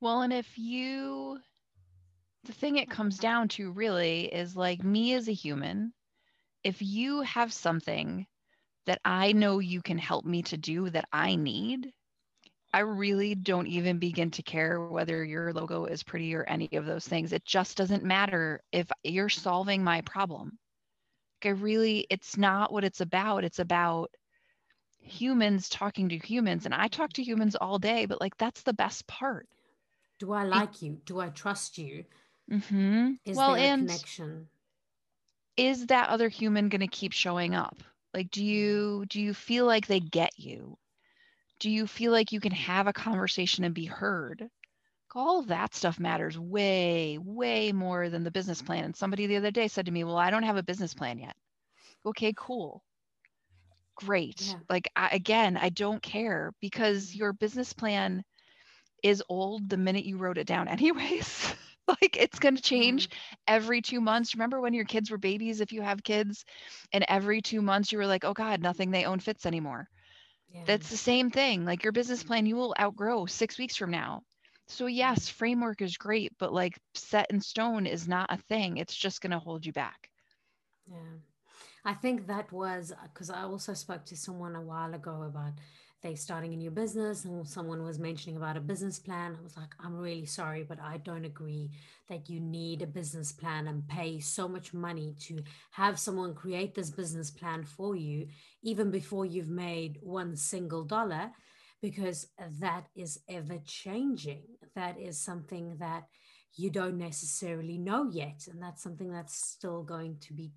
Well, 0.00 0.22
and 0.22 0.32
if 0.32 0.58
you, 0.58 1.40
the 2.44 2.52
thing 2.52 2.76
it 2.76 2.90
comes 2.90 3.18
down 3.18 3.48
to 3.50 3.70
really 3.72 4.26
is 4.32 4.56
like 4.56 4.82
me 4.84 5.14
as 5.14 5.28
a 5.28 5.32
human, 5.32 5.92
if 6.64 6.82
you 6.82 7.22
have 7.22 7.52
something 7.52 8.26
that 8.86 9.00
I 9.04 9.32
know 9.32 9.58
you 9.60 9.82
can 9.82 9.98
help 9.98 10.24
me 10.24 10.42
to 10.44 10.56
do 10.58 10.90
that 10.90 11.08
I 11.12 11.36
need, 11.36 11.92
I 12.72 12.80
really 12.80 13.34
don't 13.34 13.66
even 13.68 13.98
begin 13.98 14.30
to 14.32 14.42
care 14.42 14.80
whether 14.80 15.24
your 15.24 15.52
logo 15.52 15.86
is 15.86 16.02
pretty 16.02 16.34
or 16.34 16.44
any 16.44 16.68
of 16.72 16.86
those 16.86 17.06
things. 17.06 17.32
It 17.32 17.44
just 17.44 17.76
doesn't 17.76 18.04
matter 18.04 18.62
if 18.72 18.90
you're 19.02 19.28
solving 19.28 19.82
my 19.84 20.00
problem. 20.02 20.58
Like 21.42 21.50
I 21.50 21.54
really, 21.54 22.06
it's 22.10 22.36
not 22.36 22.72
what 22.72 22.84
it's 22.84 23.00
about. 23.00 23.44
It's 23.44 23.60
about 23.60 24.10
humans 24.98 25.68
talking 25.68 26.08
to 26.10 26.18
humans. 26.18 26.64
And 26.66 26.74
I 26.74 26.88
talk 26.88 27.12
to 27.14 27.22
humans 27.22 27.56
all 27.56 27.78
day, 27.78 28.06
but 28.06 28.20
like 28.20 28.36
that's 28.38 28.62
the 28.62 28.74
best 28.74 29.06
part. 29.06 29.48
do 30.18 30.32
i 30.32 30.42
like 30.44 30.82
you 30.82 31.00
do 31.04 31.20
i 31.20 31.28
trust 31.28 31.78
you 31.78 32.04
Mm-hmm. 32.50 33.12
is 33.24 33.42
well, 33.42 33.44
there 33.44 33.64
a 33.64 33.68
and 33.68 33.90
connection 33.90 34.48
is 35.56 35.86
that 35.86 36.08
other 36.08 36.28
human 36.28 36.68
going 36.68 36.80
to 36.80 36.86
keep 36.88 37.12
showing 37.12 37.54
up? 37.54 37.82
Like, 38.14 38.30
do 38.30 38.44
you 38.44 39.04
do 39.08 39.20
you 39.20 39.34
feel 39.34 39.66
like 39.66 39.86
they 39.86 40.00
get 40.00 40.38
you? 40.38 40.78
Do 41.60 41.70
you 41.70 41.86
feel 41.86 42.12
like 42.12 42.32
you 42.32 42.40
can 42.40 42.52
have 42.52 42.86
a 42.86 42.92
conversation 42.92 43.64
and 43.64 43.74
be 43.74 43.84
heard? 43.86 44.48
All 45.14 45.42
that 45.44 45.74
stuff 45.74 45.98
matters 46.00 46.38
way, 46.38 47.18
way 47.18 47.72
more 47.72 48.08
than 48.10 48.24
the 48.24 48.30
business 48.30 48.62
plan. 48.62 48.84
And 48.84 48.96
somebody 48.96 49.26
the 49.26 49.36
other 49.36 49.50
day 49.50 49.68
said 49.68 49.86
to 49.86 49.92
me, 49.92 50.04
"Well, 50.04 50.16
I 50.16 50.30
don't 50.30 50.42
have 50.44 50.56
a 50.56 50.62
business 50.62 50.94
plan 50.94 51.18
yet." 51.18 51.36
Okay, 52.06 52.32
cool. 52.36 52.82
Great. 53.96 54.54
Yeah. 54.54 54.60
Like 54.68 54.88
I, 54.96 55.08
again, 55.10 55.56
I 55.56 55.68
don't 55.70 56.02
care 56.02 56.52
because 56.60 57.14
your 57.14 57.32
business 57.32 57.72
plan 57.72 58.24
is 59.02 59.22
old 59.28 59.68
the 59.68 59.76
minute 59.76 60.04
you 60.04 60.16
wrote 60.18 60.38
it 60.38 60.46
down 60.46 60.68
anyways. 60.68 61.54
like 62.00 62.16
it's 62.16 62.38
going 62.38 62.56
to 62.56 62.62
mm-hmm. 62.62 62.74
change 62.74 63.08
every 63.46 63.82
two 63.82 64.00
months. 64.00 64.34
Remember 64.34 64.60
when 64.60 64.74
your 64.74 64.84
kids 64.84 65.10
were 65.10 65.18
babies, 65.18 65.60
if 65.60 65.72
you 65.72 65.82
have 65.82 66.02
kids, 66.02 66.44
and 66.92 67.04
every 67.08 67.42
two 67.42 67.62
months 67.62 67.92
you 67.92 67.98
were 67.98 68.06
like, 68.06 68.24
oh 68.24 68.34
God, 68.34 68.60
nothing 68.62 68.90
they 68.90 69.04
own 69.04 69.20
fits 69.20 69.46
anymore. 69.46 69.88
yeah. 70.52 70.62
That's 70.66 70.88
the 70.90 70.96
same 70.96 71.30
thing. 71.30 71.64
Like 71.64 71.84
your 71.84 71.92
business 71.92 72.22
plan, 72.22 72.46
you 72.46 72.56
will 72.56 72.74
outgrow 72.80 73.26
six 73.26 73.58
weeks 73.58 73.76
from 73.76 73.90
now. 73.90 74.22
So, 74.68 74.86
yes, 74.86 75.28
framework 75.28 75.82
is 75.82 75.96
great, 75.96 76.32
but 76.38 76.52
like 76.52 76.78
set 76.94 77.26
in 77.30 77.40
stone 77.40 77.86
is 77.86 78.08
not 78.08 78.32
a 78.32 78.38
thing. 78.38 78.78
It's 78.78 78.94
just 78.96 79.20
going 79.20 79.32
to 79.32 79.38
hold 79.38 79.66
you 79.66 79.72
back. 79.72 80.08
Yeah. 80.90 81.18
I 81.84 81.92
think 81.92 82.26
that 82.28 82.50
was 82.50 82.92
because 83.12 83.28
I 83.28 83.42
also 83.42 83.74
spoke 83.74 84.06
to 84.06 84.16
someone 84.16 84.56
a 84.56 84.62
while 84.62 84.94
ago 84.94 85.22
about 85.22 85.52
they 86.04 86.14
starting 86.14 86.52
a 86.52 86.56
new 86.56 86.70
business 86.70 87.24
and 87.24 87.48
someone 87.48 87.82
was 87.82 87.98
mentioning 87.98 88.36
about 88.36 88.58
a 88.58 88.60
business 88.60 88.98
plan. 88.98 89.36
I 89.36 89.42
was 89.42 89.56
like, 89.56 89.74
I'm 89.80 89.96
really 89.96 90.26
sorry, 90.26 90.62
but 90.62 90.78
I 90.78 90.98
don't 90.98 91.24
agree 91.24 91.70
that 92.10 92.28
you 92.28 92.40
need 92.40 92.82
a 92.82 92.86
business 92.86 93.32
plan 93.32 93.66
and 93.66 93.88
pay 93.88 94.20
so 94.20 94.46
much 94.46 94.74
money 94.74 95.16
to 95.20 95.42
have 95.70 95.98
someone 95.98 96.34
create 96.34 96.74
this 96.74 96.90
business 96.90 97.30
plan 97.30 97.64
for 97.64 97.96
you, 97.96 98.28
even 98.62 98.90
before 98.90 99.24
you've 99.24 99.48
made 99.48 99.98
one 100.02 100.36
single 100.36 100.84
dollar, 100.84 101.30
because 101.80 102.26
that 102.60 102.84
is 102.94 103.20
ever 103.26 103.58
changing. 103.64 104.42
That 104.76 105.00
is 105.00 105.18
something 105.18 105.78
that 105.78 106.04
you 106.54 106.68
don't 106.68 106.98
necessarily 106.98 107.78
know 107.78 108.10
yet. 108.12 108.46
And 108.50 108.62
that's 108.62 108.82
something 108.82 109.10
that's 109.10 109.34
still 109.34 109.82
going 109.82 110.18
to 110.20 110.34
be 110.34 110.52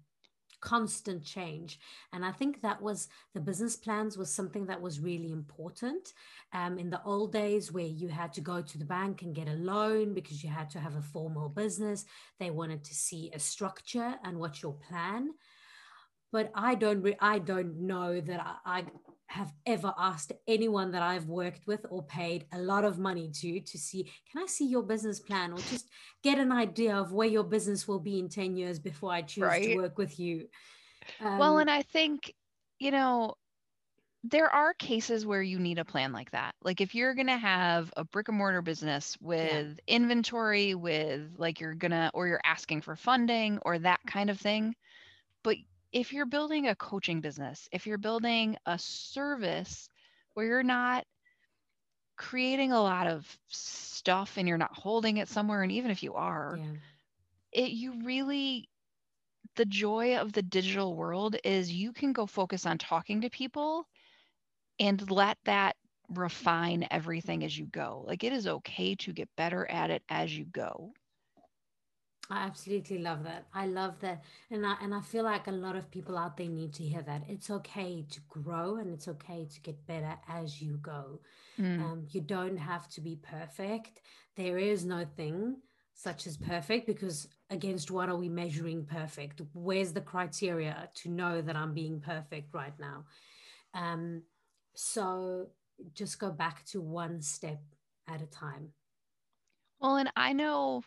constant 0.60 1.24
change. 1.24 1.80
And 2.14 2.26
i 2.26 2.32
think 2.32 2.62
that 2.62 2.82
was 2.82 3.08
the 3.34 3.40
business 3.40 3.76
plans 3.76 4.18
was 4.18 4.34
something 4.34 4.66
that 4.68 4.82
was 4.82 5.00
really 5.00 5.32
important. 5.32 6.14
Um, 6.54 6.78
in 6.80 6.90
the 6.90 7.04
old 7.04 7.32
days 7.32 7.72
where 7.72 7.86
you 7.86 8.08
had 8.08 8.34
to 8.34 8.42
go 8.42 8.62
to 8.62 8.78
the 8.78 8.86
bank 8.86 9.22
and 9.22 9.36
get 9.36 9.48
a 9.48 9.54
loan 9.54 10.14
because 10.14 10.44
you 10.44 10.50
had 10.50 10.70
to 10.72 10.80
have 10.80 10.96
a 10.96 11.02
formal 11.02 11.50
business 11.50 12.06
they 12.40 12.52
wanted 12.52 12.84
to 12.84 12.94
see 12.94 13.32
a 13.34 13.40
structure 13.40 14.16
and 14.24 14.40
what's 14.40 14.62
your 14.62 14.74
plan. 14.74 15.32
But 16.32 16.52
i 16.54 16.76
don't 16.76 17.02
re- 17.02 17.18
i 17.20 17.40
don't 17.40 17.80
know 17.80 18.20
that 18.20 18.40
I, 18.40 18.80
I 18.80 18.86
have 19.28 19.54
ever 19.66 19.94
asked 19.98 20.32
anyone 20.48 20.92
that 20.92 21.02
I've 21.02 21.28
worked 21.28 21.68
with 21.68 21.86
or 21.90 22.02
paid 22.04 22.46
a 22.54 22.60
lot 22.60 22.86
of 22.86 22.98
money 22.98 23.30
to 23.42 23.60
to 23.60 23.78
see 23.78 24.10
can 24.32 24.42
I 24.42 24.46
see 24.48 24.68
your 24.68 24.84
business 24.84 25.20
plan 25.20 25.52
or 25.52 25.58
just 25.58 25.90
get 26.24 26.40
an 26.40 26.52
idea 26.52 26.96
of 26.96 27.12
where 27.12 27.28
your 27.28 27.44
business 27.44 27.88
will 27.88 28.00
be 28.00 28.20
in 28.20 28.30
10 28.30 28.56
years 28.56 28.80
before 28.80 29.12
I 29.12 29.22
choose 29.22 29.54
to 29.54 29.76
work 29.76 29.98
with 29.98 30.20
you. 30.20 30.48
well, 31.22 31.56
Um, 31.56 31.60
and 31.60 31.70
I 31.70 31.82
think, 31.82 32.34
you 32.80 32.92
know, 32.92 33.36
there 34.24 34.50
are 34.50 34.74
cases 34.74 35.26
where 35.26 35.42
you 35.42 35.60
need 35.60 35.80
a 35.80 35.86
plan 35.86 36.12
like 36.12 36.32
that. 36.32 36.56
Like 36.62 36.82
if 36.82 36.96
you're 36.96 37.14
going 37.14 37.28
to 37.28 37.38
have 37.38 37.94
a 37.96 38.04
brick 38.04 38.30
and 38.30 38.38
mortar 38.38 38.62
business 38.62 39.18
with 39.22 39.80
inventory, 39.88 40.74
with 40.74 41.34
like 41.38 41.60
you're 41.60 41.76
going 41.76 41.92
to, 41.92 42.12
or 42.14 42.28
you're 42.28 42.42
asking 42.44 42.82
for 42.82 42.96
funding 42.96 43.60
or 43.64 43.78
that 43.80 44.00
kind 44.08 44.30
of 44.30 44.40
thing. 44.40 44.76
But 45.44 45.58
if 45.98 46.14
you're 46.14 46.28
building 46.28 46.68
a 46.68 46.76
coaching 46.76 47.22
business, 47.22 47.68
if 47.72 47.88
you're 47.88 47.98
building 47.98 48.56
a 48.68 48.78
service 48.78 49.90
where 50.36 50.46
you're 50.46 50.62
not 50.64 51.06
creating 52.18 52.72
a 52.72 52.80
lot 52.82 53.08
of 53.08 53.40
stuff 53.48 54.38
and 54.38 54.48
you're 54.48 54.60
not 54.60 54.78
holding 54.78 55.18
it 55.18 55.28
somewhere, 55.28 55.64
and 55.64 55.72
even 55.72 55.90
if 55.90 56.04
you 56.04 56.14
are, 56.14 56.60
yeah. 56.62 56.76
it 57.52 57.72
you 57.72 58.04
really 58.04 58.70
the 59.56 59.66
joy 59.66 60.18
of 60.18 60.34
the 60.34 60.44
digital 60.44 60.96
world 60.96 61.36
is 61.44 61.72
you 61.72 61.92
can 61.94 62.14
go 62.14 62.28
focus 62.28 62.68
on 62.68 62.78
talking 62.78 63.22
to 63.22 63.30
people 63.32 63.88
and 64.80 65.10
let 65.10 65.40
that 65.46 65.76
refine 66.10 66.86
everything 66.92 67.44
as 67.44 67.58
you 67.58 67.66
go. 67.66 68.04
Like 68.06 68.24
it 68.24 68.34
is 68.34 68.48
okay 68.48 68.96
to 68.98 69.14
get 69.14 69.30
better 69.36 69.66
at 69.68 69.90
it 69.90 70.04
as 70.10 70.38
you 70.38 70.46
go. 70.46 70.94
I 72.30 72.46
absolutely 72.46 73.00
love 73.00 73.24
that. 73.24 73.46
I 73.54 73.68
love 73.68 74.00
that. 74.02 74.22
And 74.52 74.66
I 74.66 74.76
and 74.82 74.94
I 74.94 75.02
feel 75.02 75.24
like 75.24 75.48
a 75.48 75.52
lot 75.52 75.76
of 75.76 75.90
people 75.90 76.18
out 76.18 76.36
there 76.36 76.50
need 76.50 76.74
to 76.74 76.84
hear 76.84 77.02
that. 77.04 77.24
It's 77.28 77.50
okay 77.50 78.06
to 78.12 78.20
grow 78.28 78.78
and 78.78 78.92
it's 78.92 79.08
okay 79.08 79.48
to 79.50 79.62
get 79.62 79.88
better 79.88 80.16
as 80.28 80.62
you 80.62 80.78
go. 80.82 81.22
Mm. 81.58 81.80
Um, 81.80 82.08
you 82.10 82.22
don't 82.22 82.58
have 82.58 82.90
to 82.90 83.02
be 83.02 83.16
perfect. 83.16 84.02
There 84.36 84.58
is 84.58 84.86
no 84.86 85.06
thing 85.16 85.58
such 85.94 86.28
as 86.28 86.38
perfect 86.38 86.86
because 86.86 87.28
against 87.50 87.90
what 87.92 88.10
are 88.10 88.18
we 88.18 88.30
measuring 88.30 88.86
perfect? 88.86 89.42
Where's 89.54 89.94
the 89.94 90.02
criteria 90.02 90.90
to 90.96 91.10
know 91.10 91.42
that 91.42 91.56
I'm 91.56 91.74
being 91.74 92.00
perfect 92.02 92.54
right 92.54 92.78
now? 92.78 93.06
Um, 93.74 94.24
so 94.76 95.48
just 95.94 96.20
go 96.20 96.30
back 96.30 96.66
to 96.68 96.82
one 96.82 97.22
step 97.22 97.62
at 98.08 98.22
a 98.22 98.28
time. 98.28 98.70
Well, 99.80 99.96
and 99.96 100.12
I 100.16 100.34
know 100.34 100.84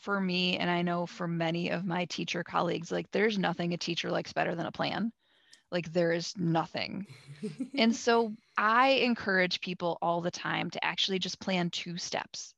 for 0.00 0.20
me, 0.20 0.58
and 0.58 0.70
I 0.70 0.82
know 0.82 1.06
for 1.06 1.28
many 1.28 1.70
of 1.70 1.84
my 1.84 2.04
teacher 2.06 2.44
colleagues, 2.44 2.90
like 2.90 3.10
there's 3.10 3.38
nothing 3.38 3.74
a 3.74 3.78
teacher 3.78 4.10
likes 4.10 4.32
better 4.32 4.54
than 4.54 4.66
a 4.66 4.72
plan. 4.72 5.12
Like 5.70 5.92
there 5.92 6.12
is 6.12 6.36
nothing. 6.36 7.06
and 7.74 7.94
so 7.96 8.34
I 8.56 8.88
encourage 8.88 9.60
people 9.60 9.98
all 10.00 10.20
the 10.20 10.30
time 10.30 10.70
to 10.70 10.84
actually 10.84 11.18
just 11.18 11.40
plan 11.40 11.70
two 11.70 11.98
steps. 11.98 12.54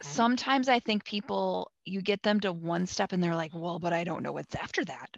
Okay. 0.00 0.08
Sometimes 0.08 0.68
I 0.68 0.80
think 0.80 1.04
people, 1.04 1.70
you 1.84 2.02
get 2.02 2.22
them 2.22 2.40
to 2.40 2.52
one 2.52 2.86
step 2.86 3.12
and 3.12 3.22
they're 3.22 3.34
like, 3.34 3.52
well, 3.54 3.78
but 3.78 3.92
I 3.92 4.04
don't 4.04 4.22
know 4.22 4.32
what's 4.32 4.54
after 4.54 4.84
that. 4.84 5.10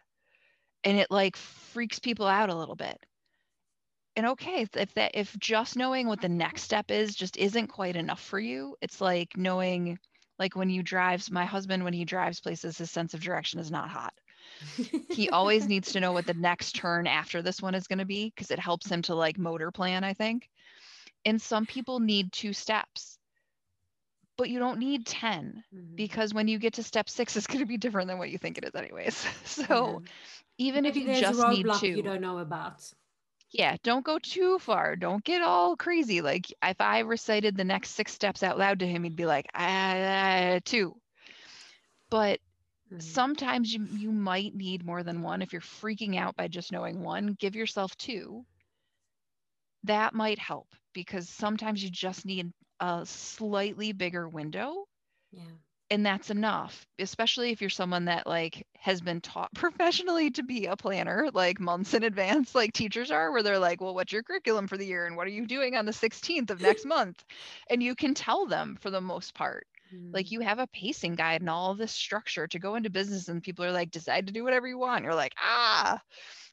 And 0.84 0.98
it 0.98 1.10
like 1.10 1.36
freaks 1.36 1.98
people 1.98 2.26
out 2.26 2.50
a 2.50 2.54
little 2.54 2.76
bit. 2.76 2.98
And 4.16 4.26
okay, 4.28 4.66
if 4.74 4.94
that 4.94 5.12
if 5.14 5.36
just 5.38 5.76
knowing 5.76 6.06
what 6.06 6.20
the 6.20 6.28
next 6.28 6.62
step 6.62 6.90
is 6.90 7.14
just 7.14 7.36
isn't 7.36 7.68
quite 7.68 7.96
enough 7.96 8.20
for 8.20 8.40
you, 8.40 8.76
it's 8.80 9.00
like 9.00 9.36
knowing 9.36 9.98
like 10.38 10.56
when 10.56 10.70
you 10.70 10.82
drives 10.82 11.30
my 11.30 11.44
husband 11.44 11.84
when 11.84 11.92
he 11.92 12.04
drives 12.04 12.40
places 12.40 12.78
his 12.78 12.90
sense 12.90 13.14
of 13.14 13.20
direction 13.20 13.60
is 13.60 13.70
not 13.70 13.88
hot 13.88 14.14
he 15.10 15.28
always 15.30 15.66
needs 15.68 15.92
to 15.92 16.00
know 16.00 16.12
what 16.12 16.26
the 16.26 16.34
next 16.34 16.76
turn 16.76 17.06
after 17.06 17.42
this 17.42 17.60
one 17.60 17.74
is 17.74 17.86
going 17.86 17.98
to 17.98 18.04
be 18.04 18.32
because 18.34 18.50
it 18.50 18.58
helps 18.58 18.90
him 18.90 19.02
to 19.02 19.14
like 19.14 19.38
motor 19.38 19.70
plan 19.70 20.04
i 20.04 20.12
think 20.12 20.48
and 21.24 21.40
some 21.40 21.66
people 21.66 22.00
need 22.00 22.32
two 22.32 22.52
steps 22.52 23.18
but 24.36 24.50
you 24.50 24.58
don't 24.58 24.78
need 24.78 25.06
10 25.06 25.64
mm-hmm. 25.74 25.94
because 25.94 26.34
when 26.34 26.48
you 26.48 26.58
get 26.58 26.74
to 26.74 26.82
step 26.82 27.08
six 27.08 27.36
it's 27.36 27.46
going 27.46 27.60
to 27.60 27.66
be 27.66 27.78
different 27.78 28.08
than 28.08 28.18
what 28.18 28.30
you 28.30 28.38
think 28.38 28.58
it 28.58 28.64
is 28.64 28.74
anyways 28.74 29.26
so 29.44 29.64
mm-hmm. 29.64 30.04
even 30.58 30.82
Maybe 30.84 31.00
if 31.00 31.08
you 31.08 31.20
just 31.20 31.48
need 31.48 31.66
two 31.78 31.88
you 31.88 32.02
don't 32.02 32.20
know 32.20 32.38
about 32.38 32.82
yeah, 33.50 33.76
don't 33.82 34.04
go 34.04 34.18
too 34.18 34.58
far. 34.58 34.96
Don't 34.96 35.24
get 35.24 35.42
all 35.42 35.76
crazy. 35.76 36.20
Like 36.20 36.52
if 36.62 36.80
I 36.80 37.00
recited 37.00 37.56
the 37.56 37.64
next 37.64 37.90
six 37.90 38.12
steps 38.12 38.42
out 38.42 38.58
loud 38.58 38.80
to 38.80 38.86
him, 38.86 39.04
he'd 39.04 39.16
be 39.16 39.26
like, 39.26 39.46
ah, 39.54 40.58
two. 40.64 40.96
But 42.10 42.40
mm-hmm. 42.92 43.00
sometimes 43.00 43.72
you 43.72 43.86
you 43.92 44.12
might 44.12 44.54
need 44.54 44.84
more 44.84 45.02
than 45.02 45.22
one. 45.22 45.42
If 45.42 45.52
you're 45.52 45.62
freaking 45.62 46.16
out 46.16 46.36
by 46.36 46.48
just 46.48 46.72
knowing 46.72 47.00
one, 47.02 47.36
give 47.38 47.56
yourself 47.56 47.96
two. 47.96 48.44
That 49.84 50.14
might 50.14 50.38
help 50.38 50.68
because 50.92 51.28
sometimes 51.28 51.82
you 51.82 51.90
just 51.90 52.26
need 52.26 52.52
a 52.80 53.02
slightly 53.06 53.92
bigger 53.92 54.28
window. 54.28 54.84
Yeah 55.32 55.42
and 55.90 56.04
that's 56.04 56.30
enough 56.30 56.86
especially 56.98 57.50
if 57.50 57.60
you're 57.60 57.70
someone 57.70 58.06
that 58.06 58.26
like 58.26 58.66
has 58.78 59.00
been 59.00 59.20
taught 59.20 59.52
professionally 59.54 60.30
to 60.30 60.42
be 60.42 60.66
a 60.66 60.76
planner 60.76 61.28
like 61.32 61.60
months 61.60 61.94
in 61.94 62.02
advance 62.02 62.54
like 62.54 62.72
teachers 62.72 63.10
are 63.10 63.32
where 63.32 63.42
they're 63.42 63.58
like 63.58 63.80
well 63.80 63.94
what's 63.94 64.12
your 64.12 64.22
curriculum 64.22 64.66
for 64.66 64.76
the 64.76 64.86
year 64.86 65.06
and 65.06 65.16
what 65.16 65.26
are 65.26 65.30
you 65.30 65.46
doing 65.46 65.76
on 65.76 65.86
the 65.86 65.92
16th 65.92 66.50
of 66.50 66.60
next 66.60 66.84
month? 66.86 67.24
And 67.70 67.82
you 67.82 67.94
can 67.94 68.14
tell 68.14 68.46
them 68.46 68.76
for 68.80 68.90
the 68.90 69.00
most 69.00 69.34
part. 69.34 69.66
Mm. 69.94 70.12
like 70.12 70.32
you 70.32 70.40
have 70.40 70.58
a 70.58 70.66
pacing 70.66 71.14
guide 71.14 71.42
and 71.42 71.50
all 71.50 71.76
this 71.76 71.92
structure 71.92 72.48
to 72.48 72.58
go 72.58 72.74
into 72.74 72.90
business 72.90 73.28
and 73.28 73.40
people 73.40 73.64
are 73.64 73.70
like 73.70 73.92
decide 73.92 74.26
to 74.26 74.32
do 74.32 74.42
whatever 74.42 74.66
you 74.66 74.78
want. 74.78 75.04
You're 75.04 75.14
like 75.14 75.34
ah 75.40 76.00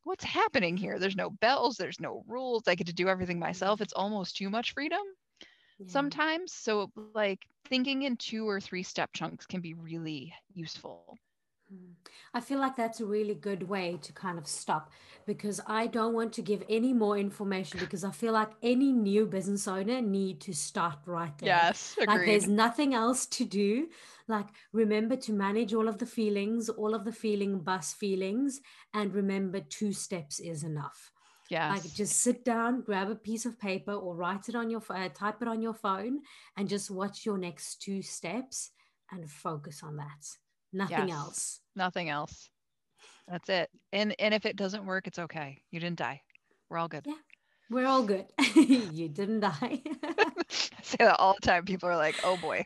what's 0.03 0.23
happening 0.23 0.77
here? 0.77 0.99
There's 0.99 1.15
no 1.15 1.31
bells 1.31 1.77
there's 1.77 1.99
no 1.99 2.23
rules. 2.27 2.67
I 2.67 2.75
get 2.75 2.88
to 2.88 2.93
do 2.93 3.09
everything 3.09 3.39
myself. 3.39 3.81
It's 3.81 3.93
almost 3.93 4.38
too 4.38 4.49
much 4.51 4.73
freedom 4.73 5.01
yeah. 5.86 5.91
sometimes. 5.91 6.51
So, 6.53 6.91
like 7.13 7.39
thinking 7.65 8.03
in 8.03 8.17
two 8.17 8.47
or 8.47 8.59
three 8.59 8.84
step 8.84 9.11
chunks 9.13 9.45
can 9.45 9.61
be 9.61 9.73
really 9.73 10.34
useful. 10.53 11.17
Hmm. 11.69 11.93
I 12.34 12.41
feel 12.41 12.59
like 12.59 12.75
that's 12.75 12.99
a 12.99 13.05
really 13.05 13.36
good 13.36 13.63
way 13.63 13.99
to 14.01 14.11
kind 14.13 14.38
of 14.38 14.47
stop 14.47 14.91
because 15.25 15.61
I 15.67 15.88
don't 15.88 16.13
want 16.13 16.34
to 16.34 16.41
give 16.41 16.63
any 16.67 16.91
more 16.91 17.17
information 17.17 17.79
because 17.79 18.03
I 18.03 18.11
feel 18.11 18.34
like 18.34 18.49
any 18.61 18.91
new 18.91 19.25
business 19.25 19.67
owner 19.67 20.01
need 20.01 20.41
to 20.41 20.53
start 20.53 20.99
right 21.05 21.38
there. 21.38 21.47
Yes, 21.47 21.95
agreed. 22.01 22.07
like 22.07 22.25
there's 22.25 22.47
nothing 22.47 22.93
else 22.93 23.25
to 23.27 23.45
do. 23.45 23.88
Like 24.27 24.47
remember 24.71 25.15
to 25.17 25.34
manage 25.34 25.73
all 25.73 25.88
of 25.88 25.99
the 25.99 26.05
feelings, 26.05 26.69
all 26.69 26.93
of 26.93 27.05
the 27.05 27.11
feeling 27.11 27.59
bus 27.59 27.93
feelings, 27.93 28.59
and 28.93 29.13
remember 29.13 29.61
two 29.61 29.93
steps 29.93 30.39
is 30.39 30.63
enough. 30.63 31.12
Yeah. 31.54 31.72
Like 31.72 31.93
just 31.93 32.22
sit 32.22 32.43
down, 32.43 32.82
grab 32.82 33.12
a 33.12 33.16
piece 33.16 33.45
of 33.45 33.60
paper 33.60 33.93
or 33.93 34.16
write 34.16 34.49
it 34.49 34.56
on 34.56 34.72
your 34.72 34.82
uh, 34.89 35.10
type 35.14 35.39
it 35.39 35.47
on 35.47 35.62
your 35.62 35.76
phone 35.76 36.22
and 36.58 36.68
just 36.68 36.89
watch 36.89 37.28
your 37.28 37.38
next 37.38 37.80
two 37.80 38.01
steps 38.01 38.72
and 39.12 39.30
focus 39.30 39.82
on 39.84 39.97
that. 39.97 40.26
Nothing 40.74 41.10
yes. 41.10 41.18
else. 41.18 41.60
Nothing 41.76 42.10
else. 42.10 42.49
That's 43.28 43.49
it. 43.49 43.70
And 43.91 44.16
and 44.18 44.34
if 44.34 44.47
it 44.47 44.56
doesn't 44.56 44.88
work, 44.88 45.06
it's 45.06 45.20
okay. 45.20 45.62
You 45.70 45.80
didn't 45.80 45.99
die. 45.99 46.22
We're 46.72 46.80
all 46.80 46.88
good. 46.88 47.06
Yeah. 47.06 47.22
We're 47.70 47.86
all 47.86 48.01
good. 48.01 48.26
you 48.56 49.10
didn't 49.10 49.41
die. 49.41 49.84
Say 50.94 51.06
that 51.06 51.20
all 51.20 51.34
the 51.34 51.48
time. 51.48 51.66
People 51.66 51.89
are 51.89 51.98
like, 51.98 52.16
oh 52.24 52.38
boy. 52.38 52.64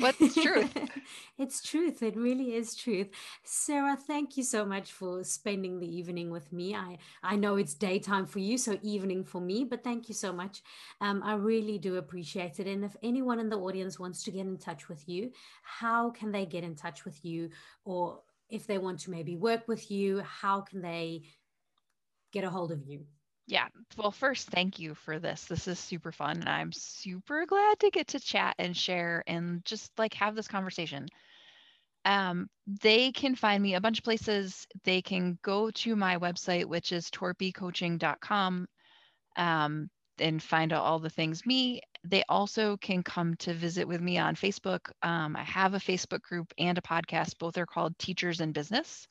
But 0.00 0.14
it's 0.18 0.34
truth. 0.34 0.74
it's 1.38 1.62
truth. 1.62 2.02
It 2.02 2.16
really 2.16 2.54
is 2.54 2.74
truth. 2.74 3.08
Sarah, 3.44 3.96
thank 3.96 4.38
you 4.38 4.42
so 4.44 4.64
much 4.64 4.92
for 4.92 5.22
spending 5.24 5.78
the 5.78 5.86
evening 5.86 6.30
with 6.30 6.50
me. 6.54 6.74
I, 6.74 6.96
I 7.22 7.36
know 7.36 7.56
it's 7.56 7.74
daytime 7.74 8.24
for 8.24 8.38
you, 8.38 8.56
so 8.56 8.78
evening 8.82 9.24
for 9.24 9.42
me, 9.42 9.64
but 9.64 9.84
thank 9.84 10.08
you 10.08 10.14
so 10.14 10.32
much. 10.32 10.62
Um, 11.02 11.22
I 11.22 11.34
really 11.34 11.76
do 11.76 11.96
appreciate 11.96 12.60
it. 12.60 12.66
And 12.66 12.82
if 12.82 12.96
anyone 13.02 13.40
in 13.40 13.50
the 13.50 13.58
audience 13.58 13.98
wants 13.98 14.22
to 14.24 14.30
get 14.30 14.46
in 14.46 14.56
touch 14.56 14.88
with 14.88 15.06
you, 15.06 15.32
how 15.62 16.10
can 16.10 16.32
they 16.32 16.46
get 16.46 16.64
in 16.64 16.76
touch 16.76 17.04
with 17.04 17.22
you? 17.24 17.50
Or 17.84 18.20
if 18.48 18.66
they 18.66 18.78
want 18.78 19.00
to 19.00 19.10
maybe 19.10 19.36
work 19.36 19.68
with 19.68 19.90
you, 19.90 20.20
how 20.20 20.62
can 20.62 20.80
they 20.80 21.24
get 22.32 22.44
a 22.44 22.50
hold 22.50 22.72
of 22.72 22.82
you? 22.86 23.04
Yeah. 23.46 23.68
Well, 23.96 24.10
first, 24.10 24.48
thank 24.48 24.78
you 24.80 24.94
for 24.94 25.18
this. 25.20 25.44
This 25.44 25.68
is 25.68 25.78
super 25.78 26.10
fun. 26.12 26.38
And 26.40 26.48
I'm 26.48 26.72
super 26.72 27.46
glad 27.46 27.78
to 27.80 27.90
get 27.90 28.08
to 28.08 28.20
chat 28.20 28.56
and 28.58 28.76
share 28.76 29.22
and 29.26 29.64
just 29.64 29.92
like 29.98 30.14
have 30.14 30.34
this 30.34 30.48
conversation. 30.48 31.06
Um, 32.04 32.48
they 32.66 33.12
can 33.12 33.34
find 33.34 33.62
me 33.62 33.74
a 33.74 33.80
bunch 33.80 33.98
of 33.98 34.04
places. 34.04 34.66
They 34.84 35.02
can 35.02 35.38
go 35.42 35.70
to 35.72 35.96
my 35.96 36.18
website, 36.18 36.66
which 36.66 36.92
is 36.92 37.10
torpycoaching.com, 37.10 38.66
um, 39.36 39.90
and 40.18 40.42
find 40.42 40.72
out 40.72 40.84
all 40.84 40.98
the 40.98 41.10
things 41.10 41.44
me. 41.46 41.80
They 42.04 42.22
also 42.28 42.76
can 42.76 43.02
come 43.02 43.34
to 43.36 43.54
visit 43.54 43.86
with 43.88 44.00
me 44.00 44.18
on 44.18 44.36
Facebook. 44.36 44.90
Um, 45.02 45.36
I 45.36 45.42
have 45.42 45.74
a 45.74 45.78
Facebook 45.78 46.22
group 46.22 46.52
and 46.58 46.78
a 46.78 46.82
podcast. 46.82 47.38
Both 47.38 47.58
are 47.58 47.66
called 47.66 47.98
Teachers 47.98 48.40
in 48.40 48.52
Business. 48.52 49.06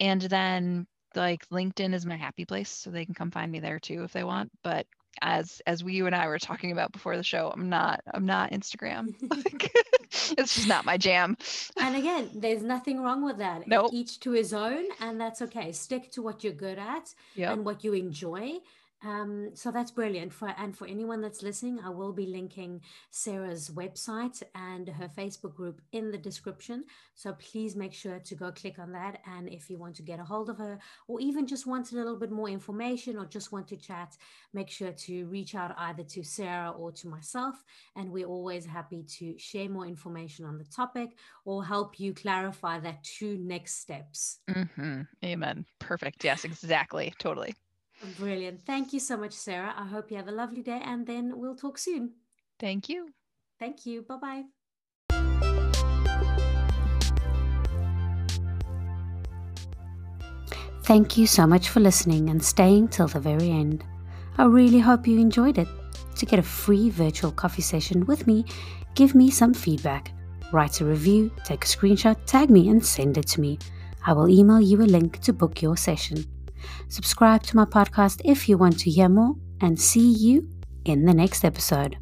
And 0.00 0.22
then 0.22 0.86
like 1.16 1.48
LinkedIn 1.50 1.94
is 1.94 2.06
my 2.06 2.16
happy 2.16 2.44
place, 2.44 2.70
so 2.70 2.90
they 2.90 3.04
can 3.04 3.14
come 3.14 3.30
find 3.30 3.50
me 3.50 3.60
there 3.60 3.78
too 3.78 4.04
if 4.04 4.12
they 4.12 4.24
want. 4.24 4.50
But 4.62 4.86
as 5.20 5.60
as 5.66 5.84
we 5.84 5.94
you 5.94 6.06
and 6.06 6.14
I 6.14 6.26
were 6.26 6.38
talking 6.38 6.72
about 6.72 6.92
before 6.92 7.16
the 7.16 7.22
show, 7.22 7.52
I'm 7.54 7.68
not 7.68 8.00
I'm 8.12 8.26
not 8.26 8.52
Instagram. 8.52 9.14
it's 10.38 10.56
just 10.56 10.68
not 10.68 10.84
my 10.84 10.98
jam. 10.98 11.36
And 11.76 11.96
again, 11.96 12.30
there's 12.34 12.62
nothing 12.62 13.00
wrong 13.00 13.24
with 13.24 13.38
that. 13.38 13.66
Nope. 13.66 13.90
Each 13.92 14.20
to 14.20 14.32
his 14.32 14.52
own, 14.52 14.84
and 15.00 15.20
that's 15.20 15.40
okay. 15.42 15.72
Stick 15.72 16.10
to 16.12 16.22
what 16.22 16.44
you're 16.44 16.52
good 16.52 16.78
at 16.78 17.14
yep. 17.34 17.52
and 17.52 17.64
what 17.64 17.82
you 17.82 17.94
enjoy. 17.94 18.58
Um, 19.04 19.50
so 19.54 19.70
that's 19.70 19.90
brilliant 19.90 20.32
for 20.32 20.54
and 20.56 20.76
for 20.76 20.86
anyone 20.86 21.20
that's 21.20 21.42
listening, 21.42 21.80
I 21.84 21.90
will 21.90 22.12
be 22.12 22.26
linking 22.26 22.80
Sarah's 23.10 23.70
website 23.70 24.42
and 24.54 24.88
her 24.88 25.08
Facebook 25.08 25.54
group 25.54 25.80
in 25.92 26.10
the 26.10 26.18
description. 26.18 26.84
So 27.14 27.34
please 27.34 27.74
make 27.74 27.92
sure 27.92 28.20
to 28.20 28.34
go 28.34 28.52
click 28.52 28.78
on 28.78 28.92
that. 28.92 29.20
And 29.26 29.48
if 29.48 29.68
you 29.68 29.78
want 29.78 29.96
to 29.96 30.02
get 30.02 30.20
a 30.20 30.24
hold 30.24 30.50
of 30.50 30.58
her, 30.58 30.78
or 31.08 31.20
even 31.20 31.46
just 31.46 31.66
want 31.66 31.92
a 31.92 31.96
little 31.96 32.16
bit 32.16 32.30
more 32.30 32.48
information, 32.48 33.16
or 33.18 33.26
just 33.26 33.52
want 33.52 33.68
to 33.68 33.76
chat, 33.76 34.16
make 34.52 34.70
sure 34.70 34.92
to 34.92 35.26
reach 35.26 35.54
out 35.54 35.74
either 35.78 36.04
to 36.04 36.22
Sarah 36.22 36.70
or 36.70 36.92
to 36.92 37.08
myself. 37.08 37.62
And 37.96 38.10
we're 38.10 38.26
always 38.26 38.64
happy 38.64 39.04
to 39.18 39.36
share 39.38 39.68
more 39.68 39.86
information 39.86 40.44
on 40.44 40.58
the 40.58 40.64
topic 40.64 41.16
or 41.44 41.64
help 41.64 41.98
you 41.98 42.14
clarify 42.14 42.78
that 42.80 43.02
two 43.02 43.38
next 43.38 43.80
steps. 43.80 44.38
Mm-hmm. 44.48 45.02
Amen. 45.24 45.66
Perfect. 45.78 46.24
Yes, 46.24 46.44
exactly. 46.44 47.12
Totally. 47.18 47.54
Brilliant. 48.18 48.62
Thank 48.66 48.92
you 48.92 49.00
so 49.00 49.16
much, 49.16 49.32
Sarah. 49.32 49.74
I 49.76 49.86
hope 49.86 50.10
you 50.10 50.16
have 50.16 50.28
a 50.28 50.32
lovely 50.32 50.62
day 50.62 50.80
and 50.84 51.06
then 51.06 51.38
we'll 51.38 51.54
talk 51.54 51.78
soon. 51.78 52.12
Thank 52.58 52.88
you. 52.88 53.10
Thank 53.58 53.86
you. 53.86 54.02
Bye 54.02 54.16
bye. 54.16 54.44
Thank 60.84 61.16
you 61.16 61.28
so 61.28 61.46
much 61.46 61.68
for 61.68 61.78
listening 61.78 62.28
and 62.28 62.42
staying 62.42 62.88
till 62.88 63.06
the 63.06 63.20
very 63.20 63.50
end. 63.50 63.84
I 64.36 64.46
really 64.46 64.80
hope 64.80 65.06
you 65.06 65.18
enjoyed 65.18 65.58
it. 65.58 65.68
To 66.16 66.26
get 66.26 66.40
a 66.40 66.42
free 66.42 66.90
virtual 66.90 67.30
coffee 67.30 67.62
session 67.62 68.04
with 68.06 68.26
me, 68.26 68.44
give 68.94 69.14
me 69.14 69.30
some 69.30 69.54
feedback. 69.54 70.12
write 70.52 70.80
a 70.80 70.84
review, 70.84 71.30
take 71.44 71.64
a 71.64 71.68
screenshot, 71.68 72.16
tag 72.26 72.50
me, 72.50 72.68
and 72.68 72.84
send 72.84 73.16
it 73.16 73.26
to 73.28 73.40
me. 73.40 73.58
I 74.04 74.12
will 74.12 74.28
email 74.28 74.60
you 74.60 74.82
a 74.82 74.84
link 74.84 75.20
to 75.20 75.32
book 75.32 75.62
your 75.62 75.76
session. 75.76 76.26
Subscribe 76.88 77.42
to 77.44 77.56
my 77.56 77.64
podcast 77.64 78.20
if 78.24 78.48
you 78.48 78.58
want 78.58 78.78
to 78.80 78.90
hear 78.90 79.08
more, 79.08 79.34
and 79.60 79.80
see 79.80 80.12
you 80.12 80.48
in 80.84 81.04
the 81.04 81.14
next 81.14 81.44
episode. 81.44 81.96